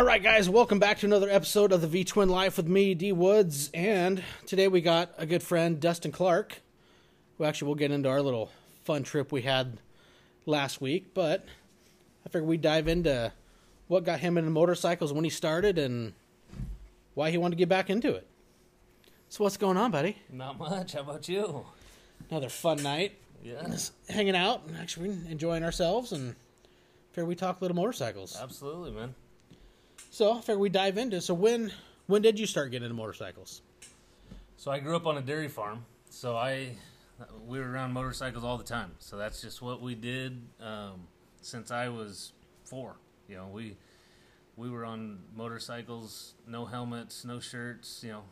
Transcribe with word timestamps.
All 0.00 0.06
right, 0.06 0.22
guys, 0.22 0.48
welcome 0.48 0.78
back 0.78 1.00
to 1.00 1.06
another 1.06 1.28
episode 1.28 1.72
of 1.72 1.82
the 1.82 1.86
V 1.86 2.04
Twin 2.04 2.30
Life 2.30 2.56
with 2.56 2.66
me, 2.66 2.94
D 2.94 3.12
Woods, 3.12 3.68
and 3.74 4.24
today 4.46 4.66
we 4.66 4.80
got 4.80 5.10
a 5.18 5.26
good 5.26 5.42
friend, 5.42 5.78
Dustin 5.78 6.10
Clark. 6.10 6.62
Who 7.36 7.44
actually 7.44 7.66
we'll 7.66 7.74
get 7.74 7.90
into 7.90 8.08
our 8.08 8.22
little 8.22 8.50
fun 8.84 9.02
trip 9.02 9.30
we 9.30 9.42
had 9.42 9.76
last 10.46 10.80
week, 10.80 11.12
but 11.12 11.44
I 12.24 12.30
figured 12.30 12.46
we'd 12.48 12.62
dive 12.62 12.88
into 12.88 13.30
what 13.88 14.04
got 14.04 14.20
him 14.20 14.38
into 14.38 14.48
motorcycles 14.48 15.12
when 15.12 15.22
he 15.22 15.28
started 15.28 15.76
and 15.78 16.14
why 17.12 17.30
he 17.30 17.36
wanted 17.36 17.56
to 17.56 17.58
get 17.58 17.68
back 17.68 17.90
into 17.90 18.14
it. 18.14 18.26
So 19.28 19.44
what's 19.44 19.58
going 19.58 19.76
on, 19.76 19.90
buddy? 19.90 20.16
Not 20.32 20.58
much. 20.58 20.94
How 20.94 21.00
about 21.00 21.28
you? 21.28 21.66
Another 22.30 22.48
fun 22.48 22.82
night, 22.82 23.18
Yeah, 23.44 23.62
just 23.66 23.92
hanging 24.08 24.34
out 24.34 24.62
and 24.66 24.78
actually 24.78 25.10
enjoying 25.28 25.62
ourselves, 25.62 26.12
and 26.12 26.36
figured 27.12 27.28
we 27.28 27.34
talk 27.34 27.60
little 27.60 27.76
motorcycles. 27.76 28.34
absolutely, 28.40 28.92
man. 28.92 29.14
So 30.10 30.32
I 30.32 30.40
figured 30.40 30.58
we 30.58 30.68
dive 30.68 30.98
into. 30.98 31.20
So 31.20 31.34
when 31.34 31.72
when 32.06 32.20
did 32.20 32.38
you 32.38 32.46
start 32.46 32.72
getting 32.72 32.86
into 32.86 32.96
motorcycles? 32.96 33.62
So 34.56 34.70
I 34.72 34.80
grew 34.80 34.96
up 34.96 35.06
on 35.06 35.16
a 35.16 35.22
dairy 35.22 35.48
farm, 35.48 35.86
so 36.10 36.36
I 36.36 36.72
we 37.46 37.60
were 37.60 37.70
around 37.70 37.92
motorcycles 37.92 38.42
all 38.42 38.58
the 38.58 38.64
time. 38.64 38.90
So 38.98 39.16
that's 39.16 39.40
just 39.40 39.62
what 39.62 39.80
we 39.80 39.94
did 39.94 40.42
um, 40.60 41.06
since 41.40 41.70
I 41.70 41.88
was 41.88 42.32
four. 42.64 42.96
You 43.28 43.36
know, 43.36 43.46
we 43.46 43.76
we 44.56 44.68
were 44.68 44.84
on 44.84 45.20
motorcycles, 45.34 46.34
no 46.44 46.66
helmets, 46.66 47.24
no 47.24 47.38
shirts. 47.38 48.02
You 48.02 48.10
know, 48.10 48.22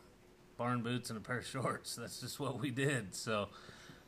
barn 0.57 0.83
boots 0.83 1.09
and 1.09 1.17
a 1.17 1.21
pair 1.21 1.37
of 1.37 1.45
shorts. 1.47 1.95
That's 1.95 2.19
just 2.19 2.41
what 2.41 2.59
we 2.59 2.71
did. 2.71 3.15
So 3.15 3.47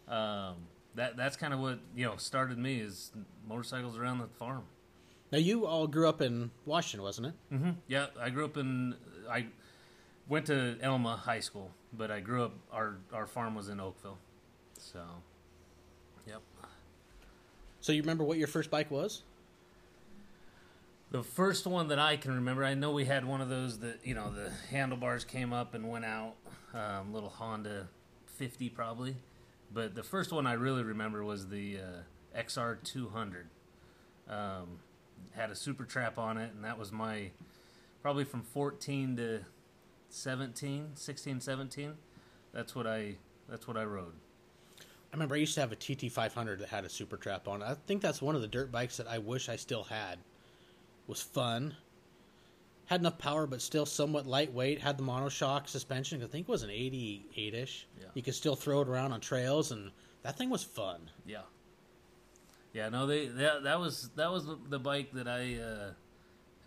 um, 0.10 0.56
that 0.96 1.16
that's 1.16 1.38
kind 1.38 1.54
of 1.54 1.62
what 1.62 1.80
you 1.96 2.06
know 2.06 2.18
started 2.18 2.58
me 2.58 2.82
is 2.82 3.12
motorcycles 3.48 3.98
around 3.98 4.20
the 4.20 4.28
farm. 4.28 4.66
Now 5.32 5.38
you 5.38 5.66
all 5.66 5.88
grew 5.88 6.10
up 6.10 6.22
in 6.22 6.52
Washington, 6.66 7.04
wasn't 7.04 7.28
it? 7.28 7.34
hmm 7.50 7.72
Yeah, 7.88 8.08
I 8.20 8.30
grew 8.30 8.46
up 8.46 8.58
in. 8.58 8.96
I 9.30 9.46
went 10.28 10.46
to 10.48 10.78
Elma 10.82 11.16
High 11.16 11.40
School, 11.40 11.72
but 11.94 12.12
I 12.12 12.20
grew 12.20 12.44
up. 12.44 12.54
Our 12.72 12.98
our 13.14 13.26
farm 13.28 13.56
was 13.56 13.70
in 13.70 13.80
Oakville, 13.80 14.18
so. 14.78 15.00
Yep. 16.28 16.42
So 17.80 17.92
you 17.94 18.02
remember 18.02 18.24
what 18.24 18.38
your 18.38 18.48
first 18.48 18.70
bike 18.70 18.92
was? 18.92 19.24
The 21.12 21.24
first 21.24 21.68
one 21.68 21.90
that 21.90 22.00
I 22.00 22.16
can 22.16 22.34
remember, 22.36 22.64
I 22.64 22.74
know 22.74 22.92
we 22.92 23.04
had 23.06 23.26
one 23.26 23.42
of 23.42 23.50
those 23.50 23.80
that 23.80 24.00
you 24.04 24.14
know 24.14 24.32
the 24.32 24.50
handlebars 24.70 25.24
came 25.26 25.52
up 25.54 25.74
and 25.74 25.90
went 25.90 26.06
out, 26.06 26.36
um, 26.74 27.14
little 27.14 27.30
Honda 27.30 27.88
50 28.38 28.70
probably, 28.70 29.16
but 29.74 29.94
the 29.96 30.04
first 30.04 30.32
one 30.32 30.46
I 30.48 30.54
really 30.54 30.84
remember 30.84 31.24
was 31.24 31.48
the 31.50 31.78
uh, 31.80 32.40
XR 32.40 32.82
200. 32.84 33.48
Um, 34.30 34.80
had 35.32 35.52
a 35.52 35.56
super 35.56 35.86
trap 35.86 36.18
on 36.18 36.38
it, 36.38 36.52
and 36.54 36.64
that 36.64 36.78
was 36.78 36.92
my 36.92 37.32
probably 38.02 38.24
from 38.24 38.42
14 38.42 39.16
to 39.18 39.40
17, 40.10 40.92
16, 40.96 41.42
17. 41.42 41.94
That's 42.54 42.76
what 42.76 42.88
I 42.88 43.16
that's 43.50 43.68
what 43.68 43.78
I 43.78 43.84
rode. 43.84 44.14
I 44.80 45.16
remember 45.16 45.36
I 45.36 45.40
used 45.40 45.56
to 45.56 45.62
have 45.62 45.74
a 45.74 45.76
TT 45.76 46.10
500 46.10 46.60
that 46.60 46.70
had 46.70 46.86
a 46.86 46.90
super 46.90 47.18
trap 47.18 47.48
on 47.48 47.62
it. 47.62 47.66
I 47.66 47.76
think 47.86 48.02
that's 48.02 48.22
one 48.22 48.36
of 48.36 48.42
the 48.42 48.48
dirt 48.48 48.72
bikes 48.72 48.98
that 48.98 49.08
I 49.08 49.18
wish 49.18 49.50
I 49.50 49.58
still 49.58 49.84
had. 49.84 50.20
Was 51.08 51.22
fun. 51.22 51.76
Had 52.86 53.02
enough 53.02 53.18
power, 53.18 53.46
but 53.46 53.62
still 53.62 53.86
somewhat 53.86 54.26
lightweight. 54.26 54.80
Had 54.80 54.98
the 54.98 55.04
monoshock 55.04 55.68
suspension. 55.68 56.24
I 56.24 56.28
think 56.28 56.48
it 56.48 56.52
was 56.52 56.64
an 56.64 56.70
88 56.70 57.54
ish. 57.54 57.88
Yeah. 58.00 58.08
You 58.14 58.22
could 58.22 58.36
still 58.36 58.56
throw 58.56 58.82
it 58.82 58.88
around 58.88 59.12
on 59.12 59.20
trails, 59.20 59.72
and 59.72 59.92
that 60.24 60.38
thing 60.38 60.50
was 60.50 60.64
fun. 60.64 61.10
Yeah. 61.26 61.42
Yeah, 62.74 62.90
no, 62.90 63.06
they 63.06 63.28
that, 63.28 63.64
that 63.64 63.80
was 63.80 64.10
that 64.16 64.32
was 64.32 64.48
the, 64.70 64.80
bike 64.80 65.12
that 65.14 65.28
I 65.28 65.56
uh, 65.56 65.92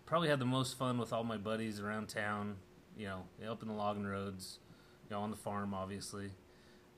probably 0.05 0.29
had 0.29 0.39
the 0.39 0.45
most 0.45 0.77
fun 0.77 0.97
with 0.99 1.11
all 1.11 1.23
my 1.23 1.37
buddies 1.37 1.79
around 1.79 2.09
town. 2.09 2.57
You 2.97 3.07
know, 3.07 3.51
up 3.51 3.61
in 3.61 3.67
the 3.67 3.73
logging 3.73 4.05
roads, 4.05 4.59
you 5.09 5.15
know, 5.15 5.21
on 5.21 5.31
the 5.31 5.37
farm, 5.37 5.73
obviously. 5.73 6.29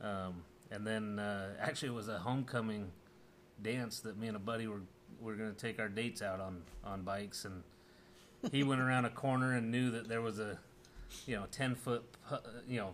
Um, 0.02 0.44
and 0.70 0.86
then 0.86 1.20
uh, 1.20 1.54
actually, 1.60 1.90
it 1.90 1.96
was 1.96 2.10
a 2.10 2.20
homecoming 2.20 2.92
dance 3.62 4.02
that 4.02 4.18
me 4.20 4.28
and 4.28 4.36
a 4.36 4.40
buddy 4.40 4.68
were 4.68 4.82
were 5.22 5.36
going 5.36 5.54
to 5.54 5.58
take 5.58 5.80
our 5.80 5.88
dates 5.88 6.22
out 6.22 6.42
on 6.42 6.62
on 6.84 7.04
bikes, 7.04 7.46
and 7.46 7.64
he 8.52 8.64
went 8.64 8.82
around 8.82 9.06
a 9.06 9.10
corner 9.10 9.54
and 9.56 9.72
knew 9.72 9.90
that 9.92 10.10
there 10.10 10.22
was 10.22 10.38
a 10.38 10.60
you 11.26 11.36
know 11.36 11.46
ten 11.50 11.76
foot 11.76 12.04
you 12.68 12.78
know 12.78 12.92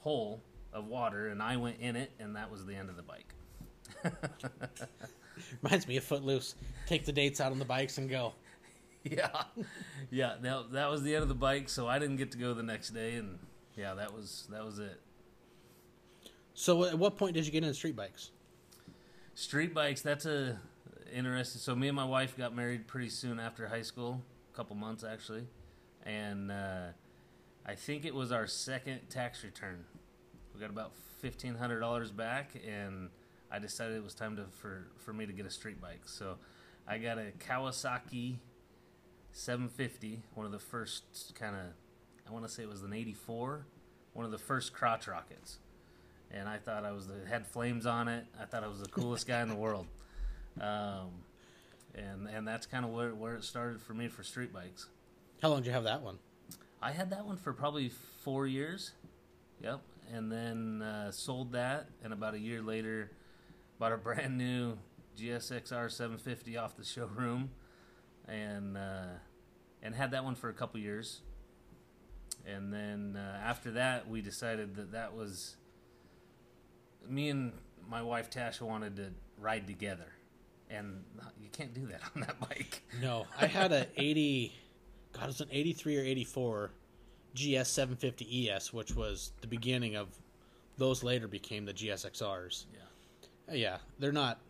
hole 0.00 0.40
of 0.72 0.86
water, 0.86 1.26
and 1.26 1.42
I 1.42 1.56
went 1.56 1.80
in 1.80 1.96
it, 1.96 2.12
and 2.20 2.36
that 2.36 2.52
was 2.52 2.64
the 2.64 2.76
end 2.76 2.88
of 2.88 2.96
the 2.96 3.02
bike. 3.02 3.34
Reminds 5.62 5.86
me 5.86 5.96
of 5.96 6.04
Footloose. 6.04 6.54
Take 6.86 7.04
the 7.04 7.12
dates 7.12 7.40
out 7.40 7.52
on 7.52 7.58
the 7.58 7.64
bikes 7.64 7.98
and 7.98 8.08
go. 8.08 8.32
yeah, 9.04 9.28
yeah. 10.10 10.34
That 10.40 10.72
that 10.72 10.90
was 10.90 11.02
the 11.02 11.14
end 11.14 11.22
of 11.22 11.28
the 11.28 11.34
bike, 11.34 11.68
so 11.68 11.86
I 11.86 11.98
didn't 11.98 12.16
get 12.16 12.32
to 12.32 12.38
go 12.38 12.54
the 12.54 12.62
next 12.62 12.90
day, 12.90 13.14
and 13.14 13.38
yeah, 13.76 13.94
that 13.94 14.12
was 14.12 14.48
that 14.50 14.64
was 14.64 14.78
it. 14.78 15.00
So 16.54 16.84
at 16.84 16.98
what 16.98 17.16
point 17.16 17.34
did 17.34 17.44
you 17.46 17.52
get 17.52 17.62
into 17.62 17.74
street 17.74 17.96
bikes? 17.96 18.30
Street 19.34 19.74
bikes. 19.74 20.00
That's 20.02 20.26
a 20.26 20.58
interesting. 21.12 21.60
So 21.60 21.74
me 21.76 21.88
and 21.88 21.96
my 21.96 22.04
wife 22.04 22.36
got 22.36 22.54
married 22.54 22.86
pretty 22.86 23.10
soon 23.10 23.38
after 23.38 23.68
high 23.68 23.82
school, 23.82 24.22
a 24.52 24.56
couple 24.56 24.74
months 24.76 25.04
actually, 25.04 25.46
and 26.04 26.50
uh, 26.50 26.86
I 27.64 27.74
think 27.74 28.04
it 28.04 28.14
was 28.14 28.32
our 28.32 28.46
second 28.46 29.00
tax 29.10 29.44
return. 29.44 29.84
We 30.54 30.60
got 30.60 30.70
about 30.70 30.92
fifteen 31.20 31.54
hundred 31.54 31.80
dollars 31.80 32.10
back, 32.10 32.52
and 32.66 33.10
I 33.56 33.58
decided 33.58 33.96
it 33.96 34.04
was 34.04 34.12
time 34.12 34.36
to 34.36 34.44
for 34.60 34.88
for 34.98 35.14
me 35.14 35.24
to 35.24 35.32
get 35.32 35.46
a 35.46 35.50
street 35.50 35.80
bike. 35.80 36.02
So 36.04 36.36
I 36.86 36.98
got 36.98 37.16
a 37.16 37.32
Kawasaki 37.48 38.36
750, 39.32 40.22
one 40.34 40.46
of 40.46 40.52
the 40.52 40.58
first 40.58 41.34
kind 41.38 41.56
of, 41.56 41.62
I 42.26 42.32
want 42.32 42.46
to 42.46 42.50
say 42.50 42.62
it 42.62 42.68
was 42.68 42.82
an 42.82 42.92
84, 42.92 43.66
one 44.12 44.24
of 44.24 44.30
the 44.30 44.38
first 44.38 44.72
crotch 44.72 45.08
rockets. 45.08 45.58
And 46.30 46.48
I 46.48 46.58
thought 46.58 46.84
I 46.84 46.92
was 46.92 47.06
the, 47.06 47.14
had 47.28 47.46
flames 47.46 47.86
on 47.86 48.08
it. 48.08 48.26
I 48.40 48.44
thought 48.44 48.64
I 48.64 48.68
was 48.68 48.80
the 48.80 48.88
coolest 48.88 49.26
guy 49.26 49.42
in 49.42 49.48
the 49.48 49.54
world. 49.54 49.86
Um, 50.60 51.22
and 51.94 52.28
and 52.28 52.46
that's 52.46 52.66
kind 52.66 52.84
of 52.84 52.90
where, 52.90 53.14
where 53.14 53.36
it 53.36 53.44
started 53.44 53.80
for 53.80 53.94
me 53.94 54.08
for 54.08 54.22
street 54.22 54.52
bikes. 54.52 54.86
How 55.40 55.48
long 55.48 55.58
did 55.58 55.66
you 55.66 55.72
have 55.72 55.84
that 55.84 56.02
one? 56.02 56.18
I 56.82 56.92
had 56.92 57.10
that 57.10 57.24
one 57.24 57.36
for 57.36 57.52
probably 57.52 57.90
four 58.22 58.46
years. 58.46 58.92
Yep. 59.62 59.80
And 60.12 60.30
then 60.30 60.82
uh, 60.82 61.10
sold 61.10 61.52
that, 61.52 61.88
and 62.04 62.12
about 62.12 62.34
a 62.34 62.38
year 62.38 62.62
later, 62.62 63.10
bought 63.78 63.92
a 63.92 63.96
brand 63.96 64.38
new 64.38 64.78
GSXR 65.18 65.90
750 65.90 66.56
off 66.56 66.76
the 66.76 66.84
showroom, 66.84 67.50
and 68.28 68.76
uh, 68.76 69.18
and 69.82 69.94
had 69.94 70.10
that 70.10 70.24
one 70.24 70.34
for 70.34 70.48
a 70.48 70.54
couple 70.54 70.80
years. 70.80 71.22
And 72.46 72.72
then 72.72 73.16
uh, 73.16 73.40
after 73.44 73.72
that, 73.72 74.08
we 74.08 74.20
decided 74.22 74.76
that 74.76 74.92
that 74.92 75.14
was 75.14 75.56
me 77.08 77.28
and 77.28 77.52
my 77.88 78.02
wife 78.02 78.30
Tasha 78.30 78.62
wanted 78.62 78.96
to 78.96 79.12
ride 79.38 79.66
together, 79.66 80.12
and 80.70 81.04
you 81.40 81.48
can't 81.50 81.74
do 81.74 81.86
that 81.86 82.00
on 82.14 82.22
that 82.22 82.40
bike. 82.40 82.82
No, 83.00 83.26
I 83.40 83.46
had 83.46 83.72
a 83.72 83.86
80, 83.96 84.52
God, 85.12 85.24
it 85.24 85.26
was 85.26 85.40
an 85.40 85.48
83 85.50 85.98
or 85.98 86.02
84 86.02 86.70
GS 87.34 87.68
750 87.68 88.50
ES, 88.50 88.72
which 88.72 88.94
was 88.94 89.32
the 89.40 89.46
beginning 89.46 89.96
of 89.96 90.08
those 90.78 91.02
later 91.02 91.28
became 91.28 91.64
the 91.64 91.72
GSXRs. 91.74 92.66
Yeah. 92.72 92.80
Yeah, 93.52 93.78
they're 93.98 94.12
not 94.12 94.40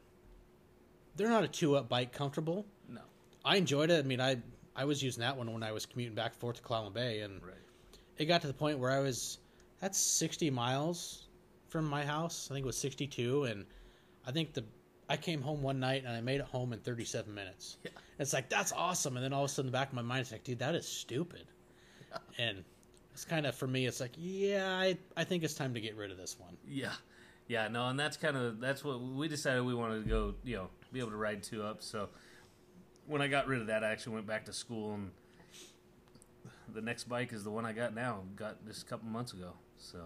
they're 1.17 1.31
not 1.31 1.45
a 1.45 1.49
two 1.49 1.77
up 1.77 1.89
bike 1.89 2.13
comfortable. 2.13 2.67
No. 2.89 3.01
I 3.45 3.57
enjoyed 3.57 3.91
it. 3.91 4.05
I 4.05 4.07
mean, 4.09 4.21
I 4.21 4.39
I 4.75 4.85
was 4.85 5.03
using 5.03 5.21
that 5.23 5.37
one 5.37 5.53
when 5.53 5.63
I 5.63 5.73
was 5.73 5.87
commuting 5.87 6.15
back 6.15 6.33
and 6.33 6.41
forth 6.41 6.57
to 6.57 6.63
Clallam 6.63 6.93
Bay, 6.93 7.21
and 7.21 7.43
Right. 7.43 7.55
it 8.19 8.27
got 8.27 8.43
to 8.43 8.47
the 8.47 8.55
point 8.55 8.79
where 8.79 8.91
I 8.91 9.01
was 9.01 9.39
that's 9.81 9.99
60 9.99 10.51
miles 10.51 11.29
from 11.69 11.85
my 11.87 12.05
house. 12.05 12.49
I 12.51 12.55
think 12.55 12.65
it 12.65 12.67
was 12.67 12.79
62, 12.79 13.45
and 13.45 13.67
I 14.27 14.33
think 14.33 14.53
the 14.55 14.65
I 15.09 15.17
came 15.17 15.41
home 15.41 15.63
one 15.63 15.79
night 15.79 16.03
and 16.05 16.13
I 16.13 16.21
made 16.21 16.41
it 16.41 16.47
home 16.47 16.73
in 16.73 16.81
37 16.81 17.33
minutes. 17.33 17.77
Yeah. 17.85 17.91
It's 18.19 18.33
like 18.33 18.49
that's 18.49 18.73
awesome, 18.73 19.17
and 19.17 19.25
then 19.25 19.33
all 19.33 19.45
of 19.45 19.51
a 19.51 19.53
sudden, 19.53 19.71
the 19.71 19.73
back 19.77 19.89
of 19.89 19.95
my 19.95 20.03
mind, 20.03 20.23
it's 20.23 20.33
like, 20.33 20.45
dude, 20.45 20.59
that 20.61 20.75
is 20.75 20.87
stupid. 20.87 21.47
And 22.39 22.65
it's 23.13 23.25
kind 23.27 23.45
of 23.47 23.55
for 23.55 23.67
me, 23.67 23.87
it's 23.87 24.01
like, 24.01 24.13
yeah, 24.17 24.69
I 24.79 24.97
I 25.17 25.25
think 25.25 25.43
it's 25.45 25.55
time 25.55 25.75
to 25.75 25.81
get 25.81 25.97
rid 25.97 26.11
of 26.11 26.17
this 26.17 26.37
one. 26.39 26.57
Yeah, 26.67 26.93
yeah, 27.49 27.69
no, 27.69 27.87
and 27.89 27.99
that's 27.99 28.17
kind 28.17 28.37
of 28.37 28.61
that's 28.61 28.83
what 28.85 29.01
we 29.01 29.29
decided 29.29 29.63
we 29.65 29.75
wanted 29.75 30.05
to 30.05 30.09
go, 30.09 30.35
you 30.45 30.57
know, 30.57 30.69
be 30.93 31.01
able 31.01 31.11
to 31.11 31.17
ride 31.17 31.43
two 31.43 31.63
up. 31.63 31.83
So 31.83 32.09
when 33.07 33.23
I 33.23 33.29
got 33.29 33.47
rid 33.47 33.61
of 33.61 33.67
that, 33.69 33.85
I 33.85 33.91
actually 33.91 34.15
went 34.15 34.27
back 34.27 34.45
to 34.47 34.53
school, 34.53 34.95
and 34.95 35.11
the 36.75 36.81
next 36.81 37.05
bike 37.09 37.33
is 37.33 37.45
the 37.45 37.51
one 37.51 37.65
I 37.65 37.73
got 37.73 37.95
now. 37.95 38.21
Got 38.35 38.65
just 38.67 38.83
a 38.83 38.87
couple 38.87 39.09
months 39.09 39.33
ago. 39.33 39.53
So 39.79 39.99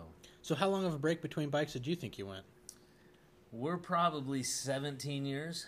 So, 0.42 0.54
how 0.54 0.69
long 0.69 0.84
of 0.84 0.94
a 0.94 0.98
break 0.98 1.22
between 1.22 1.48
bikes 1.48 1.72
did 1.72 1.87
you 1.87 1.94
think 1.96 2.19
you 2.19 2.26
went? 2.26 2.44
we're 3.52 3.78
probably 3.78 4.44
17 4.44 5.26
years. 5.26 5.66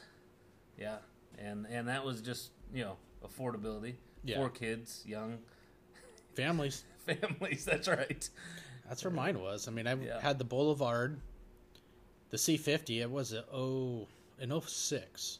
Yeah, 0.78 0.98
and 1.36 1.66
and 1.66 1.88
that 1.88 2.04
was 2.04 2.20
just 2.20 2.50
you 2.72 2.84
know 2.84 2.96
affordability. 3.24 3.94
Yeah. 4.24 4.36
Four 4.36 4.50
kids, 4.50 5.02
young 5.06 5.38
Families. 6.36 6.84
families. 7.06 7.64
That's 7.64 7.88
right. 7.88 8.28
That's 8.88 9.04
where 9.04 9.10
mine 9.12 9.40
was. 9.40 9.66
I 9.68 9.70
mean, 9.72 9.86
I 9.88 9.94
Yeah. 9.94 10.20
had 10.20 10.38
the 10.38 10.44
Boulevard, 10.44 11.20
the 12.32 12.38
C50. 12.38 13.00
It 13.00 13.10
was 13.10 13.32
a 13.32 13.44
oh 13.52 14.08
an 14.40 14.60
06. 14.60 15.38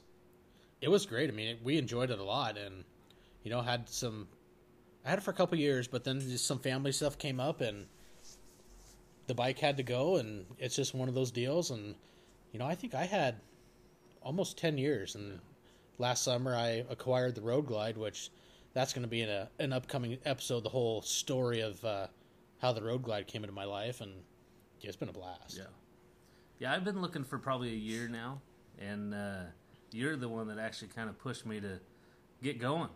It 0.81 0.89
was 0.89 1.07
great. 1.07 1.29
I 1.29 1.33
mean, 1.33 1.49
it, 1.49 1.59
we 1.65 1.77
enjoyed 1.79 2.11
it 2.11 2.21
a 2.21 2.25
lot, 2.25 2.57
and 2.57 2.85
you 3.43 3.51
know, 3.51 3.61
had 3.61 3.89
some 3.89 4.29
I 5.05 5.11
had 5.11 5.19
it 5.19 5.23
for 5.23 5.33
a 5.33 5.35
couple 5.35 5.59
years, 5.59 5.89
but 5.89 6.05
then 6.05 6.21
just 6.21 6.47
some 6.47 6.61
family 6.61 6.93
stuff 6.93 7.19
came 7.19 7.41
up 7.41 7.61
and 7.61 7.87
the 9.27 9.35
bike 9.35 9.59
had 9.59 9.77
to 9.79 9.83
go, 9.83 10.17
and 10.17 10.47
it's 10.59 10.77
just 10.77 10.95
one 10.95 11.09
of 11.09 11.15
those 11.15 11.33
deals. 11.33 11.71
And 11.71 11.97
you 12.53 12.61
know, 12.61 12.67
I 12.67 12.77
think 12.77 12.95
I 12.95 13.05
had 13.05 13.37
almost 14.23 14.59
ten 14.59 14.79
years, 14.79 15.17
and 15.17 15.41
last 15.99 16.23
summer 16.23 16.55
I 16.55 16.85
acquired 16.91 17.35
the 17.35 17.41
Road 17.41 17.67
Glide, 17.67 17.97
which 17.97 18.31
that's 18.75 18.93
going 18.93 19.03
to 19.03 19.09
be 19.09 19.23
in 19.23 19.29
a, 19.29 19.49
an 19.59 19.73
upcoming 19.73 20.19
episode. 20.25 20.63
The 20.63 20.69
whole 20.69 21.03
story 21.03 21.61
of 21.61 21.85
uh, 21.85 22.07
how 22.61 22.73
the 22.73 22.83
Road 22.83 23.03
Glide 23.03 23.27
came 23.27 23.43
into 23.43 23.55
my 23.55 23.65
life, 23.65 24.01
and 24.01 24.13
yeah, 24.81 24.89
it's 24.89 24.97
been 24.97 25.09
a 25.09 25.13
blast. 25.13 25.57
Yeah, 25.57 25.65
yeah. 26.63 26.73
I've 26.73 26.85
been 26.85 27.01
looking 27.03 27.25
for 27.25 27.39
probably 27.39 27.71
a 27.71 27.77
year 27.77 28.09
now, 28.09 28.41
and 28.79 29.13
uh, 29.13 29.43
you're 29.91 30.17
the 30.17 30.29
one 30.29 30.49
that 30.49 30.59
actually 30.59 30.89
kind 30.89 31.09
of 31.09 31.19
pushed 31.19 31.45
me 31.45 31.61
to 31.61 31.81
get 32.43 32.61
going, 32.61 32.89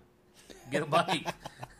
get 0.70 0.82
a 0.82 0.86
bike, 0.86 1.26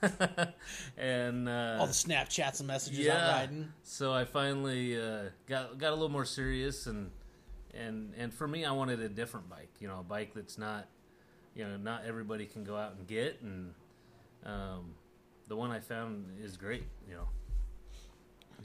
and 0.99 1.49
uh, 1.49 1.77
All 1.79 1.87
the 1.87 1.93
Snapchats 1.93 2.59
and 2.59 2.67
messages 2.67 3.06
out 3.06 3.15
yeah. 3.15 3.33
riding. 3.33 3.73
So 3.85 4.12
I 4.12 4.25
finally 4.25 5.00
uh, 5.00 5.31
got 5.47 5.79
got 5.79 5.91
a 5.91 5.94
little 5.94 6.09
more 6.09 6.25
serious, 6.25 6.87
and 6.87 7.11
and 7.73 8.12
and 8.17 8.35
for 8.35 8.49
me, 8.49 8.65
I 8.65 8.73
wanted 8.73 9.00
a 9.00 9.09
different 9.09 9.49
bike. 9.49 9.71
You 9.79 9.89
know, 9.89 10.00
a 10.00 10.05
bike 10.05 10.32
that's 10.35 10.59
not, 10.59 10.89
you 11.55 11.65
know, 11.65 11.77
not 11.77 12.05
everybody 12.05 12.47
can 12.47 12.65
go 12.65 12.77
out 12.77 12.94
and 12.99 13.06
get, 13.06 13.41
and 13.43 13.73
um, 14.44 14.94
the 15.49 15.55
one 15.56 15.71
I 15.71 15.79
found 15.81 16.27
is 16.43 16.56
great. 16.56 16.85
You 17.09 17.15
know, 17.15 17.29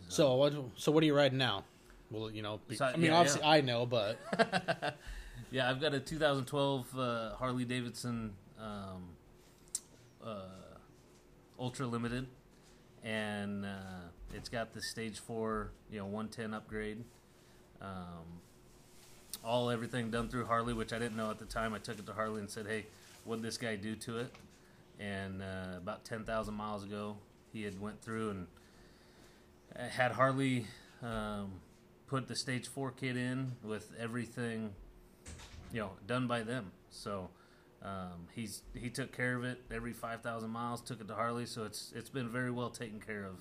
So 0.09 0.35
what? 0.35 0.53
So 0.75 0.91
what 0.91 1.03
are 1.03 1.05
you 1.05 1.15
riding 1.15 1.37
now? 1.37 1.65
Well, 2.11 2.29
you 2.29 2.41
know, 2.41 2.59
be- 2.67 2.75
So, 2.75 2.85
I 2.85 2.95
mean, 2.97 3.05
yeah, 3.11 3.17
obviously 3.17 3.41
yeah. 3.41 3.49
I 3.49 3.61
know, 3.61 3.85
but 3.85 4.17
yeah, 5.51 5.69
I've 5.69 5.79
got 5.81 5.93
a 5.93 5.99
2012 5.99 6.99
uh, 6.99 7.35
Harley 7.35 7.65
Davidson 7.65 8.33
um, 8.59 9.03
uh, 10.23 10.41
Ultra 11.59 11.87
Limited, 11.87 12.27
and 13.03 13.65
uh, 13.65 14.09
it's 14.33 14.49
got 14.49 14.73
the 14.73 14.81
Stage 14.91 15.19
Four, 15.19 15.71
you 15.91 15.99
know, 15.99 16.05
110 16.05 16.53
upgrade. 16.53 17.03
Um, 17.81 18.41
all 19.43 19.69
everything 19.71 20.11
done 20.11 20.27
through 20.29 20.45
Harley, 20.45 20.73
which 20.73 20.93
I 20.93 20.99
didn't 20.99 21.15
know 21.17 21.31
at 21.31 21.39
the 21.39 21.45
time. 21.45 21.73
I 21.73 21.79
took 21.79 21.97
it 21.97 22.05
to 22.05 22.13
Harley 22.13 22.41
and 22.41 22.49
said, 22.49 22.67
"Hey, 22.67 22.85
what 23.25 23.37
did 23.37 23.45
this 23.45 23.57
guy 23.57 23.75
do 23.75 23.95
to 23.95 24.17
it?" 24.19 24.31
And 24.99 25.41
uh, 25.41 25.77
about 25.77 26.05
10,000 26.05 26.53
miles 26.53 26.83
ago, 26.83 27.17
he 27.51 27.63
had 27.63 27.81
went 27.81 27.99
through 28.03 28.29
and 28.29 28.47
uh, 29.75 29.87
had 29.87 30.11
Harley 30.11 30.67
um, 31.01 31.53
put 32.11 32.27
the 32.27 32.35
Stage 32.35 32.67
Four 32.67 32.91
kit 32.91 33.15
in 33.15 33.53
with 33.63 33.89
everything 33.97 34.73
you 35.73 35.79
know 35.79 35.91
done 36.05 36.27
by 36.27 36.41
them. 36.43 36.73
So 36.89 37.29
um, 37.81 38.27
he's 38.35 38.63
he 38.75 38.89
took 38.89 39.15
care 39.15 39.37
of 39.37 39.45
it 39.45 39.61
every 39.73 39.93
five 39.93 40.21
thousand 40.21 40.49
miles. 40.49 40.81
Took 40.81 40.99
it 40.99 41.07
to 41.07 41.15
Harley, 41.15 41.45
so 41.45 41.63
it's 41.63 41.93
it's 41.95 42.09
been 42.09 42.27
very 42.29 42.51
well 42.51 42.69
taken 42.69 42.99
care 42.99 43.23
of, 43.23 43.35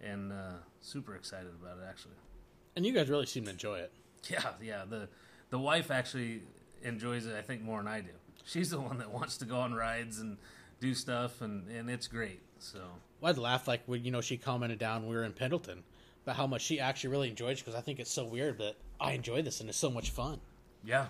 and 0.00 0.32
uh, 0.32 0.60
super 0.80 1.16
excited 1.16 1.50
about 1.60 1.78
it 1.78 1.86
actually. 1.90 2.14
and 2.76 2.86
you 2.86 2.92
guys 2.92 3.10
really 3.10 3.26
seem 3.26 3.44
to 3.44 3.50
enjoy 3.50 3.78
it. 3.80 3.92
Yeah, 4.30 4.50
yeah. 4.62 4.82
The 4.88 5.08
the 5.50 5.58
wife 5.58 5.90
actually 5.90 6.42
enjoys 6.82 7.26
it. 7.26 7.34
I 7.36 7.42
think 7.42 7.62
more 7.62 7.78
than 7.78 7.88
I 7.88 8.00
do. 8.00 8.10
She's 8.44 8.70
the 8.70 8.80
one 8.80 8.98
that 8.98 9.10
wants 9.10 9.38
to 9.38 9.44
go 9.44 9.56
on 9.58 9.74
rides 9.74 10.20
and 10.20 10.38
do 10.80 10.94
stuff, 10.94 11.40
and 11.40 11.68
and 11.68 11.90
it's 11.90 12.06
great. 12.06 12.42
So 12.60 12.78
Well, 13.20 13.30
I'd 13.30 13.38
laugh 13.38 13.66
like 13.66 13.82
when 13.86 14.04
you 14.04 14.12
know 14.12 14.20
she 14.20 14.36
commented 14.36 14.78
down 14.78 15.08
we 15.08 15.16
were 15.16 15.24
in 15.24 15.32
Pendleton 15.32 15.82
about 16.28 16.36
how 16.36 16.46
much 16.46 16.60
she 16.60 16.78
actually 16.78 17.08
really 17.08 17.30
enjoyed 17.30 17.52
it 17.52 17.58
because 17.58 17.74
I 17.74 17.80
think 17.80 17.98
it's 17.98 18.10
so 18.10 18.26
weird, 18.26 18.58
but 18.58 18.76
I 19.00 19.12
enjoy 19.12 19.40
this 19.40 19.60
and 19.60 19.68
it's 19.70 19.78
so 19.78 19.90
much 19.90 20.10
fun. 20.10 20.38
Yeah, 20.84 21.06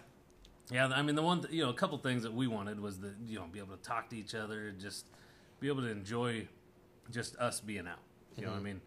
yeah. 0.70 0.86
I 0.86 1.02
mean, 1.02 1.16
the 1.16 1.22
one 1.22 1.44
you 1.50 1.64
know, 1.64 1.70
a 1.70 1.74
couple 1.74 1.98
things 1.98 2.22
that 2.22 2.32
we 2.32 2.46
wanted 2.46 2.78
was 2.78 3.00
that 3.00 3.14
you 3.26 3.36
know, 3.40 3.46
be 3.50 3.58
able 3.58 3.76
to 3.76 3.82
talk 3.82 4.08
to 4.10 4.16
each 4.16 4.36
other, 4.36 4.72
just 4.80 5.06
be 5.58 5.66
able 5.66 5.82
to 5.82 5.90
enjoy 5.90 6.46
just 7.10 7.36
us 7.36 7.60
being 7.60 7.88
out. 7.88 7.98
You 8.36 8.44
know, 8.44 8.50
what 8.50 8.54
I 8.54 8.56
mm-hmm. 8.58 8.64
mean, 8.64 8.80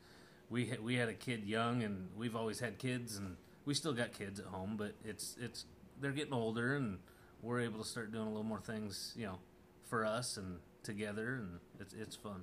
we 0.50 0.70
ha- 0.70 0.82
we 0.82 0.96
had 0.96 1.10
a 1.10 1.14
kid 1.14 1.44
young, 1.44 1.84
and 1.84 2.08
we've 2.18 2.36
always 2.38 2.62
had 2.62 2.78
kids, 2.78 3.18
and 3.18 3.36
we 3.66 3.74
still 3.74 3.94
got 3.94 4.14
kids 4.14 4.40
at 4.40 4.46
home, 4.46 4.76
but 4.78 4.94
it's 5.04 5.36
it's 5.38 5.66
they're 6.00 6.14
getting 6.14 6.34
older, 6.34 6.78
and 6.78 7.00
we're 7.42 7.60
able 7.60 7.80
to 7.80 7.86
start 7.86 8.14
doing 8.14 8.26
a 8.26 8.30
little 8.30 8.44
more 8.44 8.62
things, 8.62 9.14
you 9.18 9.26
know, 9.26 9.40
for 9.84 10.06
us 10.06 10.38
and 10.38 10.60
together, 10.82 11.42
and 11.42 11.60
it's 11.82 11.94
it's 11.94 12.16
fun. 12.16 12.42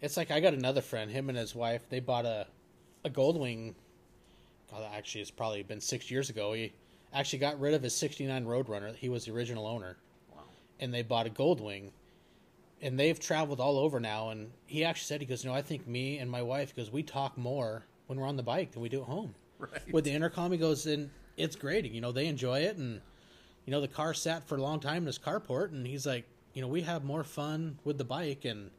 It's 0.00 0.16
like 0.16 0.30
I 0.30 0.40
got 0.40 0.54
another 0.54 0.80
friend, 0.80 1.10
him 1.10 1.28
and 1.28 1.36
his 1.36 1.54
wife, 1.54 1.82
they 1.90 2.00
bought 2.00 2.24
a 2.24 2.46
a 3.04 3.10
Goldwing. 3.10 3.74
God, 4.70 4.82
actually, 4.94 5.22
it's 5.22 5.30
probably 5.30 5.62
been 5.62 5.80
six 5.80 6.10
years 6.10 6.30
ago. 6.30 6.52
He 6.52 6.72
actually 7.12 7.38
got 7.38 7.58
rid 7.60 7.74
of 7.74 7.82
his 7.82 7.94
'69 7.96 8.44
Roadrunner. 8.44 8.94
He 8.94 9.08
was 9.08 9.24
the 9.24 9.32
original 9.32 9.66
owner, 9.66 9.96
Wow. 10.34 10.42
and 10.80 10.92
they 10.92 11.02
bought 11.02 11.26
a 11.26 11.30
Goldwing. 11.30 11.90
And 12.80 12.98
they've 12.98 13.18
traveled 13.18 13.58
all 13.58 13.76
over 13.76 13.98
now. 13.98 14.28
And 14.30 14.52
he 14.66 14.84
actually 14.84 15.06
said, 15.06 15.20
he 15.20 15.26
goes, 15.26 15.44
"No, 15.44 15.52
I 15.52 15.62
think 15.62 15.86
me 15.88 16.18
and 16.18 16.30
my 16.30 16.42
wife, 16.42 16.74
because 16.74 16.92
we 16.92 17.02
talk 17.02 17.36
more 17.36 17.84
when 18.06 18.20
we're 18.20 18.26
on 18.26 18.36
the 18.36 18.42
bike 18.42 18.70
than 18.72 18.82
we 18.82 18.88
do 18.88 19.00
at 19.00 19.06
home." 19.06 19.34
Right. 19.58 19.92
with 19.92 20.04
the 20.04 20.12
intercom. 20.12 20.52
He 20.52 20.58
goes, 20.58 20.86
and 20.86 21.10
it's 21.36 21.56
great. 21.56 21.84
You 21.86 22.00
know, 22.00 22.12
they 22.12 22.26
enjoy 22.28 22.60
it, 22.60 22.76
and 22.76 23.00
you 23.66 23.72
know, 23.72 23.80
the 23.80 23.88
car 23.88 24.14
sat 24.14 24.46
for 24.46 24.56
a 24.56 24.62
long 24.62 24.78
time 24.78 24.98
in 24.98 25.06
his 25.06 25.18
carport, 25.18 25.72
and 25.72 25.84
he's 25.84 26.06
like, 26.06 26.24
you 26.54 26.62
know, 26.62 26.68
we 26.68 26.82
have 26.82 27.02
more 27.04 27.24
fun 27.24 27.78
with 27.84 27.98
the 27.98 28.04
bike, 28.04 28.44
and 28.44 28.70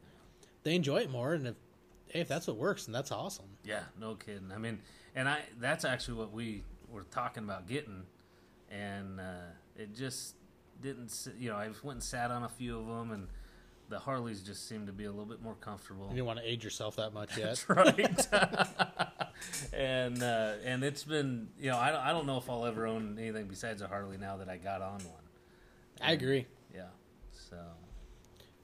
they 0.62 0.74
enjoy 0.74 1.00
it 1.00 1.10
more. 1.10 1.34
And 1.34 1.48
if 1.48 1.54
hey, 2.08 2.20
if 2.20 2.28
that's 2.28 2.46
what 2.46 2.56
works, 2.56 2.86
then 2.86 2.94
that's 2.94 3.12
awesome. 3.12 3.49
Yeah, 3.64 3.82
no 3.98 4.14
kidding. 4.14 4.50
I 4.54 4.58
mean, 4.58 4.78
and 5.14 5.28
I 5.28 5.40
that's 5.58 5.84
actually 5.84 6.14
what 6.18 6.32
we 6.32 6.64
were 6.88 7.04
talking 7.04 7.44
about 7.44 7.68
getting, 7.68 8.04
and 8.70 9.20
uh, 9.20 9.52
it 9.76 9.94
just 9.94 10.34
didn't. 10.80 11.14
You 11.38 11.50
know, 11.50 11.56
I 11.56 11.68
went 11.82 11.96
and 11.96 12.02
sat 12.02 12.30
on 12.30 12.42
a 12.42 12.48
few 12.48 12.78
of 12.78 12.86
them, 12.86 13.10
and 13.12 13.28
the 13.88 13.98
Harleys 13.98 14.40
just 14.42 14.66
seemed 14.68 14.86
to 14.86 14.92
be 14.92 15.04
a 15.04 15.10
little 15.10 15.26
bit 15.26 15.42
more 15.42 15.56
comfortable. 15.56 16.08
You 16.10 16.18
don't 16.18 16.26
want 16.26 16.38
to 16.38 16.48
age 16.50 16.64
yourself 16.64 16.96
that 16.96 17.12
much 17.12 17.36
yet. 17.36 17.46
That's 17.66 17.68
right. 17.68 18.28
and 19.72 20.22
uh, 20.22 20.52
and 20.64 20.82
it's 20.84 21.04
been 21.04 21.48
you 21.58 21.70
know 21.70 21.78
I 21.78 21.90
don't, 21.90 22.00
I 22.00 22.12
don't 22.12 22.26
know 22.26 22.38
if 22.38 22.48
I'll 22.48 22.64
ever 22.66 22.86
own 22.86 23.18
anything 23.18 23.46
besides 23.46 23.82
a 23.82 23.88
Harley 23.88 24.16
now 24.16 24.36
that 24.38 24.48
I 24.48 24.56
got 24.56 24.80
on 24.82 25.00
one. 25.04 25.24
I 26.00 26.12
agree. 26.12 26.46
Yeah. 26.74 26.86
So 27.32 27.56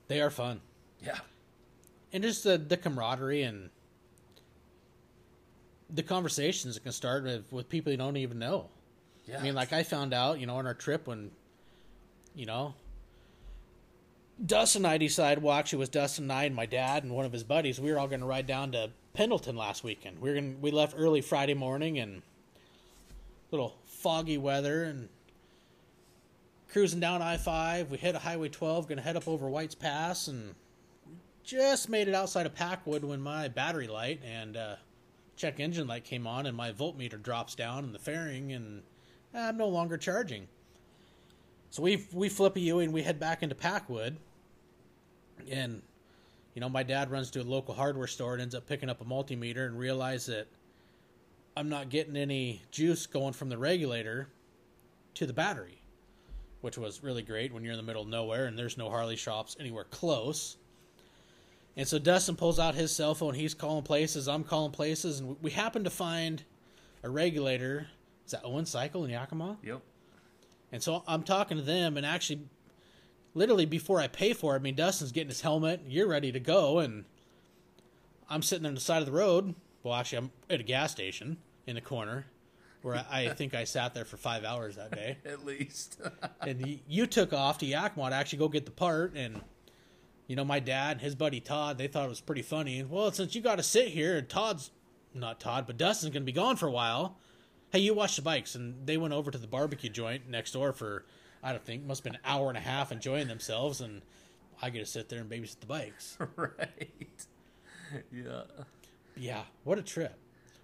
They 0.09 0.21
are 0.21 0.31
fun, 0.31 0.61
yeah. 1.05 1.19
and 2.13 2.23
just 2.23 2.45
the 2.45 2.57
the 2.57 2.77
camaraderie 2.77 3.43
and 3.43 3.71
the 5.89 6.03
conversations 6.03 6.75
that 6.75 6.83
can 6.83 6.93
start 6.93 7.25
with, 7.25 7.53
with 7.53 7.69
people 7.69 7.93
you 7.93 7.99
don't 7.99 8.17
even 8.17 8.39
know. 8.39 8.69
Yeah. 9.27 9.39
I 9.39 9.43
mean, 9.43 9.55
like 9.55 9.73
I 9.73 9.83
found 9.83 10.15
out, 10.15 10.41
you 10.41 10.47
know, 10.47 10.57
on 10.57 10.67
our 10.67 10.75
trip 10.75 11.07
when, 11.07 11.31
you 12.35 12.47
know, 12.47 12.75
Dustin 14.45 14.85
and 14.85 14.93
I 14.93 14.99
decided, 14.99 15.43
well, 15.43 15.55
actually, 15.55 15.79
it 15.79 15.81
was 15.81 15.89
Dustin 15.89 16.25
and 16.25 16.33
I 16.33 16.45
and 16.45 16.55
my 16.55 16.67
dad 16.67 17.05
and 17.05 17.13
one 17.13 17.25
of 17.25 17.33
his 17.33 17.43
buddies. 17.43 17.81
We 17.81 17.91
were 17.91 17.99
all 17.99 18.09
going 18.09 18.21
to 18.21 18.27
ride 18.27 18.47
down 18.47 18.73
to 18.73 18.91
Pendleton 19.15 19.57
last 19.57 19.83
weekend. 19.83 20.19
We 20.21 20.29
were 20.29 20.35
going 20.35 20.61
we 20.61 20.71
left 20.71 20.95
early 20.97 21.23
Friday 21.23 21.55
morning 21.55 21.99
and 21.99 22.23
little 23.51 23.77
foggy 23.87 24.37
weather 24.37 24.85
and 24.85 25.09
cruising 26.71 27.01
down 27.01 27.23
I 27.23 27.39
five. 27.39 27.91
We 27.91 27.97
hit 27.97 28.15
a 28.15 28.19
Highway 28.19 28.51
twelve, 28.51 28.87
going 28.87 28.99
to 28.99 29.03
head 29.03 29.17
up 29.17 29.27
over 29.27 29.49
White's 29.49 29.75
Pass 29.75 30.29
and 30.29 30.55
just 31.43 31.89
made 31.89 32.07
it 32.07 32.15
outside 32.15 32.45
of 32.45 32.55
Packwood 32.55 33.05
when 33.05 33.21
my 33.21 33.49
battery 33.49 33.87
light 33.87 34.21
and 34.23 34.57
uh, 34.57 34.75
check 35.37 35.61
engine 35.61 35.87
light 35.87 36.05
came 36.05 36.27
on 36.27 36.47
and 36.47 36.57
my 36.57 36.73
voltmeter 36.73 37.23
drops 37.23 37.55
down 37.55 37.85
in 37.85 37.93
the 37.93 37.99
fairing 37.99 38.53
and 38.53 38.83
I'm 39.35 39.57
no 39.57 39.69
longer 39.69 39.99
charging. 39.99 40.49
So 41.71 41.83
we 41.83 42.07
we 42.13 42.29
flip 42.29 42.57
a 42.57 42.61
U 42.61 42.79
and 42.79 42.93
we 42.93 43.03
head 43.03 43.21
back 43.21 43.43
into 43.43 43.55
Packwood, 43.55 44.17
and 45.51 45.83
you 46.55 46.61
know 46.61 46.69
my 46.69 46.83
dad 46.83 47.11
runs 47.11 47.31
to 47.33 47.41
a 47.41 47.43
local 47.43 47.75
hardware 47.75 48.07
store 48.07 48.33
and 48.33 48.43
ends 48.43 48.55
up 48.55 48.67
picking 48.67 48.89
up 48.89 49.01
a 49.01 49.05
multimeter 49.05 49.67
and 49.67 49.79
realize 49.79 50.27
that 50.27 50.47
I'm 51.57 51.69
not 51.69 51.91
getting 51.91 52.17
any 52.17 52.63
juice 52.71 53.07
going 53.07 53.35
from 53.35 53.49
the 53.49 53.59
regulator 53.59 54.29
to 55.15 55.27
the 55.27 55.33
battery, 55.33 55.83
which 56.61 56.79
was 56.79 57.03
really 57.03 57.23
great 57.23 57.53
when 57.53 57.63
you're 57.63 57.73
in 57.73 57.79
the 57.79 57.83
middle 57.83 58.03
of 58.03 58.09
nowhere 58.09 58.47
and 58.47 58.59
there's 58.59 58.79
no 58.79 58.89
Harley 58.89 59.17
shops 59.17 59.57
anywhere 59.61 59.85
close. 59.85 60.57
And 61.77 61.87
so 61.87 61.99
Dustin 61.99 62.37
pulls 62.37 62.59
out 62.59 62.75
his 62.75 62.91
cell 62.91 63.15
phone. 63.15 63.35
He's 63.35 63.53
calling 63.55 63.83
places. 63.83 64.29
I'm 64.29 64.45
calling 64.45 64.73
places, 64.73 65.21
and 65.21 65.37
we 65.43 65.51
happen 65.51 65.85
to 65.85 65.91
find 65.91 66.43
a 67.03 67.11
regulator. 67.11 67.89
Is 68.25 68.33
that 68.33 68.41
Owen 68.45 68.65
Cycle 68.65 69.05
in 69.05 69.11
Yakima? 69.11 69.59
Yep. 69.63 69.83
And 70.73 70.83
so 70.83 71.03
I'm 71.07 71.23
talking 71.23 71.59
to 71.59 71.63
them, 71.63 71.97
and 71.97 72.07
actually, 72.07 72.41
literally 73.35 73.67
before 73.67 74.01
I 74.01 74.09
pay 74.09 74.33
for 74.33 74.55
it, 74.55 74.61
I 74.61 74.63
mean, 74.63 74.75
Dustin's 74.75 75.13
getting 75.13 75.29
his 75.29 75.43
helmet, 75.43 75.83
you're 75.87 76.09
ready 76.09 76.33
to 76.33 76.41
go, 76.41 76.79
and 76.79 77.05
I'm 78.29 78.43
sitting 78.43 78.67
on 78.67 78.75
the 78.75 78.81
side 78.81 79.01
of 79.01 79.07
the 79.07 79.13
road. 79.13 79.55
Well, 79.83 79.95
actually, 79.95 80.19
I'm 80.19 80.31
at 80.51 80.61
a 80.61 80.65
gas 80.65 80.91
station 80.91 81.37
in 81.67 81.77
the 81.77 81.81
corner 81.81 82.27
where 82.83 83.05
I, 83.11 83.27
I 83.27 83.29
think 83.35 83.55
I 83.55 83.65
sat 83.65 83.95
there 83.95 84.05
for 84.05 84.17
five 84.17 84.45
hours 84.45 84.77
that 84.77 84.93
day. 84.93 85.19
At 85.25 85.45
least. 85.45 86.01
and 86.41 86.81
you 86.89 87.07
took 87.07 87.33
off 87.33 87.59
to 87.59 87.67
Yakima 87.67 88.11
to 88.11 88.17
actually 88.17 88.39
go 88.39 88.49
get 88.49 88.65
the 88.65 88.73
part, 88.73 89.15
and 89.15 89.41
you 90.27 90.37
know, 90.37 90.45
my 90.45 90.61
dad 90.61 90.93
and 90.93 91.01
his 91.01 91.15
buddy 91.15 91.41
Todd, 91.41 91.79
they 91.79 91.87
thought 91.87 92.07
it 92.07 92.09
was 92.09 92.21
pretty 92.21 92.43
funny. 92.43 92.83
Well, 92.83 93.11
since 93.13 93.35
you 93.35 93.41
got 93.41 93.57
to 93.57 93.63
sit 93.63 93.89
here, 93.89 94.17
and 94.17 94.29
Todd's 94.29 94.71
not 95.15 95.41
Todd, 95.41 95.67
but 95.67 95.77
Dustin's 95.79 96.13
going 96.13 96.23
to 96.23 96.27
be 96.27 96.33
gone 96.33 96.57
for 96.57 96.67
a 96.67 96.71
while. 96.73 97.17
Hey, 97.71 97.81
you 97.81 97.95
watch 97.95 98.17
the 98.17 98.23
bikes, 98.23 98.55
and 98.55 98.87
they 98.87 98.97
went 98.97 99.15
over 99.15 99.31
to 99.31 99.39
the 99.39 99.47
barbecue 99.47 99.91
joint 99.91 100.29
next 100.29 100.53
door 100.53 100.73
for 100.73 101.05
I 101.43 101.53
don't 101.53 101.65
think 101.65 101.85
must 101.85 102.01
have 102.01 102.05
been 102.13 102.15
an 102.17 102.21
hour 102.25 102.49
and 102.49 102.57
a 102.59 102.61
half 102.61 102.91
enjoying 102.93 103.29
themselves, 103.29 103.81
and 103.81 104.03
I 104.61 104.71
get 104.71 104.81
to 104.81 104.87
sit 104.87 105.09
there 105.09 105.21
and 105.21 105.31
babysit 105.31 105.61
the 105.61 105.67
bikes. 105.67 106.17
right. 106.37 107.27
Yeah. 108.13 108.43
Yeah, 109.17 109.43
what 109.65 109.79
a 109.79 109.83
trip. 109.83 110.19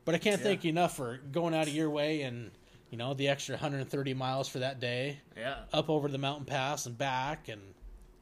But 0.04 0.14
I 0.14 0.18
can't 0.18 0.38
Yeah. 0.40 0.44
thank 0.44 0.64
you 0.64 0.70
enough 0.70 0.96
for 0.96 1.18
going 1.30 1.54
out 1.54 1.68
of 1.68 1.72
your 1.74 1.88
way 1.90 2.22
and, 2.22 2.50
you 2.90 2.98
know, 2.98 3.14
the 3.14 3.28
extra 3.28 3.54
130 3.54 4.14
miles 4.14 4.48
for 4.48 4.58
that 4.58 4.80
day, 4.80 5.20
Yeah. 5.36 5.60
up 5.72 5.88
over 5.88 6.08
the 6.08 6.18
mountain 6.18 6.44
pass 6.46 6.86
and 6.86 6.98
back. 6.98 7.48
And 7.48 7.60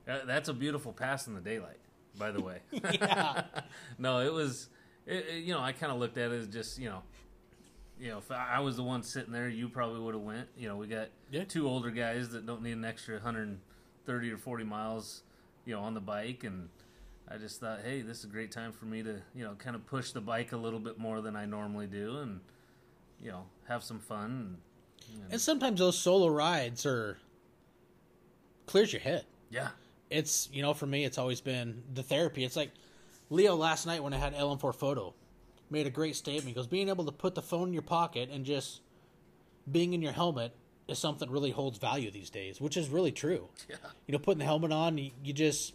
That- 0.06 0.26
That's 0.26 0.48
a 0.48 0.54
beautiful 0.54 0.92
pass 0.92 1.26
in 1.26 1.34
the 1.34 1.40
daylight, 1.40 1.78
by 2.18 2.30
the 2.30 2.42
way. 2.42 2.58
yeah, 2.72 3.44
no, 3.98 4.20
it 4.20 4.32
was. 4.32 4.68
It, 5.06 5.26
it- 5.28 5.44
you 5.44 5.52
know, 5.54 5.60
I 5.60 5.72
kind 5.72 5.92
of 5.92 5.98
looked 5.98 6.18
at 6.18 6.30
it 6.30 6.34
as 6.40 6.46
just 6.48 6.78
you 6.78 6.88
know, 6.88 7.02
you 7.98 8.08
know, 8.08 8.18
if 8.18 8.30
I 8.30 8.54
I 8.56 8.60
was 8.60 8.76
the 8.76 8.82
one 8.82 9.02
sitting 9.02 9.32
there, 9.32 9.48
you 9.48 9.68
probably 9.68 10.00
would 10.00 10.14
have 10.14 10.22
went. 10.24 10.48
You 10.56 10.68
know, 10.68 10.76
we 10.76 10.86
got 10.86 11.08
Yeah. 11.30 11.44
two 11.44 11.68
older 11.68 11.90
guys 11.90 12.30
that 12.30 12.46
don't 12.46 12.62
need 12.62 12.72
an 12.72 12.84
extra 12.84 13.14
130 13.16 14.30
or 14.32 14.36
40 14.38 14.64
miles, 14.64 15.22
you 15.64 15.74
know, 15.74 15.80
on 15.82 15.94
the 15.94 16.00
bike, 16.00 16.44
and 16.44 16.68
I 17.28 17.36
just 17.36 17.60
thought, 17.60 17.80
hey, 17.84 18.00
this 18.02 18.18
is 18.18 18.24
a 18.24 18.28
great 18.28 18.50
time 18.50 18.72
for 18.72 18.86
me 18.86 19.02
to 19.02 19.20
you 19.34 19.44
know 19.44 19.54
kind 19.58 19.76
of 19.76 19.86
push 19.86 20.10
the 20.12 20.20
bike 20.20 20.52
a 20.52 20.56
little 20.56 20.80
bit 20.80 20.98
more 20.98 21.20
than 21.20 21.36
I 21.36 21.44
normally 21.46 21.86
do, 21.86 22.18
and 22.18 22.40
you 23.22 23.30
know, 23.30 23.44
have 23.68 23.84
some 23.84 23.98
fun. 24.00 24.56
And, 25.22 25.32
and 25.32 25.40
sometimes 25.40 25.78
those 25.80 25.98
solo 25.98 26.28
rides 26.28 26.86
are 26.86 27.18
clears 28.66 28.92
your 28.92 29.00
head. 29.02 29.24
yeah, 29.50 29.68
It's, 30.10 30.48
you 30.52 30.62
know, 30.62 30.74
for 30.74 30.86
me, 30.86 31.04
it's 31.04 31.18
always 31.18 31.40
been 31.40 31.82
the 31.94 32.02
therapy. 32.02 32.44
It's 32.44 32.56
like 32.56 32.70
Leo 33.30 33.54
last 33.54 33.86
night 33.86 34.02
when 34.02 34.12
I 34.12 34.16
had 34.18 34.34
LM4 34.34 34.74
photo 34.74 35.14
made 35.70 35.86
a 35.86 35.90
great 35.90 36.16
statement. 36.16 36.48
He 36.48 36.52
goes, 36.54 36.66
being 36.66 36.88
able 36.88 37.04
to 37.04 37.12
put 37.12 37.34
the 37.36 37.42
phone 37.42 37.68
in 37.68 37.72
your 37.72 37.82
pocket 37.82 38.28
and 38.30 38.44
just 38.44 38.80
being 39.70 39.92
in 39.92 40.02
your 40.02 40.12
helmet 40.12 40.52
is 40.88 40.98
something 40.98 41.28
that 41.28 41.32
really 41.32 41.52
holds 41.52 41.78
value 41.78 42.10
these 42.10 42.28
days, 42.30 42.60
which 42.60 42.76
is 42.76 42.88
really 42.88 43.12
true. 43.12 43.48
yeah, 43.68 43.76
you 44.08 44.12
know, 44.12 44.18
putting 44.18 44.40
the 44.40 44.44
helmet 44.44 44.72
on, 44.72 44.98
you, 44.98 45.12
you 45.22 45.32
just 45.32 45.74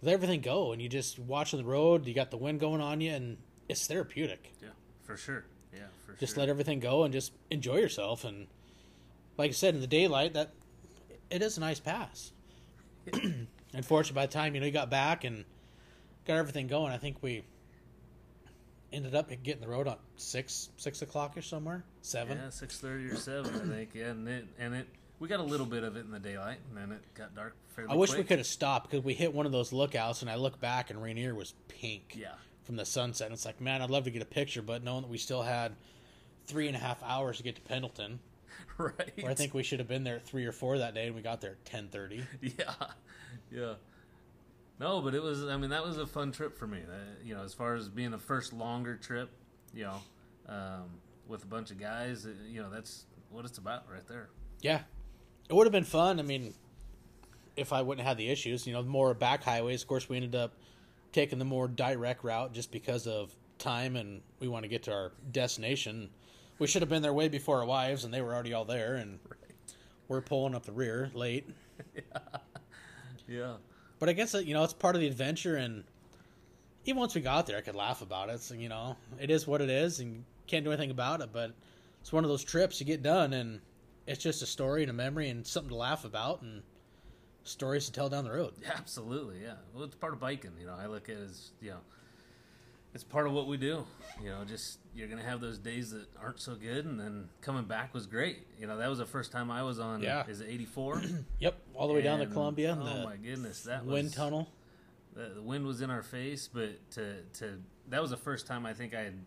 let 0.00 0.12
everything 0.14 0.40
go, 0.40 0.70
and 0.72 0.80
you 0.80 0.88
just 0.88 1.18
watching 1.18 1.58
the 1.58 1.64
road. 1.64 2.06
You 2.06 2.14
got 2.14 2.30
the 2.30 2.36
wind 2.36 2.60
going 2.60 2.80
on 2.80 3.00
you, 3.00 3.10
and 3.10 3.36
it's 3.68 3.84
therapeutic. 3.88 4.52
yeah, 4.62 4.68
for 5.02 5.16
sure. 5.16 5.44
Yeah, 5.74 5.80
for 6.06 6.12
Just 6.12 6.34
sure. 6.34 6.42
let 6.42 6.48
everything 6.48 6.78
go 6.78 7.02
and 7.02 7.12
just 7.12 7.32
enjoy 7.50 7.76
yourself. 7.78 8.24
And 8.24 8.46
like 9.36 9.50
I 9.50 9.52
said, 9.54 9.74
in 9.74 9.80
the 9.80 9.86
daylight, 9.88 10.34
that 10.34 10.52
it 11.30 11.42
is 11.42 11.56
a 11.56 11.60
nice 11.60 11.80
pass. 11.80 12.32
Unfortunately, 13.78 14.14
by 14.14 14.26
the 14.26 14.32
time 14.32 14.54
you 14.54 14.60
know 14.60 14.66
you 14.66 14.72
got 14.72 14.90
back 14.90 15.24
and 15.24 15.44
got 16.26 16.36
everything 16.36 16.66
going, 16.66 16.92
I 16.92 16.98
think 16.98 17.16
we 17.22 17.44
ended 18.92 19.14
up 19.14 19.30
getting 19.42 19.60
the 19.60 19.68
road 19.68 19.88
on 19.88 19.96
six 20.16 20.70
six 20.76 21.02
o'clock 21.02 21.36
or 21.36 21.42
somewhere 21.42 21.84
seven. 22.02 22.38
Yeah, 22.38 22.50
six 22.50 22.78
thirty 22.78 23.06
or 23.06 23.16
seven, 23.16 23.54
I 23.54 23.74
think. 23.74 23.90
Yeah, 23.94 24.10
and 24.10 24.28
it 24.28 24.46
and 24.58 24.74
it 24.74 24.86
we 25.18 25.28
got 25.28 25.40
a 25.40 25.44
little 25.44 25.66
bit 25.66 25.82
of 25.82 25.96
it 25.96 26.00
in 26.00 26.10
the 26.10 26.18
daylight, 26.18 26.58
and 26.68 26.76
then 26.76 26.92
it 26.96 27.02
got 27.14 27.34
dark 27.34 27.54
fairly 27.68 27.92
I 27.92 27.96
wish 27.96 28.14
we 28.14 28.24
could 28.24 28.38
have 28.38 28.46
stopped 28.46 28.90
because 28.90 29.04
we 29.04 29.14
hit 29.14 29.34
one 29.34 29.46
of 29.46 29.52
those 29.52 29.72
lookouts, 29.72 30.22
and 30.22 30.30
I 30.30 30.36
look 30.36 30.60
back 30.60 30.90
and 30.90 31.02
Rainier 31.02 31.34
was 31.34 31.54
pink. 31.68 32.14
Yeah, 32.16 32.34
from 32.68 32.76
the 32.76 32.84
sunset. 32.84 33.28
And 33.28 33.34
it's 33.34 33.46
like, 33.46 33.62
man, 33.62 33.80
I'd 33.80 33.88
love 33.88 34.04
to 34.04 34.10
get 34.10 34.20
a 34.20 34.26
picture, 34.26 34.60
but 34.60 34.84
knowing 34.84 35.00
that 35.00 35.08
we 35.08 35.16
still 35.16 35.42
had 35.42 35.74
three 36.46 36.66
and 36.66 36.76
a 36.76 36.78
half 36.78 37.02
hours 37.02 37.38
to 37.38 37.42
get 37.42 37.54
to 37.54 37.62
Pendleton, 37.62 38.20
right. 38.78 39.12
I 39.26 39.34
think 39.34 39.54
we 39.54 39.62
should 39.62 39.78
have 39.78 39.88
been 39.88 40.04
there 40.04 40.16
at 40.16 40.26
three 40.26 40.46
or 40.46 40.52
four 40.52 40.78
that 40.78 40.94
day, 40.94 41.06
and 41.06 41.14
we 41.14 41.22
got 41.22 41.40
there 41.40 41.52
at 41.52 41.64
ten 41.64 41.88
thirty. 41.88 42.24
Yeah, 42.40 42.74
yeah. 43.50 43.74
No, 44.80 45.00
but 45.00 45.14
it 45.14 45.22
was. 45.22 45.44
I 45.44 45.56
mean, 45.56 45.70
that 45.70 45.84
was 45.84 45.98
a 45.98 46.06
fun 46.06 46.32
trip 46.32 46.56
for 46.56 46.66
me. 46.66 46.78
Uh, 46.78 46.94
you 47.24 47.34
know, 47.34 47.42
as 47.42 47.52
far 47.52 47.74
as 47.74 47.88
being 47.88 48.10
the 48.10 48.18
first 48.18 48.52
longer 48.52 48.96
trip, 48.96 49.30
you 49.74 49.84
know, 49.84 49.96
um, 50.48 50.84
with 51.26 51.42
a 51.42 51.46
bunch 51.46 51.70
of 51.70 51.78
guys, 51.80 52.26
you 52.48 52.62
know, 52.62 52.70
that's 52.70 53.04
what 53.30 53.44
it's 53.44 53.58
about 53.58 53.84
right 53.92 54.06
there. 54.06 54.28
Yeah, 54.60 54.82
it 55.48 55.54
would 55.54 55.66
have 55.66 55.72
been 55.72 55.84
fun. 55.84 56.20
I 56.20 56.22
mean, 56.22 56.54
if 57.56 57.72
I 57.72 57.82
wouldn't 57.82 58.06
have 58.06 58.16
had 58.16 58.18
the 58.18 58.30
issues, 58.30 58.66
you 58.66 58.72
know, 58.72 58.82
more 58.82 59.12
back 59.14 59.42
highways. 59.42 59.82
Of 59.82 59.88
course, 59.88 60.08
we 60.08 60.16
ended 60.16 60.34
up 60.36 60.54
taking 61.12 61.38
the 61.38 61.44
more 61.44 61.66
direct 61.68 62.22
route 62.22 62.52
just 62.52 62.70
because 62.70 63.06
of 63.06 63.34
time, 63.58 63.96
and 63.96 64.20
we 64.40 64.48
want 64.48 64.62
to 64.62 64.68
get 64.68 64.84
to 64.84 64.92
our 64.92 65.12
destination. 65.32 66.10
We 66.58 66.66
should 66.66 66.82
have 66.82 66.88
been 66.88 67.02
there 67.02 67.12
way 67.12 67.28
before 67.28 67.58
our 67.60 67.64
wives, 67.66 68.04
and 68.04 68.12
they 68.12 68.20
were 68.20 68.34
already 68.34 68.52
all 68.52 68.64
there, 68.64 68.96
and 68.96 69.18
we're 70.08 70.20
pulling 70.20 70.54
up 70.54 70.64
the 70.64 70.72
rear 70.72 71.10
late. 71.14 71.48
Yeah, 73.28 73.56
But 73.98 74.08
I 74.08 74.14
guess 74.14 74.32
that, 74.32 74.46
you 74.46 74.54
know 74.54 74.64
it's 74.64 74.72
part 74.72 74.94
of 74.94 75.02
the 75.02 75.06
adventure, 75.06 75.56
and 75.56 75.84
even 76.86 76.98
once 76.98 77.14
we 77.14 77.20
got 77.20 77.46
there, 77.46 77.58
I 77.58 77.60
could 77.60 77.74
laugh 77.74 78.00
about 78.00 78.30
it. 78.30 78.40
So 78.40 78.54
you 78.54 78.70
know, 78.70 78.96
it 79.20 79.30
is 79.30 79.46
what 79.46 79.60
it 79.60 79.68
is, 79.68 80.00
and 80.00 80.24
can't 80.46 80.64
do 80.64 80.72
anything 80.72 80.90
about 80.90 81.20
it. 81.20 81.28
But 81.30 81.52
it's 82.00 82.10
one 82.10 82.24
of 82.24 82.30
those 82.30 82.42
trips 82.42 82.80
you 82.80 82.86
get 82.86 83.02
done, 83.02 83.34
and 83.34 83.60
it's 84.06 84.22
just 84.22 84.40
a 84.40 84.46
story 84.46 84.82
and 84.82 84.90
a 84.90 84.94
memory 84.94 85.28
and 85.28 85.46
something 85.46 85.68
to 85.68 85.76
laugh 85.76 86.06
about, 86.06 86.40
and 86.40 86.62
stories 87.44 87.84
to 87.86 87.92
tell 87.92 88.08
down 88.08 88.24
the 88.24 88.32
road. 88.32 88.54
absolutely. 88.74 89.42
Yeah. 89.42 89.54
Well, 89.74 89.84
it's 89.84 89.94
part 89.94 90.14
of 90.14 90.20
biking. 90.20 90.52
You 90.58 90.66
know, 90.66 90.74
I 90.80 90.86
look 90.86 91.10
at 91.10 91.16
it 91.16 91.22
as 91.24 91.50
you 91.60 91.70
know, 91.70 91.80
it's 92.98 93.04
part 93.04 93.28
of 93.28 93.32
what 93.32 93.46
we 93.46 93.56
do. 93.56 93.86
You 94.20 94.30
know, 94.30 94.44
just 94.44 94.80
you're 94.92 95.06
gonna 95.06 95.22
have 95.22 95.40
those 95.40 95.56
days 95.56 95.92
that 95.92 96.08
aren't 96.20 96.40
so 96.40 96.56
good, 96.56 96.84
and 96.84 96.98
then 96.98 97.28
coming 97.40 97.62
back 97.62 97.94
was 97.94 98.08
great. 98.08 98.44
You 98.58 98.66
know, 98.66 98.76
that 98.76 98.90
was 98.90 98.98
the 98.98 99.06
first 99.06 99.30
time 99.30 99.52
I 99.52 99.62
was 99.62 99.78
on. 99.78 100.02
Yeah. 100.02 100.26
Is 100.26 100.40
it 100.40 100.48
84? 100.50 101.02
Yep, 101.38 101.62
all 101.76 101.86
the 101.86 101.94
way 101.94 102.02
down 102.02 102.18
to 102.18 102.26
Columbia, 102.26 102.76
Oh 102.76 103.04
my 103.04 103.14
goodness, 103.14 103.62
that 103.62 103.86
wind 103.86 104.06
was, 104.06 104.14
tunnel. 104.16 104.48
The, 105.14 105.34
the 105.36 105.42
wind 105.42 105.64
was 105.64 105.80
in 105.80 105.90
our 105.90 106.02
face, 106.02 106.50
but 106.52 106.90
to 106.90 107.22
to 107.34 107.60
that 107.90 108.02
was 108.02 108.10
the 108.10 108.16
first 108.16 108.48
time 108.48 108.66
I 108.66 108.74
think 108.74 108.96
I 108.96 109.02
had 109.02 109.18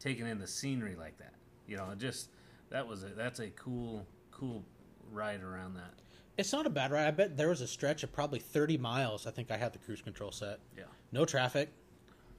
taken 0.00 0.26
in 0.26 0.40
the 0.40 0.48
scenery 0.48 0.96
like 0.96 1.16
that. 1.18 1.34
You 1.68 1.76
know, 1.76 1.94
just 1.96 2.30
that 2.70 2.88
was 2.88 3.04
a 3.04 3.10
that's 3.10 3.38
a 3.38 3.50
cool 3.50 4.08
cool 4.32 4.64
ride 5.12 5.44
around 5.44 5.74
that. 5.74 5.94
It's 6.36 6.52
not 6.52 6.66
a 6.66 6.70
bad 6.70 6.90
ride. 6.90 7.06
I 7.06 7.12
bet 7.12 7.36
there 7.36 7.48
was 7.48 7.60
a 7.60 7.68
stretch 7.68 8.02
of 8.02 8.12
probably 8.12 8.40
thirty 8.40 8.76
miles. 8.76 9.28
I 9.28 9.30
think 9.30 9.52
I 9.52 9.56
had 9.56 9.72
the 9.72 9.78
cruise 9.78 10.02
control 10.02 10.32
set. 10.32 10.58
Yeah, 10.76 10.84
No 11.12 11.24
traffic, 11.24 11.68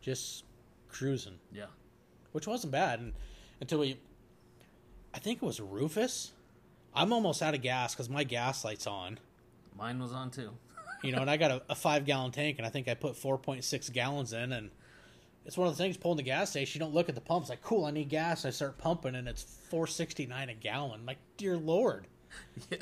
just 0.02 0.44
cruising. 0.92 1.40
yeah, 1.54 1.66
which 2.32 2.48
wasn't 2.48 2.72
bad 2.72 3.00
and, 3.00 3.14
until 3.60 3.80
we 3.80 3.98
i 5.14 5.20
think 5.20 5.42
it 5.42 5.46
was 5.46 5.60
rufus. 5.60 6.32
I'm 6.94 7.14
almost 7.14 7.42
out 7.42 7.54
of 7.54 7.62
gas 7.62 7.94
because 7.96 8.10
my 8.10 8.24
gas 8.26 8.66
light's 8.66 8.86
on. 8.88 9.18
Mine 9.78 10.00
was 10.02 10.12
on 10.12 10.30
too. 10.32 10.52
you 11.04 11.12
know 11.12 11.22
and 11.22 11.30
i 11.30 11.38
got 11.38 11.52
a, 11.52 11.62
a 11.70 11.76
five 11.76 12.06
gallon 12.06 12.32
tank 12.32 12.58
and 12.58 12.68
i 12.68 12.70
think 12.70 12.88
i 12.88 12.94
put 12.94 13.14
4.6 13.16 13.92
gallons 13.94 14.34
in 14.34 14.52
and 14.52 14.70
it's 15.46 15.58
one 15.58 15.68
of 15.68 15.76
the 15.76 15.82
things 15.84 15.98
pulling 15.98 16.18
the 16.18 16.24
gas 16.24 16.52
station 16.52 16.80
you 16.80 16.86
don't 16.86 16.94
look 16.94 17.10
at 17.10 17.16
the 17.16 17.22
pump 17.22 17.44
it's 17.44 17.50
like 17.50 17.62
cool 17.64 17.86
i 17.86 17.92
need 17.92 18.10
gas. 18.10 18.46
I 18.46 18.50
start 18.52 18.78
pumping 18.78 19.16
and 19.16 19.28
it's 19.28 19.44
469 19.70 20.50
a 20.50 20.54
gallon. 20.54 21.00
I'm 21.00 21.06
like 21.06 21.18
dear 21.38 21.58
lord. 21.58 22.08
Yeah, 22.70 22.78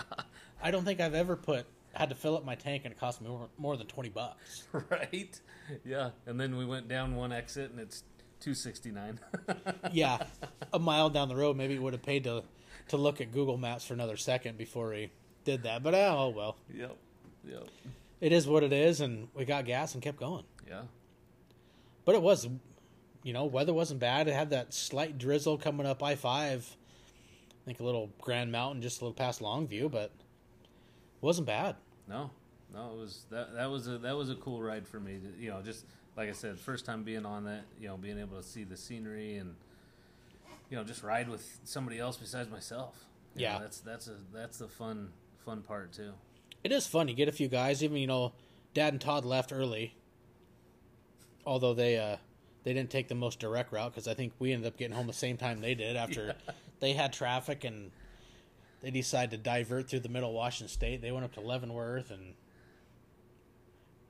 i 0.62 0.70
don't 0.72 0.84
think 0.86 1.00
i've 1.00 1.16
ever 1.16 1.36
put 1.36 1.66
had 1.94 2.10
to 2.10 2.16
fill 2.16 2.36
up 2.38 2.46
my 2.46 2.56
tank 2.56 2.84
and 2.86 2.94
it 2.94 3.00
cost 3.00 3.22
me 3.22 3.28
more, 3.30 3.50
more 3.58 3.76
than 3.78 3.88
20 3.88 4.10
bucks 4.10 4.64
right. 4.90 5.40
Yeah, 5.84 6.12
and 6.26 6.40
then 6.40 6.58
we 6.58 6.66
went 6.66 6.88
down 6.88 7.16
one 7.16 7.32
exit 7.32 7.72
and 7.72 7.80
it's 7.80 8.04
two 8.40 8.54
sixty 8.54 8.92
nine. 8.92 9.20
yeah 9.92 10.24
a 10.72 10.80
mile 10.80 11.10
down 11.10 11.28
the 11.28 11.36
road 11.36 11.58
maybe 11.58 11.74
it 11.76 11.82
would 11.82 11.94
have 11.94 12.02
paid 12.04 12.24
to 12.24 12.44
to 12.88 12.98
look 12.98 13.20
at 13.20 13.32
google 13.32 13.58
maps 13.58 13.86
for 13.86 13.94
another 13.94 14.16
second 14.18 14.58
before 14.58 14.90
we 14.90 15.12
did 15.44 15.64
that 15.64 15.84
but 15.84 15.94
oh 15.94 16.32
well 16.36 16.56
yep, 16.74 16.96
yep, 17.46 17.68
it 18.22 18.32
is 18.32 18.48
what 18.48 18.64
it 18.64 18.74
is, 18.74 19.00
and 19.02 19.28
we 19.34 19.46
got 19.46 19.66
gas 19.66 19.94
and 19.94 20.04
kept 20.04 20.20
going. 20.20 20.44
yeah, 20.68 20.82
But 22.06 22.16
it 22.16 22.22
was, 22.22 22.48
you 23.24 23.32
know, 23.34 23.46
weather 23.46 23.74
wasn't 23.74 24.00
bad. 24.02 24.28
It 24.28 24.34
had 24.34 24.50
that 24.50 24.74
slight 24.74 25.18
drizzle 25.18 25.58
coming 25.58 25.86
up 25.86 26.04
I 26.04 26.16
five. 26.16 26.76
I 27.52 27.66
think 27.66 27.80
a 27.80 27.84
little 27.84 28.10
Grand 28.20 28.52
Mountain, 28.52 28.82
just 28.82 29.00
a 29.02 29.06
little 29.06 29.14
past 29.14 29.42
Longview, 29.42 29.90
but 29.92 30.12
wasn't 31.22 31.48
bad. 31.48 31.76
No, 32.08 32.32
no, 32.74 32.92
it 32.94 32.98
was 32.98 33.26
that 33.32 33.54
that 33.56 33.70
was 33.70 33.88
a 33.88 33.98
that 34.00 34.16
was 34.16 34.30
a 34.30 34.36
cool 34.36 34.62
ride 34.62 34.88
for 34.88 35.00
me. 35.00 35.20
To, 35.20 35.42
you 35.44 35.50
know, 35.50 35.62
just 35.62 35.86
like 36.18 36.30
I 36.30 36.34
said, 36.34 36.60
first 36.60 36.86
time 36.86 37.04
being 37.04 37.26
on 37.26 37.46
that. 37.46 37.64
You 37.80 37.88
know, 37.90 37.98
being 37.98 38.20
able 38.20 38.38
to 38.38 38.44
see 38.44 38.64
the 38.64 38.78
scenery 38.78 39.38
and 39.38 39.56
you 40.70 40.78
know 40.78 40.84
just 40.84 41.04
ride 41.04 41.30
with 41.30 41.60
somebody 41.64 42.00
else 42.00 42.18
besides 42.18 42.50
myself. 42.50 42.96
You 43.36 43.46
know, 43.46 43.52
Yeah. 43.54 43.60
that's 43.60 43.80
that's 43.80 44.08
a 44.08 44.16
that's 44.34 44.58
the 44.58 44.68
fun 44.68 45.10
fun 45.46 45.62
part 45.62 45.92
too. 45.94 46.12
It 46.64 46.72
is 46.72 46.88
fun. 46.88 47.08
You 47.08 47.14
get 47.16 47.28
a 47.30 47.32
few 47.34 47.48
guys. 47.48 47.84
Even 47.84 47.98
you 47.98 48.08
know, 48.08 48.34
Dad 48.74 48.94
and 48.94 49.02
Todd 49.02 49.24
left 49.26 49.52
early, 49.54 49.96
although 51.46 51.74
they 51.74 51.98
uh, 51.98 52.18
they 52.64 52.74
didn't 52.74 52.90
take 52.90 53.08
the 53.08 53.16
most 53.16 53.40
direct 53.40 53.72
route 53.72 53.92
because 53.92 54.08
I 54.08 54.14
think 54.14 54.34
we 54.40 54.52
ended 54.52 54.68
up 54.68 54.78
getting 54.78 54.96
home 54.96 55.08
the 55.08 55.14
same 55.14 55.38
time 55.38 55.62
they 55.62 55.76
did 55.76 55.96
after 55.96 56.36
they 56.80 56.94
had 56.94 57.14
traffic 57.14 57.64
and 57.64 57.92
they 58.82 58.92
decided 58.92 59.32
to 59.32 59.38
divert 59.38 59.90
through 59.90 60.02
the 60.02 60.10
middle 60.10 60.30
of 60.30 60.36
Washington 60.36 60.72
State. 60.72 61.02
They 61.02 61.12
went 61.12 61.26
up 61.26 61.34
to 61.34 61.42
Leavenworth 61.42 62.12
and 62.12 62.34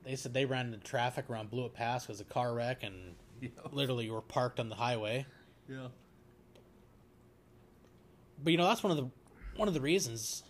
they 0.04 0.16
said 0.16 0.32
they 0.32 0.44
ran 0.44 0.66
into 0.66 0.78
traffic 0.78 1.28
around 1.28 1.50
Blewett 1.50 1.74
Pass 1.74 2.06
because 2.06 2.20
a 2.20 2.24
car 2.24 2.54
wreck 2.54 2.82
and 2.82 3.14
Yeah, 3.40 3.48
literally 3.72 4.10
were 4.10 4.20
parked 4.20 4.60
on 4.60 4.68
the 4.68 4.74
highway. 4.74 5.24
yeah, 5.66 5.88
But 8.42 8.50
you 8.52 8.58
know 8.58 8.66
that's 8.66 8.82
one 8.82 8.90
of 8.90 8.98
the 8.98 9.08
one 9.56 9.66
of 9.66 9.72
the 9.72 9.80
reasons. 9.80 10.42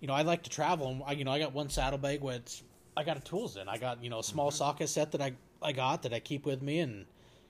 You 0.00 0.08
know 0.08 0.14
I 0.14 0.20
like 0.20 0.42
to 0.42 0.50
travel, 0.50 0.88
and 0.88 1.02
I, 1.06 1.12
you 1.12 1.24
know 1.24 1.32
I 1.32 1.38
got 1.38 1.54
one 1.54 1.70
saddlebag 1.70 2.20
with 2.20 2.62
I 2.94 3.04
got 3.04 3.16
a 3.16 3.20
tools 3.20 3.56
in. 3.56 3.68
I 3.68 3.78
got 3.78 4.04
you 4.04 4.10
know 4.10 4.18
a 4.18 4.24
small 4.24 4.50
mm-hmm. 4.50 4.56
socket 4.56 4.88
set 4.90 5.12
that 5.12 5.22
I 5.22 5.32
I 5.62 5.72
got 5.72 6.02
that 6.02 6.12
I 6.12 6.20
keep 6.20 6.44
with 6.44 6.60
me, 6.60 6.80
and 6.80 7.06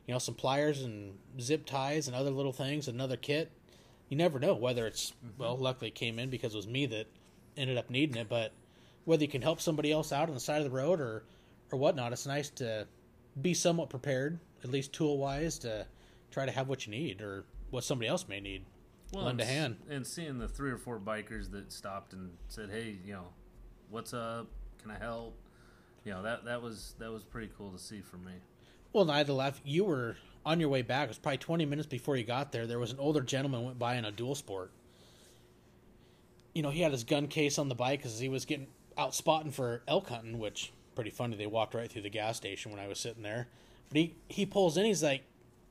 you 0.07 0.14
know 0.14 0.19
some 0.21 0.37
pliers 0.37 0.83
and 0.83 1.19
zip 1.41 1.67
ties 1.67 2.07
and 2.07 2.14
other 2.14 2.31
little 2.31 2.53
things, 2.53 2.87
another 2.87 3.17
kit. 3.17 3.50
You 4.09 4.17
never 4.17 4.39
know 4.39 4.55
whether 4.55 4.87
it's 4.87 5.11
mm-hmm. 5.11 5.43
well. 5.43 5.57
Luckily, 5.57 5.89
it 5.89 5.95
came 5.95 6.19
in 6.19 6.31
because 6.31 6.55
it 6.55 6.57
was 6.57 6.69
me 6.69 6.87
that 6.87 7.07
ended 7.57 7.79
up 7.79 7.91
needing 7.91 8.17
it. 8.17 8.29
But 8.29 8.53
whether 9.05 9.23
you 9.23 9.29
can 9.29 9.43
help 9.43 9.61
somebody 9.61 9.93
else 9.93 10.13
out 10.13 10.29
on 10.29 10.35
the 10.35 10.41
side 10.41 10.59
of 10.59 10.65
the 10.65 10.71
road 10.71 11.01
or 11.01 11.25
or 11.75 11.79
whatnot. 11.79 12.13
It's 12.13 12.27
nice 12.27 12.51
to 12.51 12.87
be 13.41 13.55
somewhat 13.55 13.91
prepared, 13.91 14.39
at 14.63 14.71
least 14.71 14.93
tool 14.93 15.19
wise, 15.19 15.59
to 15.61 15.87
try 16.31 16.47
to 16.47 16.53
have 16.53 16.69
what 16.69 16.87
you 16.87 16.93
need 16.93 17.21
or 17.21 17.45
what 17.71 17.85
somebody 17.85 18.09
else 18.09 18.29
may 18.29 18.41
need. 18.41 18.65
well, 19.13 19.25
lend 19.25 19.41
a 19.41 19.45
hand. 19.45 19.77
And 19.91 20.07
seeing 20.07 20.39
the 20.39 20.49
three 20.49 20.71
or 20.71 20.79
four 20.79 20.99
bikers 20.99 21.51
that 21.51 21.73
stopped 21.73 22.13
and 22.13 22.31
said, 22.49 22.71
"Hey, 22.71 22.97
you 23.05 23.13
know, 23.15 23.29
what's 23.91 24.15
up? 24.15 24.49
Can 24.81 24.91
I 24.91 24.99
help?" 24.99 25.37
You 26.05 26.13
know 26.13 26.23
that 26.23 26.45
that 26.45 26.63
was 26.63 26.95
that 26.99 27.11
was 27.11 27.25
pretty 27.25 27.51
cool 27.57 27.71
to 27.73 27.79
see 27.79 28.01
for 28.01 28.19
me. 28.19 28.33
Well, 28.95 29.11
I 29.11 29.19
had 29.19 29.27
to 29.27 29.35
laugh. 29.35 29.61
You 29.65 29.85
were 29.85 30.17
on 30.47 30.61
your 30.61 30.69
way 30.69 30.83
back. 30.83 31.07
It 31.07 31.09
was 31.09 31.19
probably 31.19 31.39
20 31.39 31.67
minutes 31.67 31.89
before 31.89 32.17
you 32.17 32.23
got 32.23 32.53
there. 32.53 32.67
There 32.69 32.79
was 32.79 32.93
an 32.93 33.01
older 33.01 33.21
gentleman 33.21 33.65
went 33.65 33.79
by 33.79 33.97
in 33.97 34.05
a 34.05 34.13
dual 34.13 34.37
sport. 34.37 34.71
You 36.55 36.63
know, 36.63 36.71
he 36.71 36.81
had 36.81 36.93
his 36.93 37.03
gun 37.03 37.27
case 37.27 37.59
on 37.59 37.69
the 37.69 37.75
bike 37.75 37.99
because 37.99 38.21
he 38.21 38.29
was 38.29 38.45
getting 38.45 38.69
out 38.97 39.13
spotting 39.13 39.51
for 39.51 39.83
elk 39.89 40.09
hunting, 40.09 40.39
which 40.39 40.73
pretty 40.95 41.11
funny. 41.11 41.37
They 41.37 41.49
walked 41.49 41.75
right 41.75 41.91
through 41.91 42.03
the 42.03 42.09
gas 42.09 42.37
station 42.37 42.71
when 42.71 42.81
I 42.81 42.87
was 42.87 43.01
sitting 43.01 43.25
there. 43.25 43.49
But 43.89 43.99
he 43.99 44.15
he 44.29 44.47
pulls 44.47 44.77
in. 44.77 44.85
He's 44.85 45.03
like, 45.03 45.25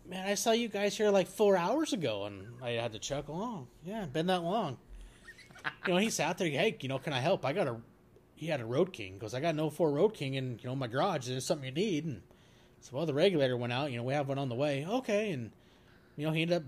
"Man, 0.05 0.27
I 0.27 0.33
saw 0.33 0.51
you 0.51 0.67
guys 0.67 0.97
here 0.97 1.09
like 1.09 1.27
four 1.27 1.55
hours 1.55 1.93
ago," 1.93 2.25
and 2.25 2.61
I 2.61 2.71
had 2.71 2.91
to 2.91 2.99
chuckle. 2.99 3.41
Oh, 3.41 3.67
yeah, 3.85 4.05
been 4.05 4.27
that 4.27 4.43
long. 4.43 4.77
you 5.87 5.93
know, 5.93 5.99
he 5.99 6.09
sat 6.09 6.37
there. 6.37 6.49
Hey, 6.49 6.75
you 6.81 6.89
know, 6.89 6.99
can 6.99 7.13
I 7.13 7.21
help? 7.21 7.45
I 7.45 7.53
got 7.53 7.67
a. 7.67 7.77
He 8.35 8.47
had 8.47 8.59
a 8.59 8.65
Road 8.65 8.91
King. 8.91 9.17
Goes, 9.17 9.33
I 9.33 9.39
got 9.39 9.55
no 9.55 9.67
oh 9.67 9.69
four 9.69 9.93
Road 9.93 10.13
King 10.13 10.33
in 10.33 10.59
you 10.61 10.67
know 10.67 10.75
my 10.75 10.87
garage. 10.87 11.21
Is 11.21 11.27
there 11.29 11.39
something 11.39 11.67
you 11.67 11.71
need? 11.71 12.03
And 12.03 12.21
so, 12.83 12.97
well, 12.97 13.05
the 13.05 13.13
regulator 13.13 13.55
went 13.55 13.71
out. 13.71 13.91
You 13.91 13.97
know, 13.97 14.03
we 14.03 14.13
have 14.13 14.27
one 14.27 14.37
on 14.37 14.49
the 14.49 14.55
way. 14.55 14.85
Okay, 14.85 15.31
and 15.31 15.51
you 16.17 16.27
know, 16.27 16.33
he 16.33 16.41
ended 16.41 16.57
up, 16.57 16.63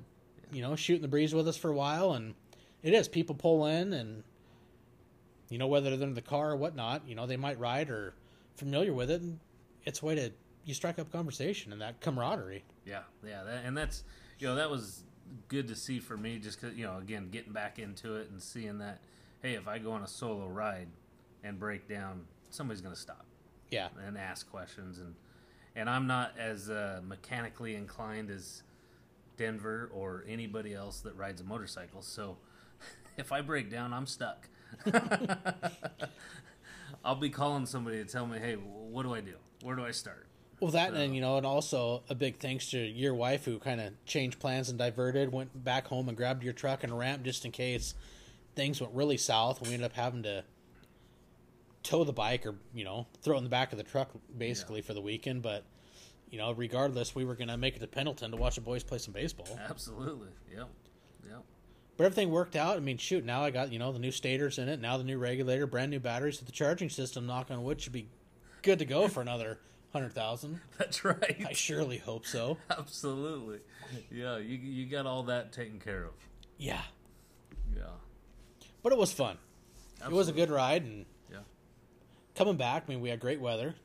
you 0.51 0.61
know, 0.61 0.75
shooting 0.77 1.01
the 1.01 1.09
breeze 1.09 1.35
with 1.35 1.45
us 1.45 1.57
for 1.57 1.69
a 1.69 1.75
while. 1.75 2.13
And 2.13 2.33
it 2.81 2.93
is 2.93 3.09
people 3.09 3.35
pull 3.35 3.65
in, 3.65 3.91
and 3.91 4.23
you 5.49 5.57
know, 5.57 5.67
whether 5.67 5.95
they're 5.95 6.07
in 6.07 6.13
the 6.15 6.21
car 6.21 6.51
or 6.51 6.55
whatnot, 6.55 7.01
you 7.05 7.15
know, 7.15 7.27
they 7.27 7.35
might 7.35 7.59
ride 7.59 7.89
or 7.89 8.13
familiar 8.55 8.93
with 8.93 9.11
it, 9.11 9.21
and 9.21 9.39
it's 9.83 10.01
a 10.01 10.05
way 10.05 10.15
to 10.15 10.31
you 10.63 10.73
strike 10.73 10.99
up 10.99 11.11
conversation 11.11 11.73
and 11.73 11.81
that 11.81 11.99
camaraderie. 11.99 12.63
Yeah, 12.85 13.01
yeah, 13.27 13.43
that, 13.43 13.65
and 13.65 13.77
that's 13.77 14.05
you 14.39 14.47
know 14.47 14.55
that 14.55 14.71
was 14.71 15.03
good 15.49 15.67
to 15.67 15.75
see 15.75 15.99
for 15.99 16.15
me. 16.15 16.39
just 16.39 16.61
because 16.61 16.77
you 16.77 16.85
know, 16.85 16.97
again, 16.97 17.27
getting 17.29 17.51
back 17.51 17.77
into 17.77 18.15
it 18.15 18.29
and 18.31 18.41
seeing 18.41 18.77
that, 18.77 19.01
hey, 19.41 19.55
if 19.55 19.67
I 19.67 19.79
go 19.79 19.91
on 19.91 20.01
a 20.01 20.07
solo 20.07 20.47
ride 20.47 20.87
and 21.43 21.59
break 21.59 21.89
down, 21.89 22.21
somebody's 22.51 22.79
going 22.79 22.95
to 22.95 22.99
stop 23.01 23.25
Yeah, 23.69 23.89
and 24.07 24.17
ask 24.17 24.49
questions, 24.49 24.99
and 24.99 25.13
and 25.75 25.89
I'm 25.89 26.07
not 26.07 26.33
as 26.37 26.69
uh, 26.69 27.01
mechanically 27.05 27.75
inclined 27.75 28.29
as 28.29 28.63
Denver 29.37 29.89
or 29.93 30.23
anybody 30.27 30.73
else 30.73 31.01
that 31.01 31.15
rides 31.15 31.41
a 31.41 31.43
motorcycle. 31.43 32.01
So 32.01 32.37
if 33.17 33.31
I 33.31 33.41
break 33.41 33.69
down, 33.69 33.93
I'm 33.93 34.07
stuck. 34.07 34.47
I'll 37.03 37.15
be 37.15 37.29
calling 37.29 37.65
somebody 37.65 37.97
to 37.97 38.05
tell 38.05 38.25
me, 38.25 38.39
hey, 38.39 38.53
what 38.55 39.03
do 39.03 39.13
I 39.13 39.21
do? 39.21 39.35
Where 39.63 39.75
do 39.75 39.85
I 39.85 39.91
start? 39.91 40.27
Well, 40.59 40.71
that 40.71 40.91
So- 40.91 40.95
and 40.95 41.13
you 41.13 41.21
know, 41.21 41.37
and 41.37 41.45
also 41.45 42.03
a 42.09 42.15
big 42.15 42.37
thanks 42.37 42.69
to 42.71 42.79
your 42.79 43.13
wife 43.13 43.45
who 43.45 43.59
kind 43.59 43.81
of 43.81 43.93
changed 44.05 44.39
plans 44.39 44.69
and 44.69 44.79
diverted, 44.79 45.31
went 45.31 45.63
back 45.63 45.87
home 45.87 46.07
and 46.07 46.17
grabbed 46.17 46.43
your 46.43 46.53
truck 46.53 46.83
and 46.83 46.97
ramp 46.97 47.23
just 47.23 47.45
in 47.45 47.51
case 47.51 47.93
things 48.55 48.79
went 48.81 48.93
really 48.93 49.17
south. 49.17 49.59
and 49.59 49.67
We 49.67 49.73
ended 49.73 49.85
up 49.91 49.95
having 49.97 50.23
to 50.23 50.43
tow 51.85 52.03
the 52.03 52.13
bike 52.13 52.45
or 52.45 52.55
you 52.73 52.83
know 52.83 53.07
throw 53.21 53.35
it 53.35 53.37
in 53.39 53.43
the 53.43 53.49
back 53.49 53.71
of 53.71 53.77
the 53.77 53.83
truck 53.83 54.09
basically 54.37 54.81
for 54.81 54.93
the 54.93 55.01
weekend. 55.01 55.41
But 55.41 55.63
you 56.29 56.37
know, 56.37 56.51
regardless, 56.51 57.15
we 57.15 57.23
were 57.23 57.35
gonna 57.35 57.57
make 57.57 57.75
it 57.75 57.79
to 57.79 57.87
Pendleton 57.87 58.31
to 58.31 58.37
watch 58.37 58.55
the 58.55 58.61
boys 58.61 58.83
play 58.83 58.97
some 58.97 59.13
baseball. 59.13 59.47
Absolutely. 59.69 60.29
Yep. 60.53 60.67
Yep. 61.29 61.43
But 61.97 62.03
everything 62.05 62.31
worked 62.31 62.55
out. 62.55 62.75
I 62.75 62.79
mean, 62.81 62.97
shoot, 62.97 63.23
now 63.23 63.43
I 63.43 63.51
got 63.51 63.71
you 63.71 63.79
know 63.79 63.91
the 63.91 63.99
new 63.99 64.11
stators 64.11 64.57
in 64.57 64.67
it, 64.67 64.81
now 64.81 64.97
the 64.97 65.03
new 65.03 65.17
regulator, 65.17 65.67
brand 65.67 65.91
new 65.91 65.99
batteries, 65.99 66.39
so 66.39 66.45
the 66.45 66.51
charging 66.51 66.89
system, 66.89 67.25
knock 67.25 67.51
on 67.51 67.63
wood, 67.63 67.79
should 67.79 67.93
be 67.93 68.09
good 68.63 68.79
to 68.79 68.85
go 68.85 69.07
for 69.07 69.21
another 69.21 69.59
hundred 69.93 70.13
thousand. 70.13 70.59
That's 70.77 71.05
right. 71.05 71.45
I 71.47 71.53
surely 71.53 71.99
hope 71.99 72.25
so. 72.25 72.57
Absolutely. 72.69 73.59
Yeah, 74.11 74.37
you 74.37 74.57
you 74.57 74.87
got 74.87 75.05
all 75.05 75.23
that 75.23 75.53
taken 75.53 75.79
care 75.79 76.03
of. 76.03 76.13
Yeah. 76.57 76.81
Yeah. 77.75 77.83
But 78.83 78.91
it 78.91 78.97
was 78.97 79.11
fun. 79.13 79.37
It 80.03 80.11
was 80.11 80.27
a 80.27 80.33
good 80.33 80.49
ride, 80.49 80.83
and 80.83 80.99
Yeah. 80.99 81.14
Coming 82.35 82.57
back, 82.57 82.83
I 82.87 82.91
mean, 82.91 83.01
we 83.01 83.09
had 83.09 83.19
great 83.19 83.39
weather. 83.41 83.75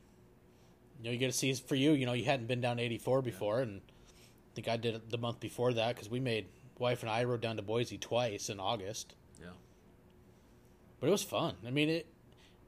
You 0.99 1.05
know, 1.05 1.11
you 1.11 1.17
get 1.17 1.27
to 1.27 1.37
see 1.37 1.53
for 1.53 1.75
you. 1.75 1.91
You 1.93 2.05
know, 2.05 2.13
you 2.13 2.25
hadn't 2.25 2.47
been 2.47 2.61
down 2.61 2.79
84 2.79 3.21
before, 3.21 3.61
and 3.61 3.81
I 3.81 4.55
think 4.55 4.67
I 4.67 4.77
did 4.77 4.95
it 4.95 5.09
the 5.09 5.17
month 5.17 5.39
before 5.39 5.73
that 5.73 5.95
because 5.95 6.09
we 6.09 6.19
made 6.19 6.47
wife 6.77 7.01
and 7.01 7.09
I 7.09 7.23
rode 7.23 7.41
down 7.41 7.55
to 7.55 7.61
Boise 7.61 7.97
twice 7.97 8.49
in 8.49 8.59
August. 8.59 9.15
Yeah. 9.39 9.47
But 10.99 11.07
it 11.07 11.11
was 11.11 11.23
fun. 11.23 11.55
I 11.65 11.71
mean, 11.71 11.89
it, 11.89 12.07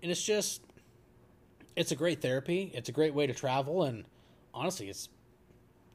and 0.01 0.09
it's 0.09 0.23
just, 0.23 0.63
it's 1.75 1.91
a 1.91 1.95
great 1.95 2.21
therapy. 2.21 2.71
It's 2.73 2.89
a 2.89 2.91
great 2.91 3.13
way 3.13 3.27
to 3.27 3.33
travel, 3.33 3.83
and 3.83 4.05
honestly, 4.53 4.89
it's 4.89 5.09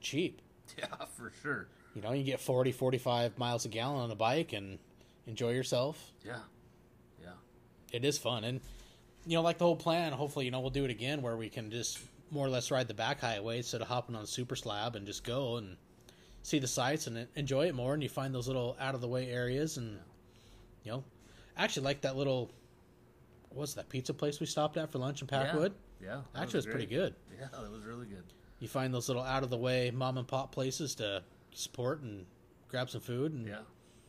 cheap. 0.00 0.42
Yeah, 0.76 1.06
for 1.16 1.32
sure. 1.42 1.66
You 1.94 2.02
know, 2.02 2.12
you 2.12 2.22
get 2.22 2.38
40, 2.38 2.72
45 2.72 3.38
miles 3.38 3.64
a 3.64 3.68
gallon 3.68 4.02
on 4.02 4.10
a 4.10 4.14
bike 4.14 4.52
and 4.52 4.78
enjoy 5.26 5.50
yourself. 5.52 6.12
Yeah. 6.24 6.40
Yeah. 7.20 7.30
it 7.90 8.04
is 8.04 8.18
fun 8.18 8.44
and 8.44 8.60
you 9.26 9.34
know 9.36 9.42
like 9.42 9.58
the 9.58 9.64
whole 9.64 9.76
plan 9.76 10.12
hopefully 10.12 10.44
you 10.44 10.50
know 10.50 10.60
we'll 10.60 10.70
do 10.70 10.84
it 10.84 10.90
again 10.90 11.22
where 11.22 11.36
we 11.36 11.48
can 11.48 11.70
just 11.70 11.98
more 12.30 12.44
or 12.46 12.50
less 12.50 12.70
ride 12.70 12.88
the 12.88 12.94
back 12.94 13.20
highway 13.20 13.58
instead 13.58 13.80
of 13.80 13.88
hopping 13.88 14.14
on 14.14 14.26
super 14.26 14.54
slab 14.56 14.96
and 14.96 15.06
just 15.06 15.24
go 15.24 15.56
and 15.56 15.76
see 16.42 16.58
the 16.58 16.66
sights 16.66 17.06
and 17.06 17.26
enjoy 17.36 17.66
it 17.66 17.74
more 17.74 17.94
and 17.94 18.02
you 18.02 18.08
find 18.08 18.34
those 18.34 18.46
little 18.46 18.76
out 18.80 18.94
of 18.94 19.00
the 19.00 19.08
way 19.08 19.30
areas 19.30 19.76
and 19.76 19.98
you 20.84 20.92
know 20.92 21.04
I 21.56 21.64
actually 21.64 21.84
like 21.84 22.02
that 22.02 22.16
little 22.16 22.50
what's 23.50 23.74
that 23.74 23.88
pizza 23.88 24.14
place 24.14 24.40
we 24.40 24.46
stopped 24.46 24.76
at 24.76 24.90
for 24.92 24.98
lunch 24.98 25.20
in 25.22 25.26
Packwood 25.26 25.74
Yeah. 26.02 26.20
that 26.32 26.42
actually 26.42 26.58
it 26.58 26.66
was 26.66 26.66
pretty 26.66 26.86
good 26.86 27.14
Yeah, 27.38 27.46
that 27.52 27.70
was 27.70 27.84
really 27.84 28.06
good. 28.06 28.24
you 28.60 28.68
find 28.68 28.92
those 28.94 29.08
little 29.08 29.22
out 29.22 29.42
of 29.42 29.50
the 29.50 29.56
way 29.56 29.90
mom 29.90 30.18
and 30.18 30.28
pop 30.28 30.52
places 30.52 30.94
to 30.96 31.22
support 31.52 32.02
and 32.02 32.24
grab 32.68 32.88
some 32.90 33.00
food 33.00 33.32
and 33.32 33.46
Yeah. 33.46 33.60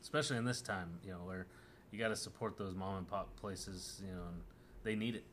Especially 0.02 0.38
in 0.38 0.46
this 0.46 0.62
time, 0.62 0.98
you 1.04 1.12
know, 1.12 1.18
where 1.26 1.46
you 1.92 2.00
got 2.00 2.08
to 2.08 2.16
support 2.16 2.58
those 2.58 2.74
mom 2.74 3.00
and 3.00 3.08
pop 3.08 3.36
places, 3.36 4.02
you 4.06 4.12
know, 4.14 4.22
and 4.32 4.42
they 4.84 4.96
need 4.96 5.16
it. 5.16 5.24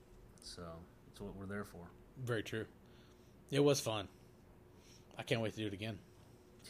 So 0.42 0.62
that's 1.08 1.20
what 1.20 1.34
we're 1.36 1.46
there 1.46 1.64
for. 1.64 1.80
very 2.24 2.42
true 2.42 2.66
it 3.50 3.62
was 3.62 3.80
fun 3.80 4.08
I 5.18 5.22
can't 5.22 5.40
wait 5.40 5.52
to 5.54 5.60
do 5.60 5.66
it 5.66 5.72
again 5.72 5.98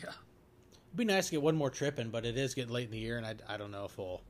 Yeah. 0.02 0.10
It'd 0.10 0.96
be 0.96 1.04
nice 1.04 1.26
to 1.26 1.32
get 1.32 1.42
one 1.42 1.56
more 1.56 1.70
trip 1.70 1.98
in, 1.98 2.10
but 2.10 2.24
it 2.24 2.36
is 2.38 2.54
getting 2.54 2.72
late 2.72 2.86
in 2.86 2.90
the 2.92 2.98
year, 2.98 3.18
and 3.18 3.26
I, 3.26 3.34
I 3.48 3.56
don't 3.58 3.70
know 3.70 3.84
if 3.84 3.98
we'll 3.98 4.22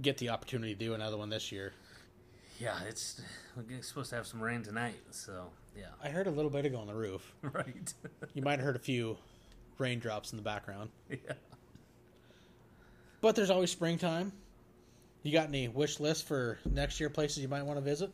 get 0.00 0.18
the 0.18 0.28
opportunity 0.28 0.74
to 0.74 0.78
do 0.78 0.94
another 0.94 1.16
one 1.16 1.28
this 1.28 1.50
year. 1.50 1.72
Yeah, 2.60 2.78
it's 2.88 3.20
we're 3.56 3.82
supposed 3.82 4.10
to 4.10 4.16
have 4.16 4.26
some 4.26 4.40
rain 4.40 4.62
tonight, 4.62 4.94
so 5.10 5.48
yeah. 5.76 5.86
I 6.02 6.08
heard 6.08 6.26
a 6.26 6.30
little 6.30 6.50
bit 6.50 6.64
ago 6.66 6.78
on 6.78 6.86
the 6.86 6.94
roof. 6.94 7.34
right. 7.42 7.92
You 8.34 8.42
might 8.42 8.58
have 8.58 8.66
heard 8.66 8.76
a 8.76 8.80
few 8.80 9.16
raindrops 9.78 10.32
in 10.32 10.36
the 10.36 10.42
background. 10.42 10.90
yeah. 11.10 11.16
But 13.20 13.34
there's 13.34 13.50
always 13.50 13.70
springtime. 13.70 14.32
You 15.26 15.32
got 15.32 15.48
any 15.48 15.66
wish 15.66 15.98
list 15.98 16.28
for 16.28 16.56
next 16.64 17.00
year 17.00 17.10
places 17.10 17.38
you 17.38 17.48
might 17.48 17.64
want 17.64 17.78
to 17.78 17.84
visit? 17.84 18.12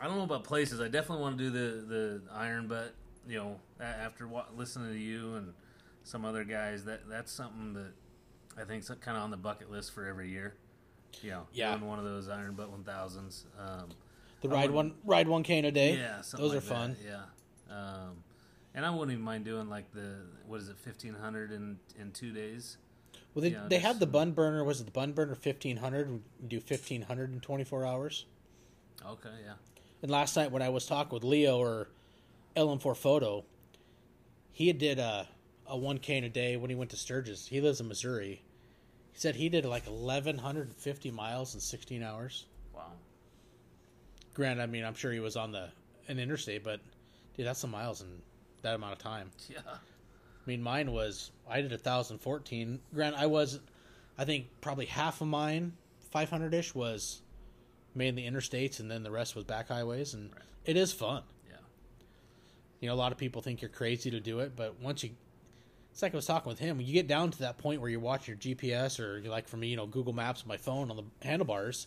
I 0.00 0.08
don't 0.08 0.16
know 0.18 0.24
about 0.24 0.42
places. 0.42 0.80
I 0.80 0.88
definitely 0.88 1.22
want 1.22 1.38
to 1.38 1.44
do 1.44 1.50
the 1.50 1.86
the 1.86 2.22
Iron 2.32 2.66
Butt. 2.66 2.92
You 3.28 3.38
know, 3.38 3.60
after 3.80 4.26
wa- 4.26 4.46
listening 4.56 4.92
to 4.92 4.98
you 4.98 5.36
and 5.36 5.52
some 6.02 6.24
other 6.24 6.42
guys, 6.42 6.84
that 6.86 7.08
that's 7.08 7.30
something 7.30 7.72
that 7.74 7.92
I 8.60 8.64
think's 8.64 8.88
kind 9.00 9.16
of 9.16 9.22
on 9.22 9.30
the 9.30 9.36
bucket 9.36 9.70
list 9.70 9.92
for 9.92 10.04
every 10.06 10.28
year. 10.28 10.54
You 11.22 11.30
know, 11.30 11.46
Yeah. 11.52 11.70
doing 11.76 11.86
one 11.88 12.00
of 12.00 12.04
those 12.04 12.28
Iron 12.28 12.54
Butt 12.56 12.68
one 12.68 12.82
thousands. 12.82 13.46
Um, 13.56 13.90
The 14.40 14.48
ride 14.48 14.72
one, 14.72 14.96
ride 15.04 15.28
one 15.28 15.44
K 15.44 15.60
a 15.60 15.70
day. 15.70 15.96
yeah, 15.96 16.20
something 16.22 16.44
those 16.48 16.54
like 16.56 16.64
are 16.64 16.66
fun. 16.66 16.96
that, 17.06 17.22
Yeah, 17.70 17.76
um, 17.78 18.24
and 18.74 18.84
I 18.84 18.90
wouldn't 18.90 19.12
even 19.12 19.22
mind 19.24 19.44
doing 19.44 19.68
like 19.68 19.92
the 19.92 20.16
what 20.48 20.60
is 20.60 20.68
it, 20.68 20.78
fifteen 20.78 21.14
hundred 21.14 21.52
in 21.52 21.78
in 21.96 22.10
two 22.10 22.32
days. 22.32 22.76
Well, 23.34 23.42
they, 23.42 23.50
Yeah, 23.50 23.66
they 23.68 23.78
had 23.78 23.98
the 24.00 24.06
bun 24.06 24.32
burner. 24.32 24.62
Was 24.64 24.80
it 24.80 24.84
the 24.84 24.90
bun 24.92 25.12
burner 25.12 25.34
fifteen 25.34 25.78
hundred? 25.78 26.22
Do 26.46 26.60
fifteen 26.60 27.02
hundred 27.02 27.32
in 27.32 27.40
twenty 27.40 27.64
four 27.64 27.84
hours. 27.84 28.26
Okay, 29.04 29.28
yeah, 29.44 29.54
And 30.02 30.10
last 30.10 30.34
night 30.36 30.50
when 30.50 30.62
I 30.62 30.68
was 30.70 30.86
talking 30.86 31.12
with 31.12 31.24
Leo 31.24 31.58
or 31.58 31.88
LM4 32.56 32.96
Photo, 32.96 33.44
he 34.52 34.72
did 34.72 34.98
a 34.98 35.28
a 35.66 35.76
1K 35.76 36.08
in 36.10 36.24
a 36.24 36.28
day 36.28 36.56
when 36.56 36.70
he 36.70 36.76
went 36.76 36.90
to 36.90 36.96
Sturgis. 36.96 37.46
He 37.46 37.60
lives 37.60 37.80
in 37.80 37.88
Missouri. 37.88 38.42
He 39.12 39.18
said 39.18 39.34
he 39.34 39.48
did 39.48 39.64
like 39.64 39.86
eleven 39.86 40.38
hundred 40.38 40.68
and 40.68 40.76
fifty 40.76 41.10
miles 41.10 41.54
in 41.54 41.60
sixteen 41.60 42.02
hours. 42.02 42.46
wow, 42.74 42.92
Granted, 44.32 44.62
I 44.62 44.66
mean 44.66 44.84
I'm 44.84 44.94
sure 44.94 45.12
he 45.12 45.20
was 45.20 45.36
on 45.36 45.52
the 45.52 45.68
an 46.08 46.18
interstate, 46.18 46.62
but 46.64 46.80
dude, 47.36 47.46
that's 47.46 47.60
some 47.60 47.70
miles 47.70 48.00
in 48.00 48.08
that 48.62 48.74
amount 48.74 48.92
of 48.92 48.98
time. 48.98 49.30
yeah, 49.48 49.58
I 50.44 50.50
mean, 50.50 50.62
mine 50.62 50.92
was 50.92 51.30
I 51.48 51.60
did 51.60 51.72
a 51.72 51.78
thousand 51.78 52.18
fourteen. 52.18 52.80
Grant, 52.94 53.16
I 53.16 53.26
was, 53.26 53.60
I 54.18 54.24
think 54.24 54.46
probably 54.60 54.86
half 54.86 55.20
of 55.20 55.26
mine, 55.28 55.72
five 56.10 56.30
hundred 56.30 56.54
ish, 56.54 56.74
was 56.74 57.22
mainly 57.94 58.22
the 58.22 58.30
interstates, 58.30 58.80
and 58.80 58.90
then 58.90 59.02
the 59.02 59.10
rest 59.10 59.34
was 59.34 59.44
back 59.44 59.68
highways, 59.68 60.14
and 60.14 60.30
Right. 60.32 60.42
it 60.66 60.76
is 60.76 60.92
fun. 60.92 61.22
yeah, 61.48 61.56
You 62.80 62.88
know, 62.88 62.94
a 62.94 62.96
lot 62.96 63.12
of 63.12 63.18
people 63.18 63.40
think 63.40 63.62
you're 63.62 63.68
crazy 63.70 64.10
to 64.10 64.20
do 64.20 64.40
it, 64.40 64.54
but 64.56 64.80
once 64.80 65.04
you, 65.04 65.10
it's 65.92 66.02
like 66.02 66.12
I 66.12 66.16
was 66.16 66.26
talking 66.26 66.50
with 66.50 66.58
him. 66.58 66.76
When 66.78 66.86
you 66.86 66.92
get 66.92 67.06
down 67.06 67.30
to 67.30 67.38
that 67.40 67.56
point 67.56 67.80
where 67.80 67.88
you're 67.88 68.00
watching 68.00 68.36
your 68.42 68.56
GPS 68.56 68.98
or 68.98 69.18
you 69.20 69.30
like 69.30 69.46
for 69.48 69.56
me, 69.56 69.68
you 69.68 69.76
know, 69.76 69.86
Google 69.86 70.12
Maps 70.12 70.42
on 70.42 70.48
my 70.48 70.56
phone 70.56 70.90
on 70.90 70.96
the 70.96 71.04
handlebars, 71.26 71.86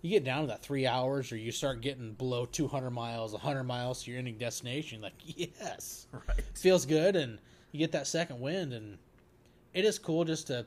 you 0.00 0.08
get 0.10 0.24
down 0.24 0.40
to 0.42 0.46
that 0.48 0.62
three 0.62 0.86
hours, 0.86 1.30
or 1.30 1.36
you 1.36 1.52
start 1.52 1.80
getting 1.82 2.12
below 2.14 2.46
200 2.46 2.90
miles, 2.90 3.32
100 3.32 3.64
miles 3.64 4.02
to 4.04 4.10
your 4.10 4.18
ending 4.18 4.38
destination. 4.38 5.00
Like, 5.02 5.12
yes, 5.22 6.06
Right. 6.12 6.42
feels 6.54 6.86
good, 6.86 7.16
and 7.16 7.38
you 7.74 7.80
get 7.80 7.90
that 7.90 8.06
second 8.06 8.38
wind, 8.38 8.72
and 8.72 8.98
it 9.72 9.84
is 9.84 9.98
cool 9.98 10.24
just 10.24 10.46
to 10.46 10.64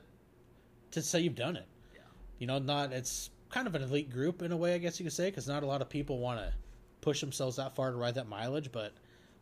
to 0.90 1.00
say 1.00 1.20
you've 1.20 1.34
done 1.34 1.56
it. 1.56 1.66
Yeah. 1.94 2.00
You 2.38 2.46
know, 2.46 2.58
not 2.58 2.92
it's 2.92 3.30
kind 3.48 3.66
of 3.66 3.74
an 3.74 3.82
elite 3.82 4.10
group 4.10 4.42
in 4.42 4.52
a 4.52 4.56
way, 4.56 4.74
I 4.74 4.78
guess 4.78 5.00
you 5.00 5.04
could 5.04 5.12
say, 5.14 5.30
because 5.30 5.48
not 5.48 5.62
a 5.62 5.66
lot 5.66 5.80
of 5.80 5.88
people 5.88 6.18
want 6.18 6.38
to 6.38 6.52
push 7.00 7.20
themselves 7.20 7.56
that 7.56 7.74
far 7.74 7.90
to 7.90 7.96
ride 7.96 8.16
that 8.16 8.28
mileage. 8.28 8.70
But 8.70 8.92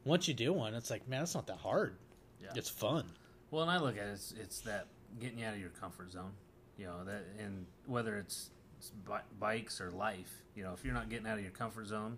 once 0.04 0.28
you 0.28 0.34
do 0.34 0.52
one, 0.52 0.74
it's 0.74 0.90
like, 0.90 1.08
man, 1.08 1.24
it's 1.24 1.34
not 1.34 1.48
that 1.48 1.56
hard. 1.58 1.96
Yeah. 2.40 2.50
It's 2.54 2.68
fun. 2.68 3.04
Well, 3.50 3.62
and 3.62 3.70
I 3.70 3.78
look 3.78 3.98
at 3.98 4.06
it, 4.06 4.12
it's, 4.12 4.32
it's 4.40 4.60
that 4.60 4.86
getting 5.20 5.40
you 5.40 5.46
out 5.46 5.54
of 5.54 5.60
your 5.60 5.70
comfort 5.70 6.12
zone, 6.12 6.30
you 6.78 6.86
know, 6.86 7.04
that, 7.04 7.24
and 7.40 7.66
whether 7.86 8.16
it's, 8.16 8.50
it's 8.78 8.90
bi- 8.90 9.22
bikes 9.40 9.80
or 9.80 9.90
life, 9.90 10.42
you 10.54 10.62
know, 10.62 10.72
if 10.72 10.84
you're 10.84 10.94
not 10.94 11.08
getting 11.08 11.26
out 11.26 11.38
of 11.38 11.42
your 11.42 11.52
comfort 11.52 11.88
zone, 11.88 12.16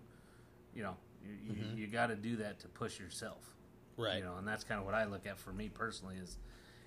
you 0.75 0.83
know, 0.83 0.95
you, 1.25 1.33
you, 1.43 1.61
mm-hmm. 1.61 1.77
you 1.77 1.87
got 1.87 2.07
to 2.07 2.15
do 2.15 2.35
that 2.35 2.59
to 2.59 2.67
push 2.67 2.99
yourself, 2.99 3.55
Right. 3.99 4.17
you 4.17 4.23
know, 4.23 4.35
and 4.37 4.47
that's 4.47 4.63
kind 4.63 4.79
of 4.79 4.85
what 4.85 4.95
I 4.95 5.05
look 5.05 5.25
at 5.27 5.37
for 5.37 5.51
me 5.51 5.69
personally 5.69 6.15
is, 6.21 6.37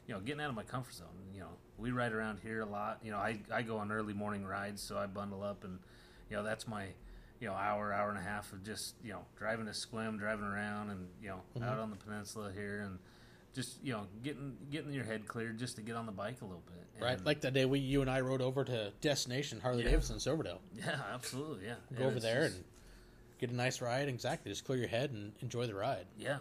you 0.06 0.14
know, 0.14 0.20
getting 0.20 0.40
out 0.40 0.48
of 0.48 0.56
my 0.56 0.62
comfort 0.64 0.94
zone. 0.94 1.06
You 1.34 1.40
know, 1.40 1.48
we 1.78 1.90
ride 1.90 2.12
around 2.12 2.38
here 2.42 2.60
a 2.60 2.66
lot. 2.66 2.98
You 3.02 3.10
know, 3.12 3.18
I, 3.18 3.40
I 3.52 3.62
go 3.62 3.78
on 3.78 3.92
early 3.92 4.14
morning 4.14 4.44
rides, 4.44 4.82
so 4.82 4.96
I 4.98 5.06
bundle 5.06 5.42
up, 5.42 5.64
and 5.64 5.78
you 6.30 6.36
know, 6.36 6.42
that's 6.42 6.66
my, 6.66 6.86
you 7.40 7.48
know, 7.48 7.54
hour, 7.54 7.92
hour 7.92 8.10
and 8.10 8.18
a 8.18 8.22
half 8.22 8.52
of 8.52 8.64
just 8.64 8.94
you 9.04 9.12
know 9.12 9.24
driving 9.38 9.66
to 9.66 9.72
Sequim, 9.72 10.18
driving 10.18 10.44
around, 10.44 10.90
and 10.90 11.08
you 11.22 11.28
know, 11.28 11.40
mm-hmm. 11.56 11.64
out 11.68 11.78
on 11.78 11.90
the 11.90 11.96
peninsula 11.96 12.50
here, 12.54 12.82
and 12.84 12.98
just 13.54 13.78
you 13.84 13.92
know, 13.92 14.06
getting 14.22 14.56
getting 14.70 14.92
your 14.92 15.04
head 15.04 15.26
cleared 15.26 15.58
just 15.58 15.76
to 15.76 15.82
get 15.82 15.94
on 15.96 16.06
the 16.06 16.12
bike 16.12 16.40
a 16.40 16.44
little 16.44 16.62
bit. 16.66 17.02
Right. 17.02 17.24
Like 17.24 17.40
that 17.42 17.52
day 17.52 17.64
we 17.64 17.78
you 17.80 18.00
and 18.00 18.10
I 18.10 18.20
rode 18.20 18.40
over 18.40 18.64
to 18.64 18.92
Destination 19.00 19.60
Harley 19.60 19.82
Yeah. 19.82 19.90
Davidson 19.90 20.20
Silverdale. 20.20 20.60
yeah, 20.74 21.00
absolutely, 21.12 21.66
yeah. 21.66 21.74
Go 21.96 22.04
And 22.04 22.04
over 22.04 22.20
there 22.20 22.44
just- 22.44 22.56
and 22.56 22.64
get 23.40 23.50
a 23.50 23.54
nice 23.54 23.80
ride. 23.80 24.08
Exactly. 24.08 24.50
Just 24.50 24.64
clear 24.64 24.78
your 24.78 24.88
head 24.88 25.10
and 25.10 25.32
enjoy 25.40 25.66
the 25.66 25.74
ride. 25.74 26.06
Yeah. 26.16 26.38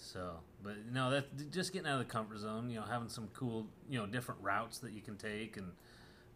So, 0.00 0.34
but 0.62 0.74
no, 0.92 1.10
that 1.10 1.50
just 1.50 1.72
getting 1.72 1.88
out 1.88 2.00
of 2.00 2.06
the 2.06 2.12
comfort 2.12 2.38
zone, 2.38 2.70
you 2.70 2.76
know, 2.76 2.84
having 2.84 3.08
some 3.08 3.28
cool, 3.34 3.66
you 3.88 3.98
know, 3.98 4.06
different 4.06 4.40
routes 4.42 4.78
that 4.78 4.92
you 4.92 5.00
can 5.00 5.16
take, 5.16 5.56
and 5.56 5.72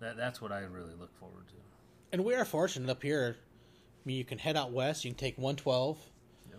that 0.00 0.16
that's 0.16 0.40
what 0.40 0.52
I 0.52 0.60
really 0.60 0.94
look 0.98 1.14
forward 1.18 1.46
to. 1.48 1.54
And 2.12 2.24
we 2.24 2.34
are 2.34 2.44
fortunate 2.44 2.90
up 2.90 3.02
here. 3.02 3.36
I 3.38 4.02
mean, 4.04 4.16
you 4.16 4.24
can 4.24 4.38
head 4.38 4.56
out 4.56 4.72
west. 4.72 5.04
You 5.04 5.10
can 5.10 5.18
take 5.18 5.36
112, 5.36 5.98
Yep. 6.50 6.58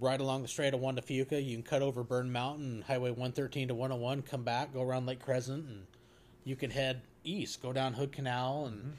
right 0.00 0.20
along 0.20 0.42
the 0.42 0.48
Strait 0.48 0.74
of 0.74 0.80
Juan 0.80 0.94
de 0.94 1.02
Fuca. 1.02 1.44
You 1.44 1.56
can 1.56 1.62
cut 1.62 1.82
over 1.82 2.02
Burnt 2.02 2.30
Mountain, 2.30 2.82
Highway 2.86 3.10
113 3.10 3.68
to 3.68 3.74
101, 3.74 4.22
come 4.22 4.42
back, 4.42 4.72
go 4.72 4.82
around 4.82 5.06
Lake 5.06 5.20
Crescent, 5.20 5.68
and 5.68 5.86
you 6.44 6.56
can 6.56 6.70
head 6.70 7.02
east, 7.24 7.62
go 7.62 7.72
down 7.72 7.92
Hood 7.92 8.12
Canal, 8.12 8.66
and 8.66 8.78
mm-hmm. 8.78 8.90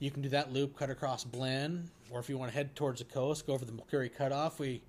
you 0.00 0.10
can 0.10 0.22
do 0.22 0.28
that 0.30 0.52
loop, 0.52 0.76
cut 0.76 0.90
across 0.90 1.24
Blyn, 1.24 1.88
or 2.10 2.20
if 2.20 2.28
you 2.28 2.36
want 2.36 2.50
to 2.50 2.54
head 2.54 2.74
towards 2.74 2.98
the 2.98 3.04
coast, 3.04 3.46
go 3.46 3.54
over 3.54 3.64
the 3.64 3.72
Mercury 3.72 4.08
Cutoff. 4.08 4.58
We, 4.58 4.82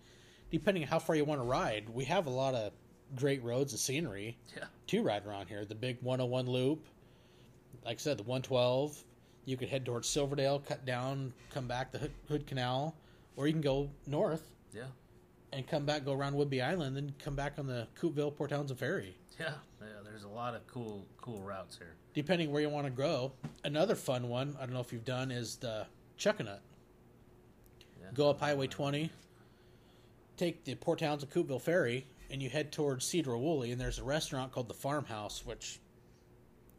depending 0.52 0.84
on 0.84 0.90
how 0.90 1.00
far 1.00 1.16
you 1.16 1.26
want 1.26 1.40
to 1.42 1.46
ride, 1.46 1.90
we 1.90 2.06
have 2.06 2.28
a 2.28 2.30
lot 2.30 2.54
of 2.56 2.72
great 3.16 3.44
roads 3.44 3.74
and 3.74 3.80
scenery 3.80 4.38
Yeah. 4.56 4.66
to 4.88 5.04
ride 5.04 5.26
around 5.26 5.48
here. 5.48 5.66
The 5.66 5.76
big 5.76 5.98
101 6.02 6.48
loop, 6.48 6.86
like 7.84 7.98
I 7.98 8.00
said, 8.00 8.18
the 8.18 8.24
112. 8.24 9.04
You 9.46 9.58
could 9.58 9.70
head 9.70 9.86
towards 9.86 10.08
Silverdale, 10.08 10.60
cut 10.60 10.86
down, 10.86 11.32
come 11.52 11.68
back 11.68 11.92
the 11.92 12.00
Hood, 12.00 12.12
Hood 12.28 12.48
Canal, 12.48 12.96
or 13.36 13.46
you 13.46 13.54
can 13.54 13.62
go 13.62 13.90
north 14.08 14.50
Yeah. 14.74 14.88
and 15.54 15.68
come 15.68 15.86
back, 15.86 16.04
go 16.04 16.14
around 16.14 16.34
Whidbey 16.34 16.64
Island, 16.64 16.96
then 16.96 17.14
come 17.20 17.36
back 17.36 17.60
on 17.60 17.68
the 17.68 17.88
Coupeville 17.96 18.36
Port 18.36 18.50
Townsend 18.50 18.80
Ferry. 18.80 19.16
Yeah. 19.40 19.54
Yeah. 19.82 19.88
There's 20.04 20.24
a 20.24 20.28
lot 20.30 20.56
of 20.56 20.66
cool, 20.66 21.06
cool 21.22 21.42
routes 21.44 21.78
here. 21.78 21.96
Depending 22.16 22.52
where 22.52 22.62
you 22.62 22.70
want 22.70 22.86
to 22.88 22.92
go. 22.92 23.34
Another 23.64 23.94
fun 23.94 24.30
one, 24.30 24.56
I 24.60 24.62
don't 24.66 24.74
know 24.74 24.80
if 24.80 24.92
you've 24.92 25.06
done, 25.06 25.30
is 25.30 25.58
the 25.58 25.86
Chuckanut. 26.18 26.62
Yeah. 28.02 28.08
Go 28.16 28.30
up 28.32 28.40
Highway 28.40 28.66
20, 28.68 29.12
take 30.38 30.64
the 30.64 30.76
Port 30.76 31.00
Townsend 31.00 31.32
Coupeville 31.32 31.62
Ferry, 31.62 32.06
and 32.30 32.42
you 32.42 32.50
head 32.50 32.72
towards 32.72 33.06
Sedro-Woolley, 33.06 33.72
and 33.72 33.80
there's 33.80 34.00
a 34.00 34.04
restaurant 34.04 34.52
called 34.52 34.68
the 34.68 34.74
Farmhouse, 34.74 35.46
which 35.46 35.80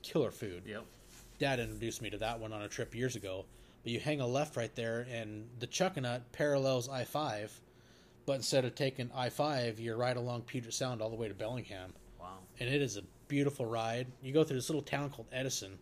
killer 0.02 0.30
food. 0.30 0.62
Yep. 0.66 0.84
Dad 1.38 1.60
introduced 1.60 2.02
me 2.02 2.10
to 2.10 2.18
that 2.18 2.38
one 2.40 2.52
on 2.52 2.62
a 2.62 2.68
trip 2.68 2.94
years 2.94 3.16
ago. 3.16 3.44
But 3.82 3.92
you 3.92 4.00
hang 4.00 4.20
a 4.20 4.26
left 4.26 4.56
right 4.56 4.74
there, 4.74 5.06
and 5.12 5.48
the 5.60 5.66
Chuckanut 5.68 6.22
parallels 6.32 6.88
I 6.88 7.04
5, 7.04 7.60
but 8.26 8.32
instead 8.32 8.64
of 8.64 8.74
taking 8.74 9.10
I 9.14 9.28
5, 9.28 9.78
you're 9.78 9.96
right 9.96 10.16
along 10.16 10.42
Puget 10.42 10.74
Sound 10.74 11.00
all 11.00 11.08
the 11.08 11.14
way 11.14 11.28
to 11.28 11.34
Bellingham. 11.34 11.92
Wow. 12.18 12.38
And 12.58 12.68
it 12.68 12.82
is 12.82 12.96
a 12.96 13.02
beautiful 13.28 13.64
ride. 13.64 14.08
You 14.22 14.32
go 14.32 14.42
through 14.42 14.56
this 14.56 14.68
little 14.68 14.82
town 14.82 15.10
called 15.10 15.28
Edison. 15.30 15.78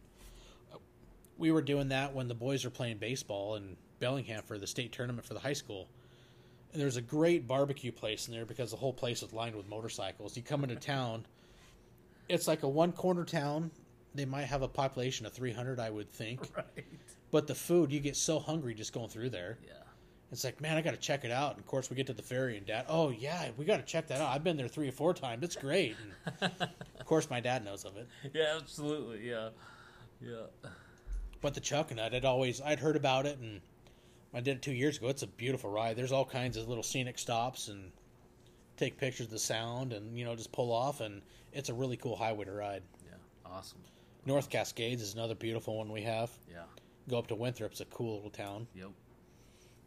We 1.38 1.50
were 1.50 1.62
doing 1.62 1.88
that 1.88 2.14
when 2.14 2.28
the 2.28 2.34
boys 2.34 2.62
were 2.62 2.70
playing 2.70 2.98
baseball 2.98 3.54
in 3.54 3.74
Bellingham 4.00 4.42
for 4.42 4.58
the 4.58 4.66
state 4.66 4.92
tournament 4.92 5.26
for 5.26 5.32
the 5.32 5.40
high 5.40 5.54
school. 5.54 5.88
And 6.74 6.82
there's 6.82 6.96
a 6.96 7.02
great 7.02 7.46
barbecue 7.46 7.92
place 7.92 8.26
in 8.26 8.34
there 8.34 8.44
because 8.44 8.72
the 8.72 8.76
whole 8.76 8.92
place 8.92 9.22
is 9.22 9.32
lined 9.32 9.54
with 9.54 9.68
motorcycles. 9.68 10.36
You 10.36 10.42
come 10.42 10.64
into 10.64 10.74
town, 10.74 11.24
it's 12.28 12.48
like 12.48 12.64
a 12.64 12.68
one 12.68 12.90
corner 12.90 13.24
town. 13.24 13.70
They 14.12 14.24
might 14.24 14.46
have 14.46 14.62
a 14.62 14.68
population 14.68 15.24
of 15.24 15.32
300, 15.32 15.78
I 15.78 15.88
would 15.90 16.10
think. 16.12 16.40
Right. 16.56 16.84
But 17.30 17.48
the 17.48 17.54
food, 17.54 17.90
you 17.90 17.98
get 17.98 18.16
so 18.16 18.38
hungry 18.38 18.74
just 18.74 18.92
going 18.92 19.08
through 19.08 19.30
there. 19.30 19.58
Yeah. 19.66 19.72
It's 20.30 20.44
like, 20.44 20.60
man, 20.60 20.76
I 20.76 20.82
got 20.82 20.92
to 20.92 20.96
check 20.96 21.24
it 21.24 21.30
out. 21.32 21.52
And 21.52 21.60
of 21.60 21.66
course, 21.66 21.90
we 21.90 21.96
get 21.96 22.06
to 22.08 22.12
the 22.12 22.22
ferry, 22.22 22.56
and 22.56 22.66
Dad, 22.66 22.86
oh 22.88 23.10
yeah, 23.10 23.50
we 23.56 23.64
got 23.64 23.76
to 23.76 23.82
check 23.82 24.06
that 24.08 24.20
out. 24.20 24.28
I've 24.28 24.44
been 24.44 24.56
there 24.56 24.68
three 24.68 24.88
or 24.88 24.92
four 24.92 25.14
times. 25.14 25.42
It's 25.42 25.56
great. 25.56 25.96
And 26.40 26.52
of 27.00 27.06
course, 27.06 27.30
my 27.30 27.40
dad 27.40 27.64
knows 27.64 27.84
of 27.84 27.96
it. 27.96 28.08
Yeah. 28.32 28.58
Absolutely. 28.60 29.28
Yeah. 29.28 29.50
Yeah. 30.20 30.70
But 31.40 31.54
the 31.54 31.60
Chuckanut, 31.60 32.14
I'd 32.14 32.24
always 32.24 32.60
I'd 32.60 32.80
heard 32.80 32.96
about 32.96 33.26
it, 33.26 33.38
and 33.38 33.60
I 34.34 34.40
did 34.40 34.56
it 34.56 34.62
two 34.62 34.72
years 34.72 34.98
ago. 34.98 35.08
It's 35.08 35.22
a 35.22 35.26
beautiful 35.28 35.70
ride. 35.70 35.96
There's 35.96 36.12
all 36.12 36.24
kinds 36.24 36.56
of 36.56 36.68
little 36.68 36.82
scenic 36.82 37.18
stops 37.18 37.68
and 37.68 37.92
take 38.76 38.96
pictures 38.98 39.26
of 39.26 39.32
the 39.32 39.38
sound, 39.38 39.92
and 39.92 40.18
you 40.18 40.24
know 40.24 40.34
just 40.34 40.50
pull 40.52 40.72
off, 40.72 41.00
and 41.00 41.22
it's 41.52 41.68
a 41.68 41.74
really 41.74 41.96
cool 41.96 42.16
highway 42.16 42.44
to 42.44 42.52
ride. 42.52 42.82
Yeah. 43.06 43.14
Awesome. 43.46 43.78
North 44.26 44.50
Cascades 44.50 45.02
is 45.02 45.14
another 45.14 45.34
beautiful 45.34 45.76
one 45.76 45.92
we 45.92 46.02
have. 46.02 46.30
Yeah. 46.50 46.64
Go 47.08 47.18
up 47.18 47.28
to 47.28 47.34
Winthrop. 47.34 47.72
It's 47.72 47.80
a 47.80 47.84
cool 47.86 48.16
little 48.16 48.30
town. 48.30 48.66
Yep. 48.74 48.88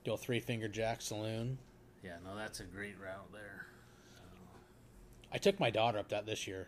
Go 0.05 0.15
Three 0.15 0.39
Finger 0.39 0.67
Jack 0.69 1.01
Saloon. 1.01 1.57
Yeah. 2.03 2.17
No, 2.23 2.36
that's 2.36 2.62
a 2.62 2.63
great 2.63 2.95
route 3.03 3.31
there. 3.33 3.65
I 5.33 5.38
took 5.38 5.60
my 5.60 5.69
daughter 5.69 5.97
up 5.99 6.07
that 6.10 6.25
this 6.25 6.47
year. 6.47 6.67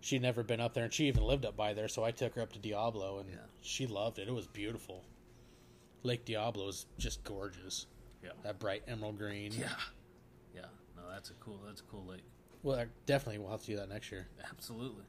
She'd 0.00 0.20
never 0.22 0.42
been 0.42 0.60
up 0.60 0.74
there, 0.74 0.84
and 0.84 0.92
she 0.92 1.08
even 1.08 1.22
lived 1.24 1.46
up 1.46 1.56
by 1.56 1.72
there, 1.72 1.88
so 1.88 2.04
I 2.04 2.10
took 2.10 2.34
her 2.34 2.42
up 2.42 2.52
to 2.52 2.58
Diablo, 2.58 3.18
and 3.18 3.30
Yeah. 3.30 3.36
she 3.62 3.86
loved 3.86 4.18
it. 4.18 4.28
It 4.28 4.34
was 4.34 4.46
beautiful. 4.46 5.02
Lake 6.02 6.24
Diablo 6.24 6.68
is 6.68 6.86
just 6.98 7.22
gorgeous. 7.24 7.86
Yeah. 8.22 8.30
That 8.42 8.58
bright 8.58 8.82
emerald 8.88 9.18
green. 9.18 9.52
Yeah. 9.52 9.68
Yeah. 10.54 10.62
No, 10.96 11.02
that's 11.10 11.30
a 11.30 11.34
cool. 11.34 11.60
That's 11.66 11.80
a 11.80 11.84
cool 11.84 12.04
lake. 12.06 12.22
Well, 12.62 12.78
I- 12.80 12.86
definitely 13.06 13.38
we'll 13.38 13.50
have 13.50 13.60
to 13.62 13.66
do 13.66 13.76
that 13.76 13.88
next 13.88 14.10
year. 14.10 14.26
Absolutely. 14.50 15.04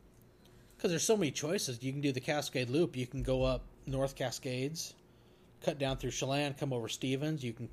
Because 0.77 0.91
there's 0.91 1.03
so 1.03 1.17
many 1.17 1.31
choices. 1.31 1.81
You 1.83 1.91
can 1.91 2.01
do 2.01 2.11
the 2.11 2.21
Cascade 2.21 2.69
Loop. 2.69 2.95
You 2.95 3.05
can 3.07 3.21
go 3.23 3.43
up 3.43 3.63
North 3.85 4.15
Cascades, 4.15 4.93
cut 5.63 5.77
down 5.79 5.97
through 5.97 6.11
Chelan, 6.11 6.53
come 6.53 6.71
over 6.71 6.87
Stevens. 6.87 7.43
You 7.43 7.51
can 7.53 7.69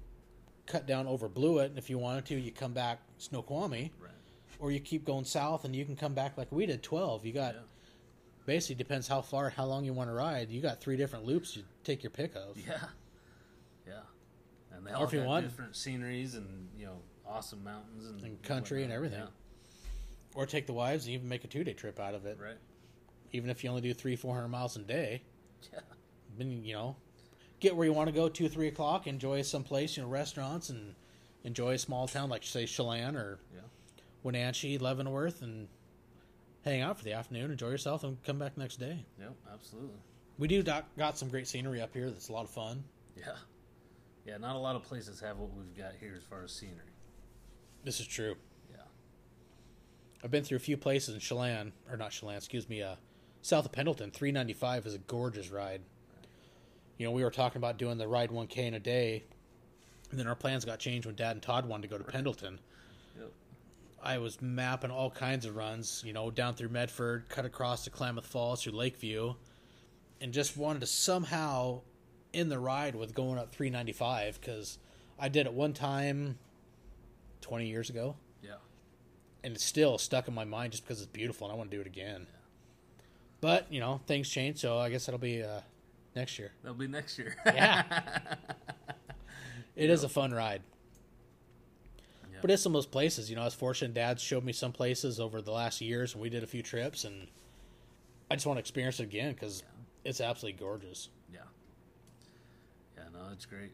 cut 0.66 0.86
down 0.86 1.06
over 1.06 1.28
Blewett, 1.28 1.70
and 1.70 1.78
if 1.78 1.88
you 1.88 1.98
wanted 1.98 2.24
to, 2.26 2.34
you 2.34 2.50
come 2.50 2.72
back 2.72 3.00
Snoqualmie, 3.18 3.92
Right. 4.00 4.10
or 4.58 4.72
you 4.72 4.80
keep 4.80 5.04
going 5.04 5.24
south 5.24 5.64
and 5.64 5.76
you 5.76 5.84
can 5.84 5.94
come 5.94 6.14
back 6.14 6.36
like 6.36 6.50
we 6.50 6.66
did. 6.66 6.82
Twelve. 6.82 7.24
You 7.24 7.32
got 7.32 7.54
Yeah. 7.54 7.60
basically 8.46 8.74
depends 8.76 9.06
how 9.06 9.20
far, 9.22 9.50
how 9.50 9.66
long 9.66 9.84
you 9.84 9.92
want 9.92 10.10
to 10.10 10.14
ride. 10.14 10.50
You 10.50 10.60
got 10.60 10.80
three 10.80 10.96
different 10.96 11.24
loops 11.26 11.54
you 11.56 11.62
take 11.84 12.02
your 12.02 12.10
pick 12.10 12.34
of. 12.34 12.58
Yeah. 12.66 12.78
And 14.76 14.86
they 14.86 14.90
Or 14.92 14.96
all 14.96 15.04
if 15.04 15.12
you 15.12 15.20
got 15.20 15.26
want- 15.28 15.46
different 15.46 15.76
sceneries 15.76 16.34
and 16.34 16.68
you 16.76 16.86
know 16.86 16.98
awesome 17.26 17.62
mountains 17.64 18.06
and, 18.06 18.20
And 18.22 18.42
country 18.42 18.82
and 18.84 18.92
everything. 18.92 19.22
Or 20.34 20.44
take 20.46 20.66
the 20.66 20.72
wives 20.74 21.06
and 21.06 21.14
even 21.14 21.28
make 21.28 21.44
a 21.44 21.48
two 21.48 21.64
day 21.64 21.72
trip 21.72 21.98
out 21.98 22.14
of 22.14 22.26
it. 22.26 22.38
Right. 22.40 22.58
Even 23.32 23.50
if 23.50 23.64
you 23.64 23.70
only 23.70 23.82
do 23.82 23.94
three, 23.94 24.16
four 24.16 24.34
hundred 24.34 24.48
miles 24.48 24.76
a 24.76 24.80
day. 24.80 25.22
Yeah. 25.72 25.80
then 26.38 26.62
you 26.62 26.74
know, 26.74 26.96
get 27.60 27.74
where 27.74 27.86
you 27.86 27.92
want 27.92 28.08
to 28.08 28.12
go 28.14 28.28
two, 28.28 28.48
three 28.48 28.68
o'clock, 28.68 29.06
enjoy 29.06 29.42
some 29.42 29.64
place, 29.64 29.96
you 29.96 30.02
know, 30.02 30.08
restaurants, 30.08 30.68
and 30.68 30.94
enjoy 31.44 31.72
a 31.72 31.78
small 31.78 32.06
town 32.06 32.28
like 32.28 32.44
say 32.44 32.66
Chelan 32.66 33.16
or 33.16 33.38
Yeah. 33.54 33.62
Wenatchee, 34.22 34.78
Leavenworth, 34.78 35.42
and 35.42 35.66
hang 36.64 36.82
out 36.82 36.98
for 36.98 37.04
the 37.04 37.14
afternoon, 37.14 37.50
enjoy 37.50 37.70
yourself, 37.70 38.04
and 38.04 38.22
come 38.22 38.38
back 38.38 38.56
next 38.58 38.76
day. 38.76 39.04
Yep. 39.18 39.32
Absolutely. 39.52 39.96
We 40.38 40.46
do 40.48 40.62
doc- 40.62 40.84
got 40.98 41.16
some 41.16 41.28
great 41.30 41.48
scenery 41.48 41.80
up 41.80 41.94
here. 41.94 42.10
That's 42.10 42.28
a 42.28 42.32
lot 42.32 42.44
of 42.44 42.50
fun. 42.50 42.84
Yeah. 43.16 43.32
Yeah. 44.26 44.38
Not 44.38 44.56
a 44.56 44.58
lot 44.58 44.76
of 44.76 44.82
places 44.82 45.20
have 45.20 45.38
what 45.38 45.50
we've 45.54 45.76
got 45.76 45.92
here 46.00 46.14
as 46.16 46.24
far 46.24 46.42
as 46.42 46.52
scenery. 46.52 46.92
This 47.84 48.00
is 48.00 48.06
true. 48.06 48.34
Yeah. 48.70 48.82
I've 50.24 50.30
been 50.30 50.42
through 50.42 50.56
a 50.56 50.60
few 50.60 50.76
places 50.76 51.14
in 51.14 51.20
Chelan, 51.20 51.72
or 51.90 51.96
not 51.96 52.10
Chelan, 52.10 52.36
excuse 52.36 52.68
me, 52.68 52.82
uh, 52.82 52.96
south 53.42 53.64
of 53.64 53.72
Pendleton. 53.72 54.10
395 54.10 54.86
is 54.86 54.94
a 54.94 54.98
gorgeous 54.98 55.50
ride. 55.50 55.82
You 56.98 57.06
know, 57.06 57.12
we 57.12 57.22
were 57.22 57.30
talking 57.30 57.58
about 57.58 57.76
doing 57.76 57.98
the 57.98 58.08
ride 58.08 58.30
1K 58.30 58.58
in 58.58 58.74
a 58.74 58.80
day, 58.80 59.24
and 60.10 60.18
then 60.18 60.26
our 60.26 60.34
plans 60.34 60.64
got 60.64 60.78
changed 60.78 61.06
when 61.06 61.14
Dad 61.14 61.32
and 61.32 61.42
Todd 61.42 61.66
wanted 61.66 61.82
to 61.82 61.88
go 61.88 61.98
to 61.98 62.04
Pendleton. 62.04 62.58
Yep. 63.18 63.32
I 64.02 64.18
was 64.18 64.40
mapping 64.40 64.90
all 64.90 65.10
kinds 65.10 65.46
of 65.46 65.56
runs, 65.56 66.02
you 66.04 66.12
know, 66.12 66.30
down 66.30 66.54
through 66.54 66.70
Medford, 66.70 67.28
cut 67.28 67.44
across 67.44 67.84
to 67.84 67.90
Klamath 67.90 68.26
Falls 68.26 68.62
through 68.62 68.72
Lakeview, 68.72 69.34
and 70.20 70.32
just 70.32 70.56
wanted 70.56 70.80
to 70.80 70.86
somehow 70.86 71.82
in 72.32 72.48
the 72.48 72.58
ride 72.58 72.94
with 72.94 73.14
going 73.14 73.38
up 73.38 73.52
395 73.52 74.40
because 74.40 74.78
I 75.18 75.28
did 75.28 75.46
it 75.46 75.52
one 75.52 75.72
time 75.72 76.38
20 77.40 77.66
years 77.66 77.88
ago, 77.90 78.16
Yeah. 78.42 78.56
and 79.44 79.54
it's 79.54 79.64
still 79.64 79.98
stuck 79.98 80.28
in 80.28 80.34
my 80.34 80.44
mind 80.44 80.72
just 80.72 80.84
because 80.84 81.00
it's 81.00 81.10
beautiful 81.10 81.46
and 81.46 81.54
I 81.54 81.56
want 81.56 81.70
to 81.70 81.76
do 81.76 81.80
it 81.80 81.86
again. 81.86 82.26
But 83.40 83.70
you 83.72 83.80
know, 83.80 84.00
things 84.06 84.28
change, 84.28 84.58
so 84.58 84.78
I 84.78 84.90
guess 84.90 85.06
that'll 85.06 85.18
be 85.18 85.42
uh, 85.42 85.60
next 86.14 86.38
year. 86.38 86.52
That'll 86.62 86.76
be 86.76 86.88
next 86.88 87.18
year. 87.18 87.36
Yeah. 87.46 87.84
It 89.76 89.90
is 89.90 90.04
a 90.04 90.08
fun 90.08 90.32
ride. 90.32 90.62
Yeah. 92.32 92.38
But 92.40 92.50
it's 92.50 92.62
some 92.62 92.70
of 92.72 92.78
those 92.78 92.86
places, 92.86 93.28
you 93.28 93.36
know, 93.36 93.42
I 93.42 93.44
was 93.44 93.52
fortunate 93.52 93.92
Dad 93.92 94.18
showed 94.18 94.42
me 94.42 94.52
some 94.54 94.72
places 94.72 95.20
over 95.20 95.42
the 95.42 95.50
last 95.52 95.82
years 95.82 96.14
and 96.14 96.22
we 96.22 96.30
did 96.30 96.42
a 96.42 96.46
few 96.46 96.62
trips 96.62 97.04
and 97.04 97.28
I 98.30 98.36
just 98.36 98.46
want 98.46 98.56
to 98.56 98.60
experience 98.60 99.00
it 99.00 99.02
again 99.04 99.34
because 99.34 99.62
it's 100.02 100.22
absolutely 100.22 100.58
gorgeous. 100.58 101.10
yeah. 101.30 101.40
Yeah, 102.96 103.04
no, 103.12 103.28
it's 103.32 103.46
great. 103.46 103.72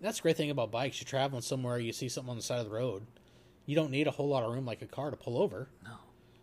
That's 0.00 0.18
the 0.18 0.22
great 0.22 0.36
thing 0.36 0.50
about 0.50 0.70
bikes. 0.70 1.00
You're 1.00 1.08
traveling 1.08 1.42
somewhere, 1.42 1.78
you 1.78 1.92
see 1.92 2.08
something 2.08 2.30
on 2.30 2.36
the 2.36 2.42
side 2.42 2.60
of 2.60 2.66
the 2.66 2.74
road. 2.74 3.06
You 3.66 3.76
don't 3.76 3.90
need 3.90 4.06
a 4.06 4.10
whole 4.10 4.28
lot 4.28 4.42
of 4.42 4.52
room 4.52 4.64
like 4.64 4.82
a 4.82 4.86
car 4.86 5.10
to 5.10 5.16
pull 5.16 5.40
over. 5.40 5.68
No. 5.84 5.92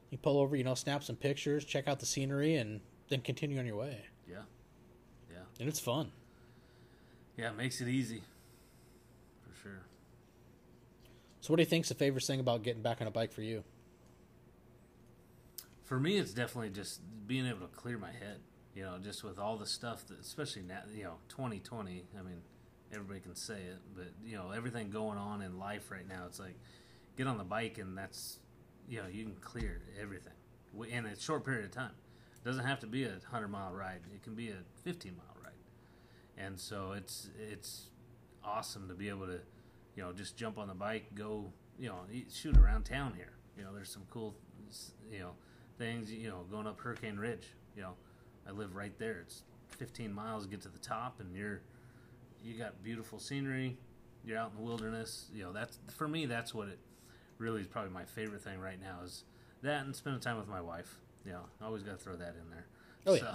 You 0.09 0.17
pull 0.17 0.39
over, 0.39 0.55
you 0.55 0.63
know, 0.63 0.75
snap 0.75 1.03
some 1.03 1.15
pictures, 1.15 1.65
check 1.65 1.87
out 1.87 1.99
the 1.99 2.05
scenery, 2.05 2.55
and 2.55 2.79
then 3.09 3.21
continue 3.21 3.59
on 3.59 3.65
your 3.65 3.75
way. 3.75 4.05
Yeah. 4.29 4.43
Yeah. 5.29 5.39
And 5.59 5.67
it's 5.67 5.79
fun. 5.79 6.11
Yeah, 7.35 7.49
it 7.49 7.57
makes 7.57 7.81
it 7.81 7.87
easy. 7.87 8.23
For 9.41 9.61
sure. 9.61 9.81
So, 11.41 11.51
what 11.51 11.57
do 11.57 11.61
you 11.61 11.67
think's 11.67 11.89
the 11.89 11.95
favorite 11.95 12.23
thing 12.23 12.39
about 12.39 12.63
getting 12.63 12.81
back 12.81 13.01
on 13.01 13.07
a 13.07 13.11
bike 13.11 13.31
for 13.31 13.41
you? 13.41 13.63
For 15.83 15.99
me, 15.99 16.17
it's 16.17 16.33
definitely 16.33 16.69
just 16.69 16.99
being 17.27 17.45
able 17.45 17.67
to 17.67 17.75
clear 17.75 17.97
my 17.97 18.11
head. 18.11 18.39
You 18.77 18.83
know, 18.83 18.99
just 19.03 19.23
with 19.23 19.39
all 19.39 19.57
the 19.57 19.65
stuff 19.65 20.05
that, 20.05 20.19
especially 20.19 20.61
now, 20.61 20.81
you 20.95 21.05
know, 21.05 21.15
2020. 21.29 22.03
I 22.15 22.21
mean, 22.21 22.41
everybody 22.93 23.19
can 23.19 23.33
say 23.33 23.55
it, 23.55 23.79
but 23.95 24.09
you 24.23 24.37
know, 24.37 24.51
everything 24.51 24.91
going 24.91 25.17
on 25.17 25.41
in 25.41 25.57
life 25.57 25.89
right 25.89 26.07
now, 26.07 26.25
it's 26.27 26.39
like 26.39 26.53
get 27.17 27.25
on 27.25 27.39
the 27.39 27.43
bike 27.43 27.79
and 27.79 27.97
that's, 27.97 28.37
you 28.87 29.01
know, 29.01 29.07
you 29.11 29.23
can 29.23 29.35
clear 29.41 29.81
everything 29.99 30.33
in 30.91 31.07
a 31.07 31.19
short 31.19 31.43
period 31.43 31.65
of 31.65 31.71
time. 31.71 31.95
It 32.35 32.47
doesn't 32.47 32.65
have 32.65 32.79
to 32.81 32.85
be 32.85 33.05
a 33.05 33.13
hundred 33.31 33.47
mile 33.47 33.73
ride. 33.73 34.01
It 34.13 34.21
can 34.21 34.35
be 34.35 34.49
a 34.49 34.57
15 34.83 35.13
mile 35.17 35.43
ride, 35.43 35.53
and 36.37 36.59
so 36.59 36.91
it's 36.91 37.31
it's 37.49 37.87
awesome 38.43 38.87
to 38.89 38.93
be 38.93 39.09
able 39.09 39.25
to, 39.25 39.39
you 39.95 40.03
know, 40.03 40.13
just 40.13 40.37
jump 40.37 40.59
on 40.59 40.67
the 40.67 40.75
bike, 40.75 41.15
go, 41.15 41.51
you 41.79 41.89
know, 41.89 42.01
shoot 42.31 42.55
around 42.55 42.83
town 42.83 43.13
here. 43.15 43.33
You 43.57 43.63
know, 43.63 43.73
there's 43.73 43.89
some 43.89 44.03
cool, 44.11 44.35
you 45.11 45.17
know, 45.17 45.31
things. 45.79 46.11
You 46.13 46.29
know, 46.29 46.45
going 46.51 46.67
up 46.67 46.79
Hurricane 46.79 47.17
Ridge. 47.17 47.47
You 47.75 47.81
know, 47.81 47.93
I 48.47 48.51
live 48.51 48.75
right 48.75 48.97
there. 48.97 49.19
It's 49.21 49.43
15 49.77 50.13
miles 50.13 50.43
to 50.43 50.49
get 50.49 50.61
to 50.61 50.69
the 50.69 50.79
top, 50.79 51.19
and 51.19 51.35
you're 51.35 51.61
you 52.43 52.57
got 52.57 52.83
beautiful 52.83 53.19
scenery. 53.19 53.77
You're 54.23 54.37
out 54.37 54.51
in 54.51 54.57
the 54.57 54.63
wilderness. 54.63 55.27
You 55.33 55.43
know, 55.43 55.53
that's 55.53 55.79
for 55.95 56.07
me. 56.07 56.25
That's 56.25 56.53
what 56.53 56.67
it 56.67 56.79
really 57.37 57.61
is. 57.61 57.67
Probably 57.67 57.91
my 57.91 58.05
favorite 58.05 58.41
thing 58.41 58.59
right 58.59 58.81
now 58.81 58.99
is 59.03 59.23
that 59.61 59.85
and 59.85 59.95
spending 59.95 60.21
time 60.21 60.37
with 60.37 60.47
my 60.47 60.61
wife. 60.61 60.97
You 61.25 61.33
know, 61.33 61.41
always 61.61 61.83
got 61.83 61.97
to 61.97 62.03
throw 62.03 62.15
that 62.15 62.35
in 62.41 62.49
there. 62.49 62.67
Oh, 63.05 63.15
so, 63.15 63.33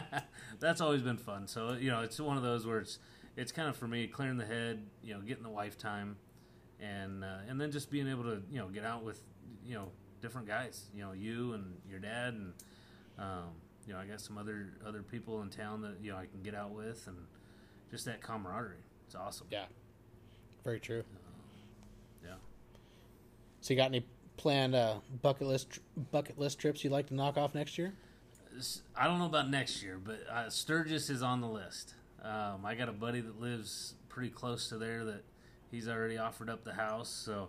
that's 0.60 0.80
always 0.80 1.02
been 1.02 1.16
fun. 1.18 1.46
So 1.46 1.72
you 1.72 1.90
know, 1.90 2.00
it's 2.00 2.20
one 2.20 2.36
of 2.36 2.42
those 2.42 2.66
where 2.66 2.78
it's 2.78 2.98
it's 3.36 3.52
kind 3.52 3.68
of 3.68 3.76
for 3.76 3.86
me 3.86 4.06
clearing 4.06 4.36
the 4.36 4.46
head. 4.46 4.82
You 5.02 5.14
know, 5.14 5.20
getting 5.20 5.42
the 5.42 5.50
wife 5.50 5.78
time, 5.78 6.16
and 6.80 7.24
uh, 7.24 7.38
and 7.48 7.60
then 7.60 7.70
just 7.70 7.90
being 7.90 8.08
able 8.08 8.24
to 8.24 8.42
you 8.50 8.58
know 8.58 8.68
get 8.68 8.84
out 8.84 9.02
with 9.04 9.20
you 9.64 9.74
know 9.74 9.88
different 10.20 10.46
guys. 10.46 10.86
You 10.94 11.02
know, 11.02 11.12
you 11.12 11.52
and 11.54 11.76
your 11.88 11.98
dad, 11.98 12.34
and 12.34 12.52
um, 13.18 13.50
you 13.86 13.92
know 13.92 13.98
I 13.98 14.06
got 14.06 14.20
some 14.20 14.38
other 14.38 14.74
other 14.86 15.02
people 15.02 15.42
in 15.42 15.48
town 15.48 15.82
that 15.82 15.96
you 16.02 16.12
know 16.12 16.16
I 16.16 16.26
can 16.26 16.42
get 16.42 16.54
out 16.54 16.70
with, 16.70 17.06
and 17.06 17.16
just 17.90 18.04
that 18.06 18.20
camaraderie. 18.22 18.76
It's 19.06 19.14
awesome. 19.14 19.46
Yeah. 19.50 19.64
Very 20.64 20.80
true. 20.80 21.02
Yeah. 22.24 22.34
So, 23.60 23.74
you 23.74 23.78
got 23.78 23.86
any 23.86 24.06
planned 24.36 24.74
uh, 24.74 24.94
bucket 25.20 25.46
list 25.46 25.80
bucket 26.10 26.38
list 26.38 26.58
trips 26.58 26.82
you'd 26.84 26.92
like 26.92 27.08
to 27.08 27.14
knock 27.14 27.36
off 27.36 27.54
next 27.54 27.78
year? 27.78 27.92
I 28.96 29.06
don't 29.06 29.18
know 29.18 29.26
about 29.26 29.50
next 29.50 29.82
year, 29.82 29.98
but 30.02 30.20
uh, 30.30 30.50
Sturgis 30.50 31.08
is 31.08 31.22
on 31.22 31.40
the 31.40 31.46
list. 31.46 31.94
Um, 32.22 32.64
I 32.64 32.74
got 32.74 32.88
a 32.88 32.92
buddy 32.92 33.20
that 33.20 33.40
lives 33.40 33.94
pretty 34.08 34.30
close 34.30 34.68
to 34.68 34.78
there 34.78 35.04
that 35.04 35.24
he's 35.70 35.88
already 35.88 36.18
offered 36.18 36.50
up 36.50 36.64
the 36.64 36.74
house. 36.74 37.08
So 37.08 37.48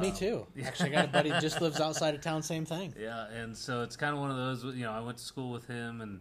Me 0.00 0.08
um, 0.08 0.16
too. 0.16 0.46
yeah. 0.56 0.66
Actually, 0.66 0.90
I 0.90 0.92
got 0.94 1.04
a 1.06 1.08
buddy 1.08 1.30
just 1.40 1.60
lives 1.60 1.80
outside 1.80 2.14
of 2.14 2.20
town. 2.20 2.42
Same 2.42 2.64
thing. 2.64 2.92
Yeah, 2.98 3.28
and 3.28 3.56
so 3.56 3.82
it's 3.82 3.96
kind 3.96 4.14
of 4.14 4.20
one 4.20 4.30
of 4.30 4.36
those. 4.36 4.64
You 4.74 4.84
know, 4.84 4.92
I 4.92 5.00
went 5.00 5.18
to 5.18 5.24
school 5.24 5.50
with 5.50 5.66
him, 5.66 6.00
and 6.00 6.20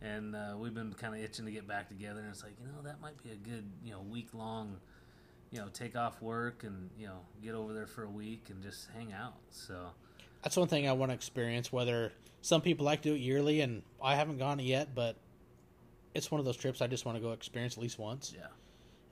and 0.00 0.34
uh, 0.34 0.54
we've 0.58 0.74
been 0.74 0.92
kind 0.94 1.14
of 1.14 1.20
itching 1.20 1.44
to 1.44 1.50
get 1.50 1.66
back 1.66 1.88
together. 1.88 2.20
And 2.20 2.30
it's 2.30 2.42
like, 2.42 2.54
you 2.60 2.66
know, 2.66 2.82
that 2.84 3.00
might 3.00 3.22
be 3.22 3.30
a 3.30 3.36
good, 3.36 3.64
you 3.84 3.92
know, 3.92 4.00
week 4.00 4.28
long, 4.32 4.76
you 5.50 5.60
know, 5.60 5.68
take 5.72 5.96
off 5.96 6.20
work 6.20 6.64
and 6.64 6.90
you 6.98 7.06
know 7.06 7.20
get 7.42 7.54
over 7.54 7.72
there 7.72 7.86
for 7.86 8.04
a 8.04 8.10
week 8.10 8.46
and 8.48 8.62
just 8.62 8.88
hang 8.96 9.12
out. 9.12 9.34
So 9.50 9.76
That's 10.42 10.56
one 10.56 10.68
thing 10.68 10.88
I 10.88 10.92
want 10.92 11.10
to 11.10 11.14
experience. 11.14 11.72
Whether 11.72 12.12
some 12.40 12.60
people 12.60 12.84
like 12.84 13.02
to 13.02 13.10
do 13.10 13.14
it 13.14 13.20
yearly, 13.20 13.60
and 13.60 13.82
I 14.02 14.16
haven't 14.16 14.38
gone 14.38 14.58
yet, 14.58 14.94
but 14.94 15.16
it's 16.14 16.30
one 16.30 16.38
of 16.38 16.44
those 16.44 16.56
trips 16.56 16.82
I 16.82 16.86
just 16.86 17.04
want 17.04 17.16
to 17.16 17.22
go 17.22 17.32
experience 17.32 17.76
at 17.76 17.82
least 17.82 17.98
once. 17.98 18.34
yeah, 18.36 18.46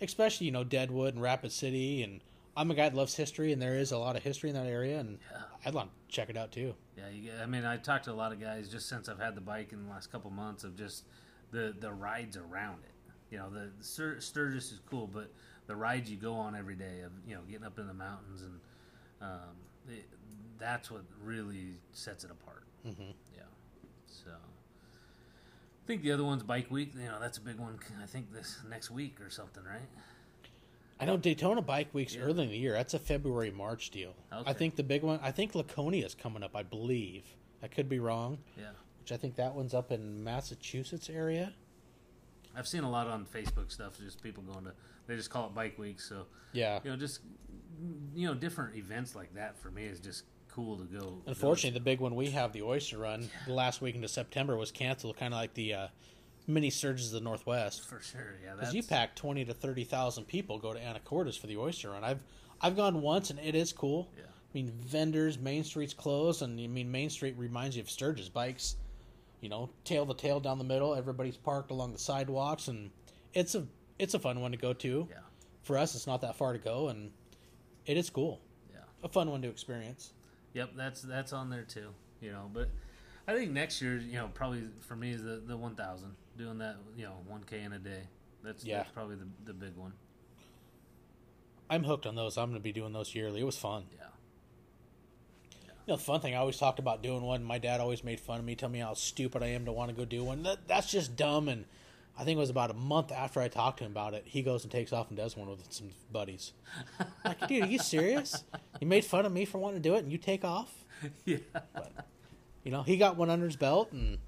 Especially 0.00 0.46
you 0.46 0.52
know 0.52 0.64
Deadwood 0.64 1.14
and 1.14 1.22
Rapid 1.22 1.52
City, 1.52 2.02
and 2.02 2.20
I'm 2.60 2.70
a 2.70 2.74
guy 2.74 2.90
that 2.90 2.94
loves 2.94 3.16
history, 3.16 3.52
and 3.52 3.62
there 3.62 3.78
is 3.78 3.90
a 3.90 3.96
lot 3.96 4.16
of 4.16 4.22
history 4.22 4.50
in 4.50 4.54
that 4.54 4.66
area, 4.66 5.00
and 5.00 5.18
yeah. 5.32 5.38
I'd 5.64 5.72
want 5.72 5.88
to 5.88 6.14
check 6.14 6.28
it 6.28 6.36
out 6.36 6.52
too. 6.52 6.74
Yeah, 6.94 7.08
you 7.08 7.30
I 7.42 7.46
mean, 7.46 7.64
I 7.64 7.78
talked 7.78 8.04
to 8.04 8.12
a 8.12 8.12
lot 8.12 8.32
of 8.32 8.40
guys 8.40 8.68
just 8.68 8.86
since 8.86 9.08
I've 9.08 9.18
had 9.18 9.34
the 9.34 9.40
bike 9.40 9.72
in 9.72 9.82
the 9.84 9.90
last 9.90 10.12
couple 10.12 10.30
months 10.30 10.62
of 10.62 10.76
just 10.76 11.04
the 11.52 11.74
the 11.80 11.90
rides 11.90 12.36
around 12.36 12.80
it. 12.84 13.12
You 13.30 13.38
know, 13.38 13.48
the, 13.48 13.70
the 13.78 13.82
Stur- 13.82 14.20
Sturgis 14.22 14.72
is 14.72 14.80
cool, 14.90 15.06
but 15.06 15.32
the 15.68 15.74
rides 15.74 16.10
you 16.10 16.18
go 16.18 16.34
on 16.34 16.54
every 16.54 16.74
day 16.74 17.00
of 17.00 17.12
you 17.26 17.34
know 17.34 17.40
getting 17.48 17.64
up 17.64 17.78
in 17.78 17.86
the 17.86 17.94
mountains 17.94 18.42
and 18.42 18.60
um, 19.22 19.56
it, 19.88 20.04
that's 20.58 20.90
what 20.90 21.04
really 21.24 21.78
sets 21.92 22.24
it 22.24 22.30
apart. 22.30 22.64
Mm-hmm. 22.86 23.12
Yeah. 23.34 23.42
So 24.06 24.32
I 24.32 25.86
think 25.86 26.02
the 26.02 26.12
other 26.12 26.24
one's 26.24 26.42
Bike 26.42 26.70
Week. 26.70 26.92
You 26.94 27.06
know, 27.06 27.18
that's 27.18 27.38
a 27.38 27.42
big 27.42 27.58
one. 27.58 27.78
I 28.02 28.06
think 28.06 28.34
this 28.34 28.58
next 28.68 28.90
week 28.90 29.18
or 29.18 29.30
something, 29.30 29.64
right? 29.64 29.88
I 31.00 31.04
know 31.06 31.16
Daytona 31.16 31.62
Bike 31.62 31.88
Week's 31.94 32.14
Yeah. 32.14 32.22
early 32.22 32.44
in 32.44 32.50
the 32.50 32.56
year. 32.58 32.72
That's 32.74 32.94
a 32.94 32.98
February 32.98 33.50
March 33.50 33.90
deal. 33.90 34.14
Okay. 34.32 34.50
I 34.50 34.52
think 34.52 34.76
the 34.76 34.82
big 34.82 35.02
one. 35.02 35.18
I 35.22 35.30
think 35.32 35.54
Laconia 35.54 36.04
is 36.04 36.14
coming 36.14 36.42
up. 36.42 36.54
I 36.54 36.62
believe. 36.62 37.24
I 37.62 37.68
could 37.68 37.88
be 37.88 37.98
wrong. 37.98 38.38
Yeah. 38.58 38.70
Which 39.00 39.12
I 39.12 39.16
think 39.16 39.36
that 39.36 39.54
one's 39.54 39.74
up 39.74 39.90
in 39.92 40.22
Massachusetts 40.22 41.08
area. 41.10 41.54
I've 42.54 42.68
seen 42.68 42.84
a 42.84 42.90
lot 42.90 43.06
on 43.06 43.24
Facebook 43.26 43.70
stuff. 43.72 43.98
Just 43.98 44.22
people 44.22 44.42
going 44.42 44.64
to. 44.64 44.72
They 45.06 45.16
just 45.16 45.30
call 45.30 45.46
it 45.46 45.54
Bike 45.54 45.78
Week. 45.78 46.00
So 46.00 46.26
Yeah. 46.52 46.80
you 46.84 46.90
know, 46.90 46.96
just 46.96 47.20
you 48.14 48.26
know, 48.26 48.34
different 48.34 48.76
events 48.76 49.14
like 49.14 49.32
that 49.34 49.56
for 49.58 49.70
me 49.70 49.84
is 49.84 50.00
just 50.00 50.24
cool 50.48 50.76
to 50.76 50.84
go. 50.84 51.22
Unfortunately, 51.26 51.78
the 51.78 51.82
big 51.82 52.00
one 52.00 52.14
we 52.14 52.30
have, 52.30 52.52
the 52.52 52.60
Oyster 52.62 52.98
Run, 52.98 53.30
the 53.46 53.52
last 53.54 53.80
week 53.80 53.94
into 53.94 54.08
September 54.08 54.56
was 54.56 54.70
canceled, 54.70 55.16
kind 55.16 55.32
of 55.32 55.38
like 55.40 55.54
the 55.54 55.72
uh, 55.74 55.88
mini 56.46 56.70
Sturgis 56.70 57.06
of 57.06 57.12
the 57.12 57.20
Northwest. 57.20 57.88
for 57.88 58.00
sure, 58.00 58.34
yeah. 58.44 58.54
Because 58.58 58.74
you 58.74 58.82
pack 58.82 59.14
twenty 59.14 59.44
to 59.44 59.54
thirty 59.54 59.84
thousand 59.84 60.24
people 60.24 60.58
go 60.58 60.72
to 60.72 60.78
Anacortes 60.80 61.38
for 61.38 61.46
the 61.46 61.56
Oyster 61.56 61.90
Run. 61.90 62.04
I've 62.04 62.22
I've 62.60 62.76
gone 62.76 63.02
once 63.02 63.30
and 63.30 63.38
it 63.38 63.54
is 63.54 63.72
cool. 63.72 64.10
Yeah. 64.16 64.24
I 64.24 64.52
mean, 64.52 64.72
vendors, 64.84 65.38
Main 65.38 65.62
Street's 65.62 65.94
closed, 65.94 66.42
and 66.42 66.58
I 66.58 66.66
mean 66.66 66.90
Main 66.90 67.08
Street 67.10 67.36
reminds 67.38 67.76
you 67.76 67.82
of 67.82 67.90
Sturgis 67.90 68.28
bikes. 68.28 68.76
You 69.40 69.48
know, 69.48 69.70
tail 69.84 70.04
to 70.06 70.14
tail 70.14 70.40
down 70.40 70.58
the 70.58 70.64
middle. 70.64 70.94
Everybody's 70.94 71.36
parked 71.36 71.70
along 71.70 71.92
the 71.92 71.98
sidewalks, 71.98 72.68
and 72.68 72.90
it's 73.32 73.54
a 73.54 73.66
it's 73.98 74.14
a 74.14 74.18
fun 74.18 74.40
one 74.40 74.50
to 74.50 74.56
go 74.58 74.72
to. 74.74 75.06
Yeah, 75.10 75.16
For 75.62 75.78
us, 75.78 75.94
it's 75.94 76.06
not 76.06 76.20
that 76.22 76.36
far 76.36 76.52
to 76.52 76.58
go, 76.58 76.88
and 76.88 77.10
it 77.86 77.96
is 77.96 78.10
cool. 78.10 78.40
yeah. 78.72 78.80
A 79.02 79.08
fun 79.08 79.30
one 79.30 79.40
to 79.42 79.48
experience. 79.48 80.12
Yep, 80.54 80.70
that's 80.76 81.00
that's 81.02 81.32
on 81.32 81.48
there 81.48 81.62
too. 81.62 81.88
You 82.20 82.32
know, 82.32 82.50
but 82.52 82.68
I 83.28 83.34
think 83.34 83.52
next 83.52 83.80
year, 83.80 83.96
you 83.98 84.14
know, 84.18 84.28
probably 84.34 84.64
for 84.80 84.96
me 84.96 85.12
is 85.12 85.22
the 85.22 85.40
the 85.46 85.56
one 85.56 85.74
thousand 85.76 86.16
doing 86.40 86.58
that. 86.58 86.76
You 86.96 87.04
know, 87.04 87.14
one 87.28 87.44
k 87.44 87.60
in 87.62 87.72
a 87.72 87.78
day. 87.78 88.02
That's 88.42 88.64
Yeah. 88.64 88.78
that's 88.78 88.90
probably 88.90 89.16
the 89.16 89.26
the 89.44 89.52
big 89.52 89.76
one. 89.76 89.92
I'm 91.68 91.84
hooked 91.84 92.06
on 92.06 92.16
those. 92.16 92.36
I'm 92.36 92.48
going 92.50 92.58
to 92.58 92.62
be 92.62 92.72
doing 92.72 92.92
those 92.92 93.14
yearly. 93.14 93.40
It 93.40 93.44
was 93.44 93.56
fun. 93.56 93.84
Yeah, 93.96 94.06
You 95.86 95.92
know, 95.92 95.96
the 95.96 96.02
fun 96.02 96.20
thing 96.20 96.34
I 96.34 96.38
always 96.38 96.56
talked 96.56 96.80
about 96.80 97.00
doing 97.00 97.22
one. 97.22 97.44
My 97.44 97.58
dad 97.58 97.80
always 97.80 98.02
made 98.02 98.18
fun 98.18 98.40
of 98.40 98.44
me, 98.44 98.56
tell 98.56 98.68
me 98.68 98.80
how 98.80 98.94
stupid 98.94 99.40
I 99.44 99.48
am 99.48 99.66
to 99.66 99.72
want 99.72 99.88
to 99.88 99.94
go 99.94 100.04
do 100.04 100.24
one. 100.24 100.42
That, 100.42 100.66
that's 100.66 100.90
just 100.90 101.14
dumb. 101.14 101.48
And 101.48 101.66
I 102.18 102.24
think 102.24 102.38
it 102.38 102.40
was 102.40 102.50
about 102.50 102.72
a 102.72 102.74
month 102.74 103.12
after 103.12 103.40
I 103.40 103.46
talked 103.46 103.78
to 103.78 103.84
him 103.84 103.92
about 103.92 104.14
it, 104.14 104.24
he 104.26 104.42
goes 104.42 104.64
and 104.64 104.72
takes 104.72 104.92
off 104.92 105.10
and 105.10 105.16
does 105.16 105.36
one 105.36 105.48
with 105.48 105.64
some 105.72 105.90
buddies. 106.10 106.54
like, 107.24 107.46
dude, 107.46 107.62
are 107.62 107.68
you 107.68 107.78
serious? 107.78 108.42
You 108.80 108.88
made 108.88 109.04
fun 109.04 109.24
of 109.24 109.30
me 109.30 109.44
for 109.44 109.58
wanting 109.58 109.80
to 109.80 109.88
do 109.88 109.94
it, 109.94 110.00
and 110.02 110.10
you 110.10 110.18
take 110.18 110.44
off. 110.44 110.72
yeah. 111.24 111.36
You 112.64 112.72
know, 112.72 112.82
he 112.82 112.96
got 112.96 113.16
one 113.16 113.30
under 113.30 113.46
his 113.46 113.54
belt, 113.56 113.92
and 113.92 114.18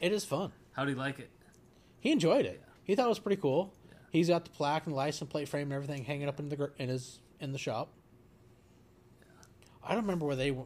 it 0.00 0.12
is 0.12 0.24
fun. 0.24 0.52
How 0.72 0.84
do 0.84 0.90
you 0.90 0.96
like 0.96 1.18
it? 1.18 1.30
He 2.00 2.10
enjoyed 2.10 2.46
it. 2.46 2.62
He 2.84 2.94
thought 2.94 3.06
it 3.06 3.10
was 3.10 3.18
pretty 3.18 3.40
cool. 3.40 3.72
Yeah. 3.88 3.98
He's 4.10 4.28
got 4.28 4.44
the 4.44 4.50
plaque 4.50 4.86
and 4.86 4.92
the 4.92 4.96
license 4.96 5.30
plate 5.30 5.48
frame 5.48 5.64
and 5.64 5.72
everything 5.72 6.04
hanging 6.04 6.28
up 6.28 6.40
in 6.40 6.48
the 6.48 6.70
in 6.78 6.88
his 6.88 7.20
in 7.40 7.52
the 7.52 7.58
shop. 7.58 7.92
I 9.84 9.94
don't 9.94 10.02
remember 10.02 10.26
where 10.26 10.36
they 10.36 10.56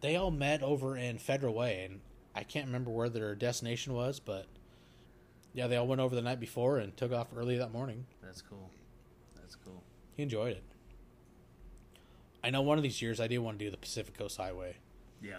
they 0.00 0.16
all 0.16 0.30
met 0.30 0.62
over 0.62 0.96
in 0.96 1.18
Federal 1.18 1.54
Way, 1.54 1.84
and 1.84 2.00
I 2.34 2.42
can't 2.42 2.66
remember 2.66 2.90
where 2.90 3.08
their 3.08 3.34
destination 3.34 3.94
was, 3.94 4.20
but 4.20 4.46
Yeah, 5.54 5.66
they 5.66 5.76
all 5.76 5.86
went 5.86 6.00
over 6.00 6.14
the 6.14 6.22
night 6.22 6.40
before 6.40 6.78
and 6.78 6.96
took 6.96 7.12
off 7.12 7.28
early 7.36 7.58
that 7.58 7.72
morning. 7.72 8.06
That's 8.22 8.40
cool. 8.42 8.70
That's 9.36 9.54
cool. 9.56 9.82
He 10.16 10.22
enjoyed 10.22 10.52
it. 10.56 10.64
I 12.44 12.50
know 12.50 12.62
one 12.62 12.78
of 12.78 12.82
these 12.82 13.00
years 13.02 13.20
I 13.20 13.28
do 13.28 13.40
want 13.42 13.58
to 13.58 13.64
do 13.64 13.70
the 13.70 13.76
Pacific 13.76 14.16
Coast 14.16 14.36
Highway. 14.36 14.76
Yeah. 15.22 15.38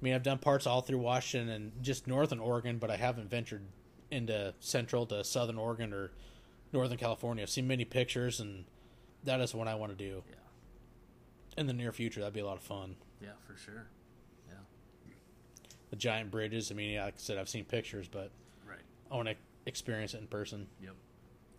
I 0.00 0.04
mean, 0.04 0.14
I've 0.14 0.22
done 0.22 0.38
parts 0.38 0.66
all 0.66 0.82
through 0.82 0.98
Washington 0.98 1.48
and 1.48 1.72
just 1.82 2.06
northern 2.06 2.38
Oregon, 2.38 2.78
but 2.78 2.90
I 2.90 2.96
haven't 2.96 3.30
ventured 3.30 3.62
into 4.10 4.54
central 4.60 5.06
to 5.06 5.24
southern 5.24 5.58
Oregon 5.58 5.92
or 5.92 6.10
northern 6.72 6.98
California. 6.98 7.42
I've 7.42 7.50
seen 7.50 7.66
many 7.66 7.84
pictures, 7.84 8.38
and 8.40 8.64
that 9.24 9.40
is 9.40 9.54
what 9.54 9.68
I 9.68 9.74
want 9.74 9.96
to 9.96 10.04
do 10.04 10.22
Yeah. 10.28 10.34
in 11.56 11.66
the 11.66 11.72
near 11.72 11.92
future. 11.92 12.20
That'd 12.20 12.34
be 12.34 12.40
a 12.40 12.46
lot 12.46 12.56
of 12.58 12.62
fun. 12.62 12.96
Yeah, 13.22 13.30
for 13.46 13.56
sure. 13.56 13.86
Yeah. 14.48 14.54
The 15.90 15.96
giant 15.96 16.30
bridges. 16.30 16.70
I 16.70 16.74
mean, 16.74 16.98
like 16.98 17.14
I 17.14 17.18
said, 17.18 17.38
I've 17.38 17.48
seen 17.48 17.64
pictures, 17.64 18.06
but 18.06 18.30
Right. 18.68 18.78
I 19.10 19.14
want 19.16 19.28
to 19.28 19.36
experience 19.64 20.12
it 20.14 20.18
in 20.20 20.26
person. 20.26 20.68
Yep. 20.82 20.94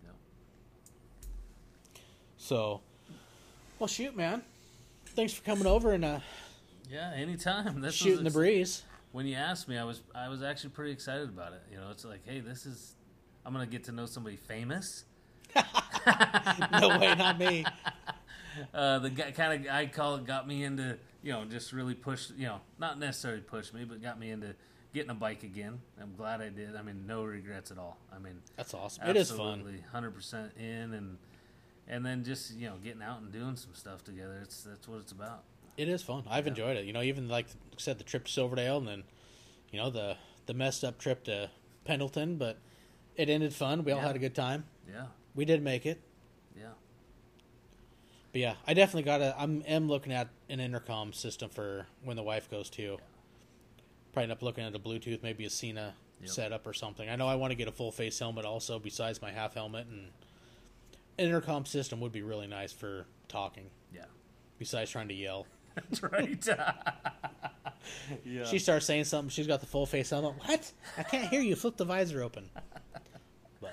Yep. 0.04 0.14
So, 2.36 2.80
well, 3.80 3.88
shoot, 3.88 4.16
man. 4.16 4.42
Thanks 5.06 5.32
for 5.32 5.42
coming 5.42 5.66
over 5.66 5.92
and 5.92 6.04
uh, 6.04 6.20
Yeah, 6.90 7.12
anytime. 7.14 7.80
This 7.80 7.94
shooting 7.94 8.24
the 8.24 8.30
breeze. 8.30 8.82
when 9.12 9.26
you 9.26 9.36
asked 9.36 9.68
me, 9.68 9.76
I 9.78 9.84
was 9.84 10.02
I 10.14 10.28
was 10.28 10.42
actually 10.42 10.70
pretty 10.70 10.92
excited 10.92 11.28
about 11.28 11.52
it. 11.52 11.62
You 11.70 11.78
know, 11.78 11.90
it's 11.90 12.04
like, 12.04 12.20
hey, 12.26 12.40
this 12.40 12.66
is 12.66 12.94
I'm 13.44 13.52
gonna 13.52 13.66
get 13.66 13.84
to 13.84 13.92
know 13.92 14.06
somebody 14.06 14.36
famous. 14.36 15.04
no 16.80 16.98
way, 16.98 17.14
not 17.14 17.38
me. 17.38 17.64
Uh, 18.74 18.98
the 18.98 19.08
guy 19.08 19.30
kind 19.30 19.64
of 19.66 19.72
I 19.72 19.86
call 19.86 20.16
it 20.16 20.26
got 20.26 20.48
me 20.48 20.64
into 20.64 20.98
you 21.22 21.30
know 21.32 21.44
just 21.44 21.72
really 21.72 21.94
pushed 21.94 22.32
you 22.36 22.46
know 22.46 22.60
not 22.76 22.98
necessarily 22.98 23.40
pushed 23.40 23.72
me, 23.72 23.84
but 23.84 24.02
got 24.02 24.18
me 24.18 24.32
into 24.32 24.52
getting 24.92 25.10
a 25.10 25.14
bike 25.14 25.44
again. 25.44 25.78
I'm 26.02 26.16
glad 26.16 26.40
I 26.40 26.48
did. 26.48 26.74
I 26.74 26.82
mean, 26.82 27.06
no 27.06 27.22
regrets 27.22 27.70
at 27.70 27.78
all. 27.78 27.98
I 28.12 28.18
mean, 28.18 28.40
That's 28.56 28.74
awesome. 28.74 29.08
It 29.08 29.16
is 29.16 29.30
fun. 29.30 29.60
absolutely, 29.60 29.84
hundred 29.92 30.12
percent 30.12 30.50
in 30.58 30.92
and 30.92 31.18
and 31.86 32.04
then 32.04 32.24
just 32.24 32.52
you 32.56 32.68
know 32.68 32.74
getting 32.82 33.00
out 33.02 33.20
and 33.20 33.30
doing 33.30 33.54
some 33.54 33.74
stuff 33.74 34.02
together. 34.02 34.40
It's 34.42 34.62
that's 34.62 34.88
what 34.88 34.98
it's 34.98 35.12
about. 35.12 35.44
It 35.78 35.88
is 35.88 36.02
fun. 36.02 36.24
I've 36.28 36.44
Yeah. 36.44 36.50
enjoyed 36.50 36.76
it. 36.76 36.84
You 36.84 36.92
know, 36.92 37.02
even 37.02 37.28
like 37.28 37.46
I 37.46 37.74
said, 37.78 37.98
the 37.98 38.04
trip 38.04 38.24
to 38.26 38.32
Silverdale, 38.32 38.76
and 38.78 38.86
then 38.88 39.04
you 39.70 39.78
know 39.78 39.88
the 39.90 40.16
the 40.46 40.52
messed 40.54 40.82
up 40.84 40.98
trip 40.98 41.24
to 41.24 41.50
Pendleton, 41.84 42.36
but 42.36 42.58
it 43.16 43.28
ended 43.30 43.54
fun. 43.54 43.84
We 43.84 43.92
all 43.92 44.00
Yeah. 44.00 44.06
had 44.08 44.16
a 44.16 44.18
good 44.18 44.34
time. 44.34 44.66
Yeah, 44.88 45.06
We 45.34 45.44
did 45.44 45.62
make 45.62 45.84
it. 45.86 46.00
yeah, 46.56 46.72
But 48.32 48.40
yeah, 48.40 48.56
I 48.66 48.74
definitely 48.74 49.02
got 49.04 49.18
to. 49.18 49.34
I'm 49.38 49.62
am 49.66 49.88
looking 49.88 50.12
at 50.12 50.28
an 50.48 50.58
intercom 50.60 51.12
system 51.12 51.48
for 51.50 51.86
when 52.02 52.16
the 52.16 52.22
wife 52.22 52.50
goes 52.50 52.68
too. 52.70 52.98
Probably 54.12 54.24
end 54.24 54.32
up 54.32 54.42
looking 54.42 54.64
at 54.64 54.74
a 54.74 54.78
Bluetooth, 54.78 55.22
maybe 55.22 55.44
a 55.44 55.50
Sena 55.50 55.94
Yep. 56.20 56.30
setup 56.30 56.66
or 56.66 56.72
something. 56.72 57.08
I 57.08 57.14
know 57.14 57.28
I 57.28 57.36
want 57.36 57.52
to 57.52 57.54
get 57.54 57.68
a 57.68 57.72
full 57.72 57.92
face 57.92 58.18
helmet 58.18 58.44
also, 58.44 58.78
besides 58.80 59.22
my 59.22 59.30
half 59.30 59.54
helmet, 59.54 59.86
and 59.86 60.10
an 61.18 61.26
intercom 61.26 61.64
system 61.66 62.00
would 62.00 62.10
be 62.12 62.22
really 62.22 62.46
nice 62.48 62.72
for 62.72 63.06
talking. 63.28 63.70
yeah. 63.94 64.06
Besides 64.58 64.90
trying 64.90 65.06
to 65.08 65.14
yell. 65.14 65.46
That's 65.74 66.02
right. 66.02 66.48
yeah. 68.24 68.44
She 68.44 68.58
starts 68.58 68.86
saying 68.86 69.04
something. 69.04 69.30
She's 69.30 69.46
got 69.46 69.60
the 69.60 69.66
full 69.66 69.86
face 69.86 70.10
helmet. 70.10 70.34
What? 70.44 70.72
I 70.96 71.02
can't 71.02 71.28
hear 71.28 71.40
you. 71.40 71.56
Flip 71.56 71.76
the 71.76 71.84
visor 71.84 72.22
open. 72.22 72.50
But 73.60 73.72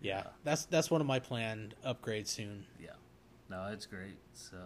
yeah, 0.00 0.24
that's 0.44 0.64
that's 0.66 0.90
one 0.90 1.00
of 1.00 1.06
my 1.06 1.18
planned 1.18 1.74
upgrades 1.86 2.28
soon. 2.28 2.66
Yeah, 2.80 2.90
no, 3.48 3.68
it's 3.72 3.86
great. 3.86 4.18
So, 4.34 4.56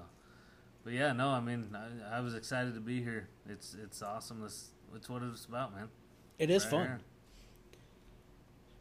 but 0.84 0.92
yeah, 0.92 1.12
no, 1.12 1.28
I 1.28 1.40
mean, 1.40 1.74
I, 1.74 2.18
I 2.18 2.20
was 2.20 2.34
excited 2.34 2.74
to 2.74 2.80
be 2.80 3.02
here. 3.02 3.28
It's 3.48 3.74
it's 3.82 4.02
awesome. 4.02 4.40
This 4.42 4.70
it's 4.94 5.08
what 5.08 5.22
it's 5.22 5.44
about, 5.46 5.74
man. 5.74 5.88
It 6.38 6.50
is 6.50 6.64
Right 6.64 6.70
fun. 6.70 6.86
here. 6.86 7.00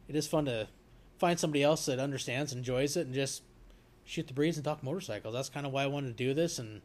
It 0.08 0.16
is 0.16 0.26
fun 0.26 0.44
to 0.46 0.68
find 1.18 1.38
somebody 1.38 1.62
else 1.62 1.86
that 1.86 1.98
understands, 2.00 2.52
enjoys 2.52 2.96
it, 2.96 3.06
and 3.06 3.14
just 3.14 3.42
shoot 4.04 4.26
the 4.26 4.34
breeze 4.34 4.56
and 4.56 4.64
talk 4.64 4.82
motorcycles. 4.82 5.32
That's 5.32 5.48
kind 5.48 5.64
of 5.64 5.72
why 5.72 5.84
I 5.84 5.86
wanted 5.86 6.08
to 6.08 6.24
do 6.24 6.34
this, 6.34 6.58
and 6.58 6.82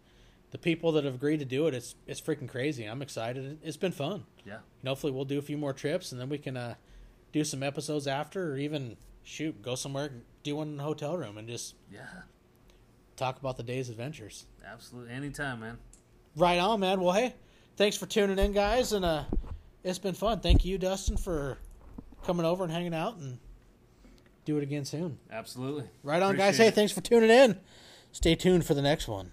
the 0.52 0.58
people 0.58 0.92
that 0.94 1.04
have 1.04 1.16
agreed 1.16 1.40
to 1.40 1.46
do 1.46 1.68
it, 1.68 1.74
it's 1.74 1.96
it's 2.06 2.22
freaking 2.22 2.48
crazy. 2.50 2.86
I'm 2.86 3.02
excited. 3.02 3.60
It's 3.64 3.78
been 3.78 3.92
fun. 3.92 4.26
Yeah, 4.46 4.60
And 4.82 4.88
hopefully, 4.88 5.12
we'll 5.12 5.26
do 5.26 5.38
a 5.38 5.42
few 5.42 5.58
more 5.58 5.74
trips, 5.74 6.12
and 6.12 6.22
then 6.22 6.30
we 6.30 6.38
can 6.38 6.56
uh, 6.56 6.76
do 7.34 7.44
some 7.44 7.62
episodes 7.64 8.08
after, 8.08 8.54
or 8.54 8.58
even 8.58 8.96
shoot, 9.24 9.62
go 9.62 9.76
somewhere, 9.76 10.10
do 10.44 10.56
one 10.56 10.70
in 10.74 10.80
a 10.80 10.84
hotel 10.84 11.18
room, 11.18 11.38
and 11.38 11.48
just 11.50 11.76
yeah, 11.92 12.06
talk 13.18 13.38
about 13.40 13.58
the 13.58 13.64
day's 13.64 13.90
adventures. 13.90 14.46
absolutely. 14.66 15.14
Anytime, 15.14 15.60
man. 15.60 15.78
Right 16.36 16.60
on, 16.60 16.80
man. 16.80 17.02
Well, 17.02 17.14
hey, 17.14 17.34
thanks 17.76 17.98
for 17.98 18.06
tuning 18.06 18.40
in, 18.40 18.54
guys, 18.54 18.94
and 18.94 19.04
uh, 19.04 19.24
it's 19.84 20.00
been 20.00 20.14
fun. 20.14 20.40
Thank 20.40 20.64
you, 20.64 20.78
Dustin, 20.78 21.18
for 21.18 21.58
coming 22.26 22.46
over 22.46 22.64
and 22.64 22.72
hanging 22.72 22.94
out, 22.94 23.18
and 23.18 23.38
do 24.46 24.58
it 24.58 24.64
again 24.64 24.86
soon. 24.86 25.18
Absolutely. 25.30 25.84
Right 26.04 26.22
on, 26.22 26.38
guys. 26.38 26.56
Appreciate 26.56 26.64
Hey, 26.66 26.68
it. 26.70 26.76
thanks 26.76 26.94
for 26.94 27.02
tuning 27.02 27.30
in. 27.30 27.60
Stay 28.14 28.36
tuned 28.36 28.66
for 28.66 28.74
the 28.76 28.82
next 28.82 29.08
one. 29.10 29.32